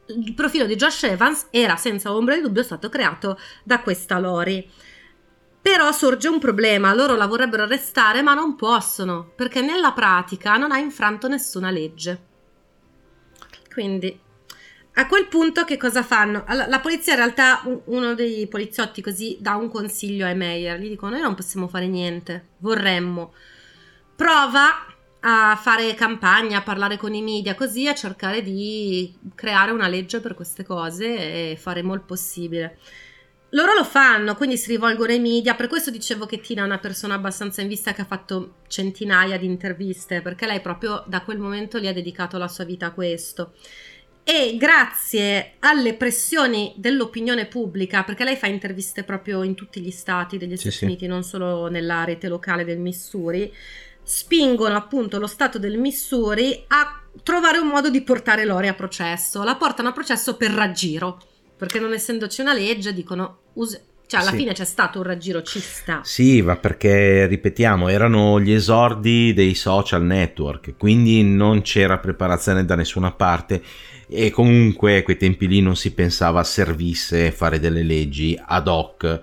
il 0.07 0.35
profilo 0.35 0.65
di 0.65 0.77
Josh 0.77 1.03
Evans 1.05 1.47
era 1.51 1.77
senza 1.77 2.15
ombra 2.15 2.35
di 2.35 2.41
dubbio 2.41 2.63
stato 2.63 2.89
creato 2.89 3.39
da 3.63 3.81
questa 3.81 4.19
Lori. 4.19 4.67
Però 5.61 5.93
sorge 5.93 6.29
un 6.29 6.39
problema, 6.39 6.95
loro 6.95 7.15
la 7.15 7.27
vorrebbero 7.27 7.65
arrestare 7.65 8.23
ma 8.23 8.33
non 8.35 8.57
possono, 8.57 9.33
perché 9.35 9.61
nella 9.61 9.93
pratica 9.93 10.57
non 10.57 10.73
ha 10.73 10.79
infranto 10.79 11.29
nessuna 11.29 11.71
legge. 11.71 12.33
Quindi 13.75 14.21
a 14.97 15.09
quel 15.09 15.27
punto 15.27 15.65
che 15.65 15.77
cosa 15.77 16.05
fanno? 16.05 16.45
Allora, 16.47 16.69
la 16.69 16.79
polizia 16.79 17.15
in 17.15 17.19
realtà, 17.19 17.63
uno 17.87 18.15
dei 18.15 18.47
poliziotti 18.47 19.03
così 19.03 19.37
dà 19.41 19.57
un 19.57 19.69
consiglio 19.69 20.25
ai 20.25 20.37
Meyer, 20.37 20.79
gli 20.79 20.89
dicono 20.89 21.13
noi 21.13 21.23
non 21.23 21.35
possiamo 21.35 21.67
fare 21.67 21.89
niente, 21.89 22.51
vorremmo. 22.59 23.35
Prova 24.15 24.87
a 25.27 25.59
fare 25.61 25.95
campagna, 25.95 26.59
a 26.59 26.63
parlare 26.63 26.97
con 26.97 27.13
i 27.13 27.23
media, 27.23 27.57
così 27.57 27.89
a 27.89 27.95
cercare 27.95 28.41
di 28.43 29.13
creare 29.35 29.73
una 29.73 29.89
legge 29.89 30.21
per 30.21 30.35
queste 30.35 30.65
cose 30.65 31.51
e 31.53 31.57
faremo 31.57 31.93
il 31.95 32.03
possibile. 32.03 32.79
Loro 33.55 33.73
lo 33.75 33.85
fanno, 33.85 34.35
quindi 34.35 34.57
si 34.57 34.69
rivolgono 34.71 35.13
ai 35.13 35.21
media, 35.21 35.55
per 35.55 35.69
questo 35.69 35.91
dicevo 35.91 36.27
che 36.27 36.41
Tina 36.41 36.63
è 36.63 36.65
una 36.65 36.79
persona 36.79 37.15
abbastanza 37.15 37.63
in 37.63 37.69
vista 37.69 37.93
che 37.93 38.01
ha 38.01 38.05
fatto 38.05 38.57
centinaia 38.67 39.39
di 39.39 39.47
interviste, 39.47 40.23
perché 40.23 40.47
lei 40.47 40.61
proprio 40.61 41.05
da 41.07 41.23
quel 41.23 41.39
momento 41.39 41.79
lì 41.79 41.87
ha 41.87 41.93
dedicato 41.93 42.37
la 42.37 42.49
sua 42.49 42.65
vita 42.65 42.87
a 42.87 42.91
questo 42.91 43.53
e 44.25 44.57
grazie 44.59 45.57
alle 45.61 45.95
pressioni 45.95 46.73
dell'opinione 46.77 47.47
pubblica, 47.47 48.03
perché 48.03 48.25
lei 48.25 48.37
fa 48.37 48.47
interviste 48.47 49.05
proprio 49.05 49.43
in 49.43 49.55
tutti 49.55 49.81
gli 49.81 49.91
stati 49.91 50.39
degli 50.39 50.57
Stati 50.57 50.75
sì, 50.75 50.85
Uniti, 50.85 51.05
sì. 51.05 51.07
non 51.07 51.23
solo 51.23 51.69
nella 51.69 52.05
rete 52.05 52.27
locale 52.29 52.65
del 52.65 52.79
Missouri, 52.79 53.53
spingono 54.03 54.77
appunto 54.77 55.19
lo 55.19 55.27
Stato 55.27 55.59
del 55.59 55.79
Missouri 55.79 56.65
a 56.69 57.03
trovare 57.23 57.59
un 57.59 57.69
modo 57.69 57.91
di 57.91 58.01
portare 58.01 58.47
Lori 58.47 58.67
a 58.67 58.75
processo. 58.75 59.45
La 59.45 59.57
portano 59.57 59.91
a 59.91 59.93
processo 59.93 60.37
per 60.37 60.51
raggiro, 60.53 61.21
perché 61.57 61.79
non 61.79 61.93
essendoci 61.93 62.41
una 62.41 62.55
legge 62.55 62.93
dicono 62.93 63.39
us- 63.55 63.81
cioè, 64.07 64.21
alla 64.21 64.31
sì. 64.31 64.37
fine 64.37 64.53
c'è 64.53 64.65
stato 64.65 64.99
un 64.99 65.05
raggiro, 65.05 65.43
ci 65.43 65.61
sta. 65.61 66.01
Sì, 66.05 66.43
ma 66.43 66.57
perché, 66.57 67.27
ripetiamo, 67.27 67.89
erano 67.89 68.39
gli 68.39 68.53
esordi 68.53 69.33
dei 69.33 69.55
social 69.55 70.05
network, 70.05 70.77
quindi 70.77 71.23
non 71.23 71.63
c'era 71.63 71.99
preparazione 71.99 72.65
da 72.65 72.75
nessuna 72.75 73.13
parte 73.13 73.63
e 74.07 74.31
comunque 74.31 74.99
a 74.99 75.03
quei 75.03 75.17
tempi 75.17 75.49
lì 75.49 75.61
non 75.61 75.77
si 75.77 75.93
pensava 75.95 76.45
servisse 76.45 77.31
fare 77.31 77.59
delle 77.59 77.83
leggi 77.83 78.39
ad 78.41 78.69
hoc 78.69 79.23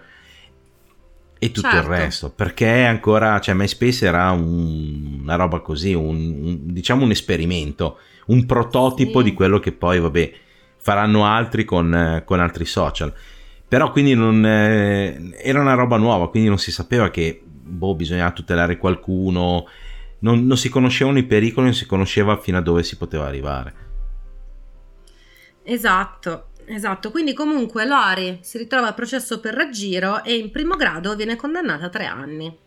e 1.37 1.51
tutto 1.51 1.69
certo. 1.69 1.91
il 1.91 1.97
resto 1.97 2.29
perché 2.29 2.83
ancora 2.83 3.39
cioè 3.39 3.55
MySpace 3.55 4.05
era 4.05 4.31
un, 4.31 5.19
una 5.21 5.35
roba 5.35 5.59
così 5.59 5.93
un, 5.93 6.39
un, 6.41 6.57
diciamo 6.73 7.03
un 7.03 7.11
esperimento 7.11 7.99
un 8.27 8.45
prototipo 8.45 9.19
sì. 9.19 9.25
di 9.25 9.33
quello 9.33 9.59
che 9.59 9.71
poi 9.71 9.99
vabbè 9.99 10.31
faranno 10.81 11.25
altri 11.25 11.63
con, 11.63 12.21
con 12.25 12.39
altri 12.39 12.65
social 12.65 13.13
però 13.67 13.91
quindi 13.91 14.13
non 14.13 14.45
eh, 14.45 15.31
era 15.41 15.61
una 15.61 15.75
roba 15.75 15.97
nuova 15.97 16.29
quindi 16.29 16.49
non 16.49 16.57
si 16.57 16.71
sapeva 16.71 17.09
che 17.09 17.41
boh 17.43 17.95
bisognava 17.95 18.31
tutelare 18.31 18.77
qualcuno 18.77 19.67
non, 20.19 20.45
non 20.45 20.57
si 20.57 20.69
conoscevano 20.69 21.19
i 21.19 21.23
pericoli 21.23 21.67
non 21.67 21.75
si 21.75 21.85
conosceva 21.85 22.37
fino 22.37 22.57
a 22.57 22.61
dove 22.61 22.83
si 22.83 22.97
poteva 22.97 23.25
arrivare 23.25 23.89
Esatto, 25.63 26.49
esatto. 26.65 27.11
Quindi 27.11 27.33
comunque 27.33 27.85
Lori 27.85 28.39
si 28.41 28.57
ritrova 28.57 28.87
al 28.87 28.95
processo 28.95 29.39
per 29.39 29.53
raggiro 29.53 30.23
e 30.23 30.35
in 30.35 30.51
primo 30.51 30.75
grado 30.75 31.15
viene 31.15 31.35
condannata 31.35 31.85
a 31.85 31.89
tre 31.89 32.05
anni. 32.05 32.57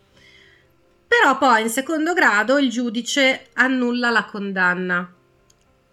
Però 1.07 1.37
poi 1.37 1.63
in 1.63 1.69
secondo 1.69 2.13
grado 2.13 2.57
il 2.57 2.69
giudice 2.69 3.47
annulla 3.53 4.09
la 4.09 4.25
condanna 4.25 5.13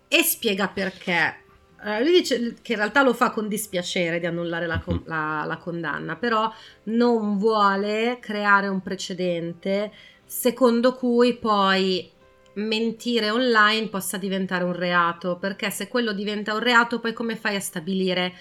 e 0.09 0.23
spiega 0.23 0.69
perché. 0.69 1.41
Uh, 1.85 2.01
lui 2.03 2.13
dice 2.13 2.55
che 2.63 2.73
in 2.73 2.79
realtà 2.79 3.03
lo 3.03 3.13
fa 3.13 3.31
con 3.31 3.49
dispiacere 3.49 4.21
di 4.21 4.27
annullare 4.27 4.67
la, 4.67 4.79
con- 4.79 5.03
la, 5.07 5.43
la 5.45 5.57
condanna, 5.57 6.15
però 6.15 6.53
non 6.85 7.39
vuole 7.39 8.19
creare 8.21 8.69
un 8.69 8.81
precedente 8.81 9.91
secondo 10.25 10.95
cui 10.95 11.37
poi 11.37 12.09
mentire 12.55 13.31
online 13.31 13.89
possa 13.89 14.17
diventare 14.17 14.65
un 14.65 14.75
reato, 14.75 15.37
perché 15.37 15.71
se 15.71 15.89
quello 15.89 16.13
diventa 16.13 16.55
un 16.55 16.61
reato, 16.61 17.01
poi 17.01 17.13
come 17.13 17.37
fai 17.37 17.57
a 17.57 17.61
stabilire 17.61 18.33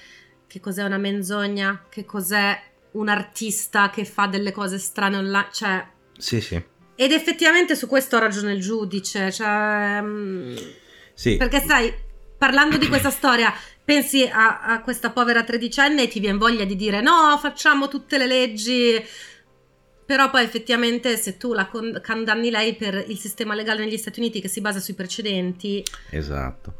che 0.47 0.59
cos'è 0.59 0.83
una 0.83 0.97
menzogna, 0.97 1.85
che 1.89 2.05
cos'è 2.05 2.61
un 2.91 3.07
artista 3.07 3.89
che 3.89 4.05
fa 4.05 4.27
delle 4.27 4.51
cose 4.51 4.77
strane 4.77 5.17
online, 5.17 5.49
cioè... 5.51 5.87
Sì, 6.17 6.41
sì. 6.41 6.61
Ed 6.95 7.11
effettivamente 7.11 7.75
su 7.75 7.87
questo 7.87 8.17
ha 8.17 8.19
ragione 8.19 8.53
il 8.53 8.61
giudice, 8.61 9.31
cioè... 9.31 9.99
Mm, 10.01 10.55
sì. 11.13 11.37
Perché 11.37 11.61
sai, 11.61 11.93
parlando 12.41 12.77
di 12.77 12.87
questa 12.87 13.11
storia, 13.11 13.53
pensi 13.85 14.23
a, 14.23 14.61
a 14.61 14.81
questa 14.81 15.11
povera 15.11 15.43
tredicenne 15.43 16.01
e 16.01 16.07
ti 16.07 16.19
viene 16.19 16.39
voglia 16.39 16.65
di 16.65 16.75
dire 16.75 16.99
no, 16.99 17.37
facciamo 17.39 17.87
tutte 17.87 18.17
le 18.17 18.25
leggi 18.25 18.99
però 20.03 20.31
poi 20.31 20.43
effettivamente 20.43 21.17
se 21.17 21.37
tu 21.37 21.53
la 21.53 21.69
condanni 21.69 22.49
lei 22.49 22.75
per 22.75 23.05
il 23.07 23.19
sistema 23.19 23.53
legale 23.53 23.85
negli 23.85 23.95
Stati 23.95 24.19
Uniti 24.19 24.41
che 24.41 24.47
si 24.47 24.59
basa 24.59 24.79
sui 24.79 24.95
precedenti, 24.95 25.83
esatto. 26.09 26.73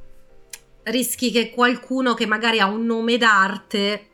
rischi 0.86 1.30
che 1.30 1.52
qualcuno 1.52 2.16
che 2.16 2.26
magari 2.26 2.60
ha 2.60 2.66
un 2.66 2.84
nome 2.84 3.20
d'arte 3.20 4.08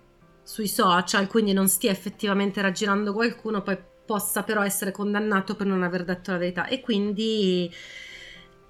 sui 0.44 0.68
social, 0.68 1.28
quindi 1.28 1.54
non 1.54 1.70
stia 1.70 1.92
effettivamente 1.92 2.62
raggirando 2.62 3.14
qualcuno, 3.14 3.62
poi 3.62 3.78
possa 4.06 4.44
però 4.44 4.64
essere 4.64 4.92
condannato 4.92 5.56
per 5.56 5.66
non 5.66 5.82
aver 5.82 6.04
detto 6.04 6.32
la 6.32 6.38
verità. 6.38 6.68
E 6.68 6.82
quindi 6.82 7.74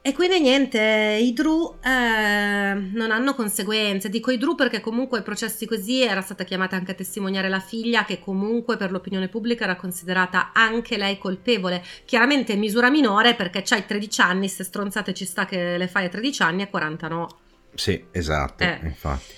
e 0.08 0.14
quindi 0.14 0.40
niente, 0.40 1.20
i 1.20 1.34
Drew 1.34 1.80
eh, 1.84 1.90
non 1.90 3.12
hanno 3.12 3.36
conseguenze. 3.36 4.08
Dico 4.08 4.32
i 4.32 4.38
Drew 4.38 4.56
perché 4.56 4.80
comunque 4.80 5.18
ai 5.18 5.24
processi 5.26 5.66
così 5.66 6.02
era 6.02 6.22
stata 6.22 6.46
chiamata 6.46 6.78
anche 6.78 6.92
a 6.92 6.94
testimoniare 6.94 7.50
la 7.50 7.60
figlia 7.60 8.06
che 8.06 8.22
comunque 8.22 8.78
per 8.78 8.92
l'opinione 8.92 9.28
pubblica 9.28 9.66
era 9.66 9.76
considerata 9.76 10.52
anche 10.54 10.96
lei 10.96 11.18
colpevole. 11.18 11.84
Chiaramente 12.06 12.54
in 12.54 12.60
misura 12.60 12.90
minore 12.90 13.36
perché 13.36 13.64
c'hai 13.66 13.86
13 13.86 14.22
anni, 14.22 14.48
se 14.48 14.64
stronzate 14.64 15.14
ci 15.14 15.26
sta 15.26 15.46
che 15.46 15.78
le 15.78 15.90
fai 15.90 16.06
a 16.06 16.10
13 16.10 16.42
anni 16.42 16.62
e 16.62 16.70
40 16.70 17.08
no. 17.10 17.28
Sì, 17.74 18.02
esatto, 18.12 18.64
eh. 18.64 18.80
infatti. 18.84 19.34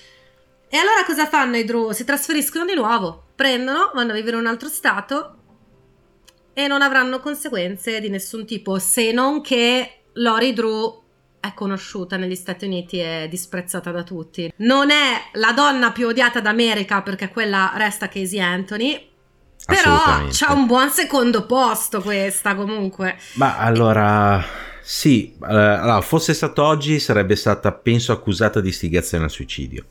E 0.69 0.77
allora 0.77 1.03
cosa 1.03 1.25
fanno 1.25 1.57
i 1.57 1.63
Drew? 1.63 1.93
Si 1.93 2.03
trasferiscono 2.03 2.65
di 2.65 2.75
nuovo, 2.75 3.29
prendono, 3.33 3.89
vanno 3.95 4.11
a 4.11 4.13
vivere 4.13 4.35
in 4.35 4.43
un 4.43 4.47
altro 4.47 4.69
stato 4.69 5.33
e 6.53 6.67
non 6.67 6.83
avranno 6.83 7.19
conseguenze 7.21 7.99
di 7.99 8.09
nessun 8.09 8.45
tipo, 8.45 8.77
se 8.77 9.11
non 9.11 9.41
che 9.41 9.98
Lori 10.19 10.53
Drew 10.53 11.01
è 11.39 11.53
conosciuta 11.53 12.17
negli 12.17 12.35
Stati 12.35 12.65
Uniti 12.65 12.99
e 12.99 13.27
disprezzata 13.29 13.91
da 13.91 14.03
tutti. 14.03 14.51
Non 14.57 14.89
è 14.91 15.29
la 15.33 15.53
donna 15.53 15.91
più 15.91 16.07
odiata 16.07 16.41
d'America 16.41 17.01
perché 17.01 17.29
quella 17.29 17.71
resta 17.75 18.09
Casey 18.09 18.39
Anthony. 18.39 19.07
Però 19.65 20.27
c'ha 20.29 20.53
un 20.53 20.65
buon 20.65 20.89
secondo 20.89 21.45
posto 21.45 22.01
questa 22.01 22.55
comunque. 22.55 23.17
Ma 23.33 23.57
allora, 23.57 24.43
sì, 24.81 25.35
eh, 25.41 25.45
allora, 25.45 26.01
fosse 26.01 26.33
stato 26.33 26.63
oggi 26.63 26.99
sarebbe 26.99 27.35
stata, 27.35 27.71
penso, 27.71 28.11
accusata 28.11 28.59
di 28.61 28.69
istigazione 28.69 29.25
al 29.25 29.29
suicidio. 29.29 29.85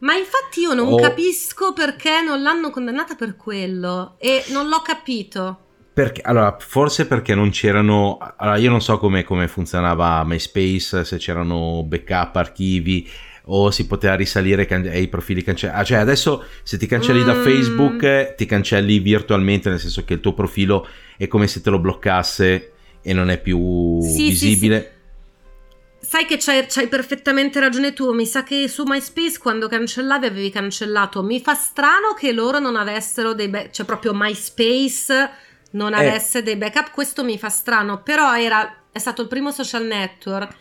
Ma 0.00 0.14
infatti 0.14 0.60
io 0.60 0.72
non 0.72 0.92
oh. 0.92 0.96
capisco 0.96 1.72
perché 1.72 2.22
non 2.22 2.40
l'hanno 2.40 2.70
condannata 2.70 3.14
per 3.14 3.36
quello 3.36 4.14
e 4.18 4.44
non 4.48 4.68
l'ho 4.68 4.80
capito. 4.80 5.58
Perché, 6.00 6.22
allora, 6.22 6.56
forse 6.58 7.06
perché 7.06 7.34
non 7.34 7.50
c'erano. 7.50 8.16
Allora, 8.36 8.56
io 8.56 8.70
non 8.70 8.80
so 8.80 8.96
come, 8.96 9.22
come 9.22 9.48
funzionava 9.48 10.24
MySpace, 10.24 11.04
se 11.04 11.18
c'erano 11.18 11.82
backup, 11.86 12.36
archivi 12.36 13.06
o 13.52 13.70
si 13.70 13.86
poteva 13.86 14.14
risalire 14.14 14.64
can- 14.64 14.86
ai 14.86 15.08
profili 15.08 15.42
cancellati. 15.42 15.78
Ah, 15.78 15.84
cioè, 15.84 15.98
adesso 15.98 16.42
se 16.62 16.78
ti 16.78 16.86
cancelli 16.86 17.20
mm. 17.20 17.26
da 17.26 17.34
Facebook, 17.34 18.34
ti 18.34 18.46
cancelli 18.46 18.98
virtualmente, 18.98 19.68
nel 19.68 19.78
senso 19.78 20.02
che 20.06 20.14
il 20.14 20.20
tuo 20.20 20.32
profilo 20.32 20.88
è 21.18 21.28
come 21.28 21.46
se 21.46 21.60
te 21.60 21.68
lo 21.68 21.78
bloccasse 21.78 22.72
e 23.02 23.12
non 23.12 23.28
è 23.28 23.38
più 23.38 24.00
sì, 24.00 24.28
visibile. 24.28 24.80
Sì, 24.80 24.86
sì. 24.86 26.08
Sai 26.08 26.24
che 26.24 26.38
c'hai, 26.38 26.64
c'hai, 26.66 26.88
perfettamente 26.88 27.60
ragione 27.60 27.92
tu, 27.92 28.10
mi 28.14 28.24
sa 28.24 28.42
che 28.42 28.68
su 28.68 28.84
MySpace 28.86 29.38
quando 29.38 29.68
cancellavi 29.68 30.24
avevi 30.24 30.48
cancellato. 30.48 31.22
Mi 31.22 31.42
fa 31.42 31.52
strano 31.52 32.14
che 32.18 32.32
loro 32.32 32.58
non 32.58 32.76
avessero 32.76 33.34
dei... 33.34 33.48
Be- 33.48 33.68
cioè 33.70 33.84
proprio 33.84 34.12
MySpace 34.14 35.48
non 35.70 35.94
avesse 35.94 36.38
eh. 36.38 36.42
dei 36.42 36.56
backup, 36.56 36.90
questo 36.90 37.24
mi 37.24 37.38
fa 37.38 37.48
strano, 37.48 38.02
però 38.02 38.36
era, 38.36 38.84
è 38.90 38.98
stato 38.98 39.22
il 39.22 39.28
primo 39.28 39.50
social 39.50 39.84
network 39.84 40.56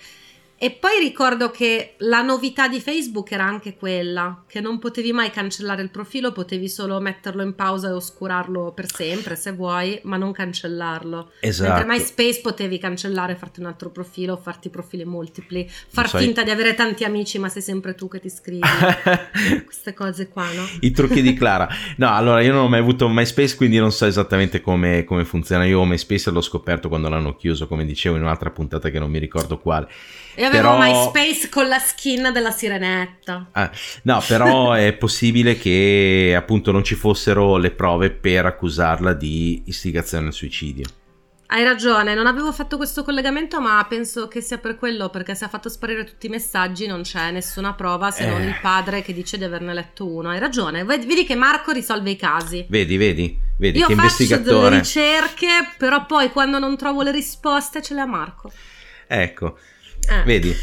E 0.61 0.71
poi 0.71 0.99
ricordo 0.99 1.51
che 1.51 1.93
la 1.99 2.21
novità 2.21 2.67
di 2.67 2.81
Facebook 2.81 3.31
era 3.31 3.45
anche 3.45 3.77
quella, 3.77 4.43
che 4.45 4.59
non 4.59 4.77
potevi 4.77 5.13
mai 5.13 5.29
cancellare 5.29 5.81
il 5.81 5.89
profilo, 5.89 6.33
potevi 6.33 6.67
solo 6.67 6.99
metterlo 6.99 7.43
in 7.43 7.55
pausa 7.55 7.87
e 7.87 7.91
oscurarlo 7.93 8.73
per 8.73 8.91
sempre 8.91 9.37
se 9.37 9.53
vuoi, 9.53 9.97
ma 10.03 10.17
non 10.17 10.33
cancellarlo. 10.33 11.31
Esatto. 11.39 11.71
Mentre 11.71 11.87
MySpace 11.87 12.41
potevi 12.41 12.77
cancellare, 12.77 13.37
farti 13.37 13.61
un 13.61 13.67
altro 13.67 13.89
profilo, 13.89 14.35
farti 14.35 14.67
profili 14.67 15.05
multipli, 15.05 15.65
far 15.69 16.09
so, 16.09 16.17
finta 16.17 16.43
di 16.43 16.49
avere 16.49 16.73
tanti 16.73 17.05
amici, 17.05 17.39
ma 17.39 17.47
sei 17.47 17.61
sempre 17.61 17.95
tu 17.95 18.09
che 18.09 18.19
ti 18.19 18.29
scrivi. 18.29 18.59
Queste 19.63 19.93
cose 19.93 20.27
qua, 20.27 20.43
no? 20.51 20.67
I 20.81 20.91
trucchi 20.91 21.21
di 21.21 21.35
Clara. 21.35 21.69
No, 21.95 22.13
allora 22.13 22.41
io 22.41 22.51
non 22.51 22.65
ho 22.65 22.67
mai 22.67 22.81
avuto 22.81 23.07
MySpace, 23.07 23.55
quindi 23.55 23.77
non 23.77 23.93
so 23.93 24.05
esattamente 24.05 24.59
come, 24.59 25.05
come 25.05 25.23
funziona. 25.23 25.63
Io 25.63 25.85
MySpace 25.85 26.31
l'ho 26.31 26.41
scoperto 26.41 26.89
quando 26.89 27.07
l'hanno 27.07 27.37
chiuso, 27.37 27.65
come 27.65 27.85
dicevo 27.85 28.17
in 28.17 28.23
un'altra 28.23 28.49
puntata 28.49 28.89
che 28.89 28.99
non 28.99 29.09
mi 29.09 29.19
ricordo 29.19 29.57
quale. 29.57 29.87
E 30.35 30.45
avevo 30.45 30.77
Però- 30.77 30.79
MySpace 30.79 31.49
con 31.49 31.67
la 31.67 31.79
skin 31.79 32.29
della 32.31 32.51
sirenetta. 32.51 33.47
Ah, 33.51 33.69
no, 34.03 34.23
però 34.27 34.73
è 34.73 34.93
possibile 34.93 35.57
che 35.57 36.33
appunto 36.37 36.71
non 36.71 36.83
ci 36.83 36.95
fossero 36.95 37.57
le 37.57 37.71
prove 37.71 38.09
per 38.11 38.45
accusarla 38.45 39.13
di 39.13 39.63
istigazione 39.65 40.27
al 40.27 40.33
suicidio. 40.33 40.85
Hai 41.51 41.63
ragione, 41.63 42.13
non 42.13 42.27
avevo 42.27 42.51
fatto 42.51 42.77
questo 42.77 43.03
collegamento, 43.03 43.59
ma 43.59 43.83
penso 43.89 44.27
che 44.27 44.39
sia 44.39 44.59
per 44.59 44.77
quello, 44.77 45.09
perché 45.09 45.33
se 45.33 45.45
ha 45.45 45.47
fatto 45.49 45.67
sparire 45.67 46.03
tutti 46.03 46.27
i 46.27 46.29
messaggi 46.29 46.85
non 46.85 47.01
c'è 47.01 47.31
nessuna 47.31 47.73
prova 47.73 48.11
se 48.11 48.27
non 48.27 48.39
Eh. 48.41 48.45
il 48.49 48.55
padre 48.61 49.01
che 49.01 49.13
dice 49.13 49.35
di 49.35 49.43
averne 49.43 49.73
letto 49.73 50.05
uno. 50.07 50.29
Hai 50.29 50.37
ragione, 50.37 50.83
Ved- 50.83 51.07
vedi 51.07 51.25
che 51.25 51.33
Marco 51.33 51.71
risolve 51.71 52.11
i 52.11 52.15
casi. 52.15 52.67
Vedi, 52.69 52.97
vedi, 52.97 53.35
vedi 53.57 53.79
Io 53.79 53.87
che 53.87 53.95
faccio 53.95 54.15
delle 54.17 54.33
investigatore. 54.35 54.77
ricerche, 54.77 55.47
però 55.79 56.05
poi 56.05 56.29
quando 56.31 56.59
non 56.59 56.77
trovo 56.77 57.01
le 57.01 57.11
risposte 57.11 57.81
ce 57.81 57.95
le 57.95 58.01
ha 58.01 58.05
Marco. 58.05 58.51
Ecco, 59.07 59.57
Eh. 60.07 60.23
vedi. 60.23 60.55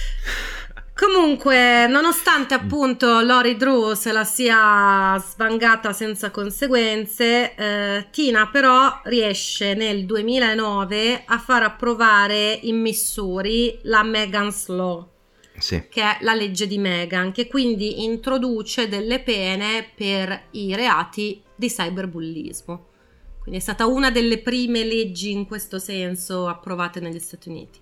Comunque, 0.94 1.86
nonostante 1.88 2.54
appunto 2.54 3.20
Lori 3.20 3.56
Drew 3.56 3.92
se 3.92 4.12
la 4.12 4.24
sia 4.24 5.22
svangata 5.22 5.92
senza 5.92 6.30
conseguenze, 6.30 7.54
eh, 7.54 8.06
Tina 8.10 8.48
però 8.48 9.00
riesce 9.04 9.74
nel 9.74 10.06
2009 10.06 11.24
a 11.26 11.38
far 11.38 11.64
approvare 11.64 12.58
in 12.62 12.80
Missouri 12.80 13.78
la 13.82 14.02
Megan's 14.02 14.68
Law, 14.68 15.06
Sì. 15.58 15.86
che 15.90 16.00
è 16.00 16.16
la 16.22 16.32
legge 16.32 16.66
di 16.66 16.78
Megan, 16.78 17.30
che 17.30 17.46
quindi 17.46 18.02
introduce 18.02 18.88
delle 18.88 19.20
pene 19.20 19.90
per 19.94 20.44
i 20.52 20.74
reati 20.74 21.42
di 21.54 21.68
cyberbullismo. 21.68 22.86
Quindi 23.40 23.60
è 23.60 23.62
stata 23.62 23.84
una 23.84 24.10
delle 24.10 24.38
prime 24.38 24.82
leggi 24.82 25.30
in 25.30 25.46
questo 25.46 25.78
senso 25.78 26.48
approvate 26.48 27.00
negli 27.00 27.18
Stati 27.18 27.50
Uniti. 27.50 27.80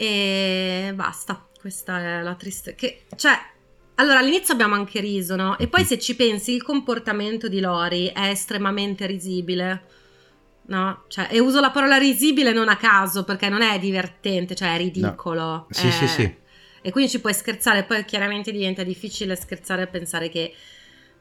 E 0.00 0.92
basta, 0.94 1.46
questa 1.60 2.00
è 2.00 2.22
la 2.22 2.34
triste. 2.34 2.74
Che, 2.74 3.02
cioè, 3.16 3.38
allora 3.96 4.20
all'inizio 4.20 4.54
abbiamo 4.54 4.74
anche 4.74 4.98
riso, 4.98 5.36
no? 5.36 5.58
E 5.58 5.68
poi 5.68 5.84
se 5.84 5.98
ci 5.98 6.16
pensi, 6.16 6.54
il 6.54 6.62
comportamento 6.62 7.48
di 7.48 7.60
Lori 7.60 8.06
è 8.06 8.28
estremamente 8.28 9.04
risibile. 9.04 9.82
No? 10.68 11.04
Cioè, 11.08 11.28
e 11.30 11.38
uso 11.38 11.60
la 11.60 11.70
parola 11.70 11.98
risibile 11.98 12.52
non 12.52 12.70
a 12.70 12.78
caso 12.78 13.24
perché 13.24 13.50
non 13.50 13.60
è 13.60 13.78
divertente, 13.78 14.54
cioè 14.54 14.72
è 14.72 14.78
ridicolo. 14.78 15.66
Sì, 15.68 15.88
è- 15.88 15.90
sì, 15.90 16.08
sì. 16.08 16.34
E 16.80 16.90
quindi 16.92 17.10
ci 17.10 17.20
puoi 17.20 17.34
scherzare, 17.34 17.84
poi 17.84 18.02
chiaramente 18.06 18.52
diventa 18.52 18.82
difficile 18.82 19.36
scherzare 19.36 19.82
e 19.82 19.86
pensare 19.88 20.30
che 20.30 20.54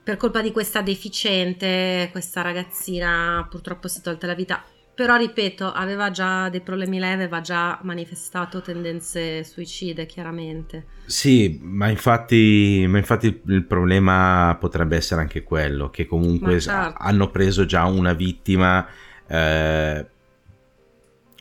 per 0.02 0.16
colpa 0.16 0.40
di 0.40 0.54
questa 0.54 0.82
deficiente, 0.82 2.08
questa 2.14 2.40
ragazzina 2.42 3.46
purtroppo 3.50 3.90
si 3.90 4.00
è 4.00 4.02
tolta 4.02 4.26
la 4.26 4.36
vita. 4.36 4.64
Però 5.00 5.16
ripeto, 5.16 5.72
aveva 5.72 6.12
già 6.12 6.50
dei 6.50 6.60
problemi 6.60 7.00
levi, 7.00 7.14
aveva 7.14 7.40
già 7.40 7.80
manifestato 7.84 8.62
tendenze 8.62 9.46
suicide, 9.46 10.06
chiaramente. 10.06 10.88
Sì, 11.06 11.58
ma 11.62 11.88
infatti, 11.88 12.84
ma 12.86 12.98
infatti 12.98 13.42
il 13.46 13.64
problema 13.64 14.58
potrebbe 14.60 14.98
essere 14.98 15.22
anche 15.22 15.42
quello, 15.42 15.90
che 15.90 16.06
comunque 16.06 16.60
certo. 16.60 16.96
hanno 16.98 17.32
preso 17.32 17.66
già 17.66 17.86
una 17.86 18.12
vittima 18.12 18.86
eh, 19.26 20.06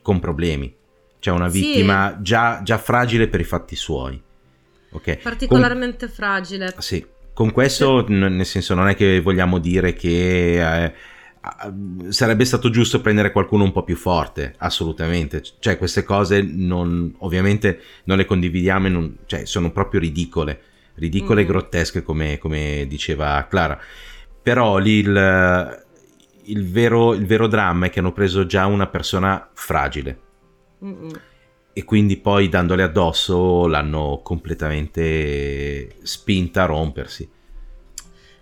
con 0.02 0.20
problemi, 0.20 0.72
cioè 1.18 1.34
una 1.34 1.48
Sì. 1.48 1.60
vittima 1.60 2.16
già, 2.20 2.60
già 2.62 2.78
fragile 2.78 3.26
per 3.26 3.40
i 3.40 3.44
fatti 3.44 3.74
suoi. 3.74 4.22
Ok. 4.90 5.16
Particolarmente 5.16 6.06
fragile. 6.06 6.74
Con- 6.74 6.80
sì, 6.82 7.04
con 7.32 7.50
questo 7.50 8.04
n- 8.08 8.36
nel 8.36 8.46
senso 8.46 8.74
non 8.74 8.86
è 8.86 8.94
che 8.94 9.20
vogliamo 9.20 9.58
dire 9.58 9.94
che 9.94 10.84
eh, 10.84 11.16
sarebbe 12.08 12.44
stato 12.44 12.70
giusto 12.70 13.00
prendere 13.00 13.32
qualcuno 13.32 13.64
un 13.64 13.72
po' 13.72 13.82
più 13.84 13.96
forte, 13.96 14.54
assolutamente. 14.58 15.42
Cioè 15.58 15.78
queste 15.78 16.02
cose 16.04 16.42
non, 16.42 17.14
ovviamente 17.18 17.80
non 18.04 18.16
le 18.16 18.24
condividiamo, 18.24 18.86
e 18.86 18.90
non- 18.90 19.16
cioè, 19.26 19.44
sono 19.44 19.70
proprio 19.70 20.00
ridicole, 20.00 20.60
ridicole 20.94 21.40
e 21.40 21.44
Mhm. 21.44 21.50
grottesche 21.50 22.02
come, 22.02 22.38
come 22.38 22.86
diceva 22.88 23.46
Clara. 23.48 23.78
Però 24.42 24.78
lì 24.78 24.98
il, 24.98 25.84
il 26.44 26.70
vero, 26.70 27.14
il 27.14 27.26
vero 27.26 27.46
dramma 27.46 27.86
è 27.86 27.90
che 27.90 27.98
hanno 27.98 28.12
preso 28.12 28.46
già 28.46 28.66
una 28.66 28.86
persona 28.86 29.48
fragile 29.52 30.18
Mm-mm. 30.84 31.20
e 31.72 31.84
quindi 31.84 32.16
poi 32.16 32.48
dandole 32.48 32.82
addosso 32.82 33.66
l'hanno 33.66 34.20
completamente 34.22 35.96
spinta 36.02 36.62
a 36.62 36.66
rompersi. 36.66 37.28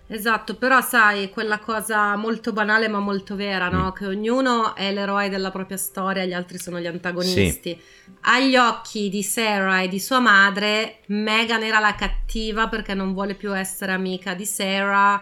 Esatto, 0.09 0.55
però 0.55 0.79
sai, 0.79 1.29
quella 1.29 1.59
cosa 1.59 2.15
molto 2.15 2.53
banale 2.53 2.87
ma 2.87 2.99
molto 2.99 3.35
vera, 3.35 3.67
no? 3.67 3.87
Mm. 3.87 3.95
Che 3.95 4.05
ognuno 4.05 4.73
è 4.73 4.93
l'eroe 4.93 5.27
della 5.27 5.51
propria 5.51 5.75
storia, 5.75 6.23
gli 6.23 6.31
altri 6.31 6.57
sono 6.57 6.79
gli 6.79 6.87
antagonisti. 6.87 7.79
Agli 8.21 8.55
occhi 8.55 9.09
di 9.09 9.21
Sarah 9.21 9.81
e 9.81 9.89
di 9.89 9.99
sua 9.99 10.19
madre, 10.19 10.99
Megan 11.07 11.61
era 11.61 11.79
la 11.79 11.93
cattiva 11.95 12.69
perché 12.69 12.93
non 12.93 13.13
vuole 13.13 13.35
più 13.35 13.55
essere 13.55 13.91
amica 13.91 14.33
di 14.33 14.45
Sarah, 14.45 15.21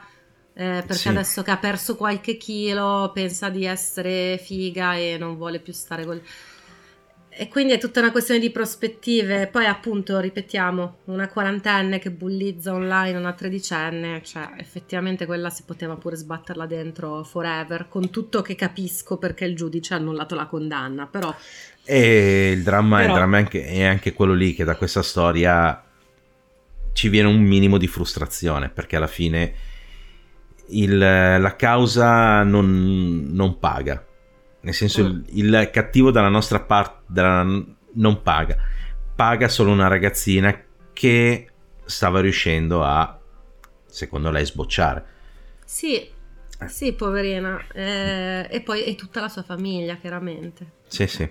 eh, 0.54 0.84
perché 0.86 0.94
Sì. 0.94 1.08
adesso 1.10 1.42
che 1.42 1.52
ha 1.52 1.58
perso 1.58 1.96
qualche 1.96 2.38
chilo 2.38 3.10
pensa 3.12 3.50
di 3.50 3.66
essere 3.66 4.38
figa 4.38 4.96
e 4.96 5.18
non 5.20 5.36
vuole 5.36 5.60
più 5.60 5.74
stare 5.74 6.06
col... 6.06 6.22
E 7.38 7.50
quindi 7.50 7.74
è 7.74 7.78
tutta 7.78 8.00
una 8.00 8.12
questione 8.12 8.40
di 8.40 8.50
prospettive. 8.50 9.48
Poi, 9.48 9.66
appunto, 9.66 10.20
ripetiamo, 10.20 11.00
una 11.06 11.28
quarantenne 11.28 12.00
che 12.00 12.10
bullizza 12.10 12.74
online 12.74 13.18
una 13.18 13.34
tredicenne, 13.34 14.22
cioè 14.24 14.52
effettivamente 14.58 15.26
quella 15.26 15.50
si 15.50 15.64
poteva 15.66 15.96
pure 15.98 16.16
sbatterla 16.16 16.66
dentro 16.66 17.24
forever, 17.26 17.88
con 17.90 18.10
tutto 18.10 18.42
che 18.42 18.56
capisco 18.56 19.18
perché 19.18 19.44
il 19.44 19.56
giudice 19.56 19.94
ha 19.94 19.98
annullato 19.98 20.34
la 20.34 20.46
condanna, 20.46 21.08
però 21.08 21.36
E 21.84 22.52
il 22.56 22.64
dramma, 22.64 23.00
il 23.00 23.06
Però- 23.08 23.18
dramma 23.18 23.38
è, 23.38 23.40
anche, 23.42 23.66
è 23.66 23.84
anche 23.84 24.14
quello 24.14 24.34
lì 24.34 24.54
che 24.56 24.64
da 24.64 24.76
questa 24.78 25.04
storia 25.04 25.84
ci 26.94 27.10
viene 27.10 27.28
un 27.28 27.42
minimo 27.42 27.78
di 27.78 27.88
frustrazione 27.88 28.70
perché 28.70 28.96
alla 28.96 29.08
fine 29.08 29.54
il- 30.70 30.98
la 30.98 31.56
causa 31.58 32.44
non, 32.44 33.28
non 33.30 33.60
paga. 33.60 34.04
Nel 34.66 34.74
senso, 34.74 35.02
il, 35.02 35.24
il 35.28 35.70
cattivo 35.72 36.10
dalla 36.10 36.28
nostra 36.28 36.60
parte 36.60 37.04
non 37.14 38.22
paga, 38.24 38.58
paga 39.16 39.48
solo 39.48 39.72
una 39.72 39.88
ragazzina 39.88 40.60
che 40.92 41.50
stava 41.86 42.20
riuscendo 42.20 42.84
a, 42.84 43.16
secondo 43.86 44.32
lei, 44.32 44.44
sbocciare. 44.44 45.06
sì, 45.64 46.10
sì, 46.66 46.94
poverina. 46.94 47.64
Eh, 47.72 48.48
e 48.50 48.62
poi 48.62 48.86
e 48.86 48.96
tutta 48.96 49.22
la 49.22 49.30
sua 49.30 49.44
famiglia, 49.44 49.98
chiaramente. 49.98 50.66
Sì, 50.88 51.06
sì. 51.06 51.22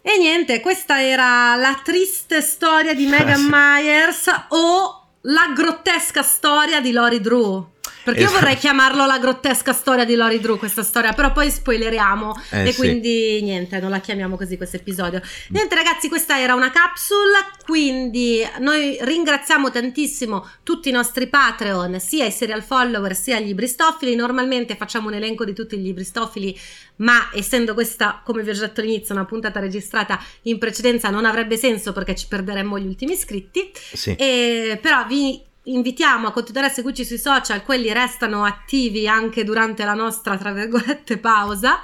E 0.00 0.18
niente, 0.18 0.60
questa 0.60 1.02
era 1.02 1.54
la 1.56 1.78
triste 1.84 2.40
storia 2.40 2.94
di 2.94 3.04
Megan. 3.08 3.46
Myers 3.46 4.24
o 4.48 5.08
la 5.20 5.52
grottesca 5.54 6.22
storia 6.22 6.80
di 6.80 6.92
Lori 6.92 7.20
Drew. 7.20 7.74
Perché 8.06 8.20
io 8.20 8.26
Esatto. 8.26 8.40
vorrei 8.44 8.56
chiamarlo 8.56 9.04
la 9.04 9.18
grottesca 9.18 9.72
storia 9.72 10.04
di 10.04 10.14
Lori 10.14 10.38
Drew, 10.38 10.56
questa 10.58 10.84
storia, 10.84 11.12
però 11.12 11.32
poi 11.32 11.50
spoileriamo 11.50 12.40
Eh, 12.50 12.68
e 12.68 12.70
sì. 12.72 12.78
quindi 12.78 13.42
niente, 13.42 13.80
non 13.80 13.90
la 13.90 13.98
chiamiamo 13.98 14.36
così 14.36 14.56
questo 14.56 14.76
episodio. 14.76 15.20
Niente 15.48 15.74
ragazzi, 15.74 16.08
questa 16.08 16.38
era 16.38 16.54
una 16.54 16.70
capsule, 16.70 17.36
quindi 17.64 18.46
noi 18.60 18.96
ringraziamo 19.00 19.72
tantissimo 19.72 20.48
tutti 20.62 20.88
i 20.88 20.92
nostri 20.92 21.26
Patreon, 21.26 21.98
sia 21.98 22.24
i 22.26 22.30
serial 22.30 22.62
follower 22.62 23.16
sia 23.16 23.40
gli 23.40 23.54
Bristofili. 23.54 24.14
Normalmente 24.14 24.76
facciamo 24.76 25.08
un 25.08 25.14
elenco 25.14 25.44
di 25.44 25.52
tutti 25.52 25.76
gli 25.76 25.92
Bristofili, 25.92 26.56
ma 26.98 27.30
essendo 27.34 27.74
questa, 27.74 28.20
come 28.24 28.44
vi 28.44 28.50
ho 28.50 28.52
già 28.52 28.66
detto 28.66 28.82
all'inizio, 28.82 29.14
una 29.16 29.24
puntata 29.24 29.58
registrata 29.58 30.22
in 30.42 30.58
precedenza 30.58 31.10
non 31.10 31.24
avrebbe 31.24 31.56
senso 31.56 31.92
perché 31.92 32.14
ci 32.14 32.26
perderemmo 32.28 32.78
gli 32.78 32.86
ultimi 32.86 33.14
iscritti. 33.14 33.68
sì. 33.92 34.14
E, 34.14 34.78
però 34.80 35.04
vi 35.06 35.42
invitiamo 35.66 36.26
a 36.28 36.32
continuare 36.32 36.66
a 36.66 36.70
seguirci 36.70 37.04
sui 37.04 37.18
social, 37.18 37.62
quelli 37.62 37.92
restano 37.92 38.44
attivi 38.44 39.06
anche 39.08 39.44
durante 39.44 39.84
la 39.84 39.94
nostra, 39.94 40.36
tra 40.36 40.52
virgolette, 40.52 41.18
pausa. 41.18 41.80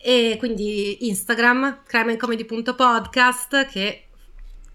E 0.00 0.36
quindi 0.38 1.08
Instagram, 1.08 1.82
crimeandcomedy.podcast, 1.86 3.66
che 3.66 4.04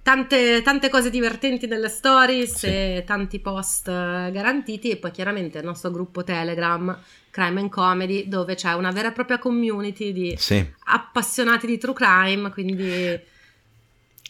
tante, 0.01 0.61
tante 0.61 0.89
cose 0.89 1.09
divertenti 1.09 1.65
nelle 1.65 1.87
stories 1.89 2.57
Sì. 2.57 2.67
e 2.67 3.03
tanti 3.05 3.39
post 3.39 3.87
eh, 3.87 4.29
garantiti. 4.31 4.89
E 4.89 4.97
poi 4.97 5.11
chiaramente 5.11 5.57
il 5.59 5.65
nostro 5.65 5.91
gruppo 5.91 6.23
Telegram, 6.23 6.97
Crime 7.31 7.61
and 7.61 7.69
Comedy, 7.69 8.27
dove 8.27 8.55
c'è 8.55 8.73
una 8.73 8.91
vera 8.91 9.09
e 9.09 9.11
propria 9.13 9.39
community 9.39 10.11
di 10.11 10.35
Sì. 10.37 10.63
appassionati 10.85 11.65
di 11.65 11.77
true 11.77 11.93
crime, 11.93 12.51
quindi 12.51 13.31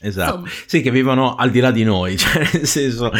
Esatto, 0.02 0.39
Insomma. 0.39 0.50
sì, 0.66 0.82
che 0.82 0.91
vivono 0.91 1.36
al 1.36 1.50
di 1.50 1.60
là 1.60 1.72
di 1.72 1.84
noi, 1.84 2.18
cioè 2.22 2.48
nel 2.52 2.68
senso 2.68 3.12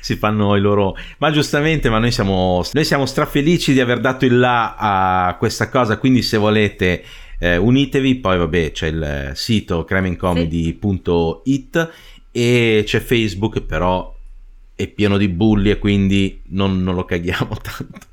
si 0.00 0.16
fanno 0.16 0.56
i 0.56 0.60
loro... 0.60 0.96
Ma 1.18 1.30
giustamente, 1.30 1.90
ma 1.90 1.98
noi 1.98 2.10
siamo, 2.10 2.64
noi 2.72 2.84
siamo 2.84 3.06
strafelici 3.06 3.72
di 3.72 3.80
aver 3.80 4.00
dato 4.00 4.24
il 4.24 4.38
là 4.38 4.76
a 4.76 5.36
questa 5.36 5.68
cosa, 5.68 5.98
quindi 5.98 6.22
se 6.22 6.38
volete 6.38 7.04
eh, 7.38 7.56
unitevi, 7.56 8.16
poi 8.16 8.38
vabbè 8.38 8.72
c'è 8.72 8.86
il 8.86 9.32
sito 9.34 9.84
cremencomedy.it 9.84 11.90
e 12.30 12.82
c'è 12.86 13.00
Facebook, 13.00 13.60
però 13.60 14.14
è 14.74 14.86
pieno 14.86 15.18
di 15.18 15.28
bulli 15.28 15.70
e 15.70 15.78
quindi 15.78 16.40
non, 16.48 16.82
non 16.82 16.94
lo 16.94 17.04
caghiamo 17.04 17.56
tanto. 17.60 18.06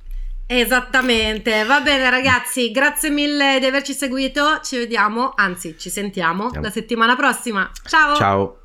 Esattamente, 0.51 1.63
va 1.63 1.79
bene 1.79 2.09
ragazzi, 2.09 2.71
grazie 2.71 3.11
mille 3.11 3.59
di 3.59 3.67
averci 3.67 3.93
seguito, 3.93 4.61
ci 4.63 4.77
vediamo, 4.77 5.33
anzi 5.35 5.77
ci 5.77 5.91
sentiamo 5.91 6.49
Ciao. 6.49 6.63
la 6.63 6.71
settimana 6.71 7.15
prossima. 7.15 7.69
Ciao! 7.85 8.15
Ciao! 8.15 8.58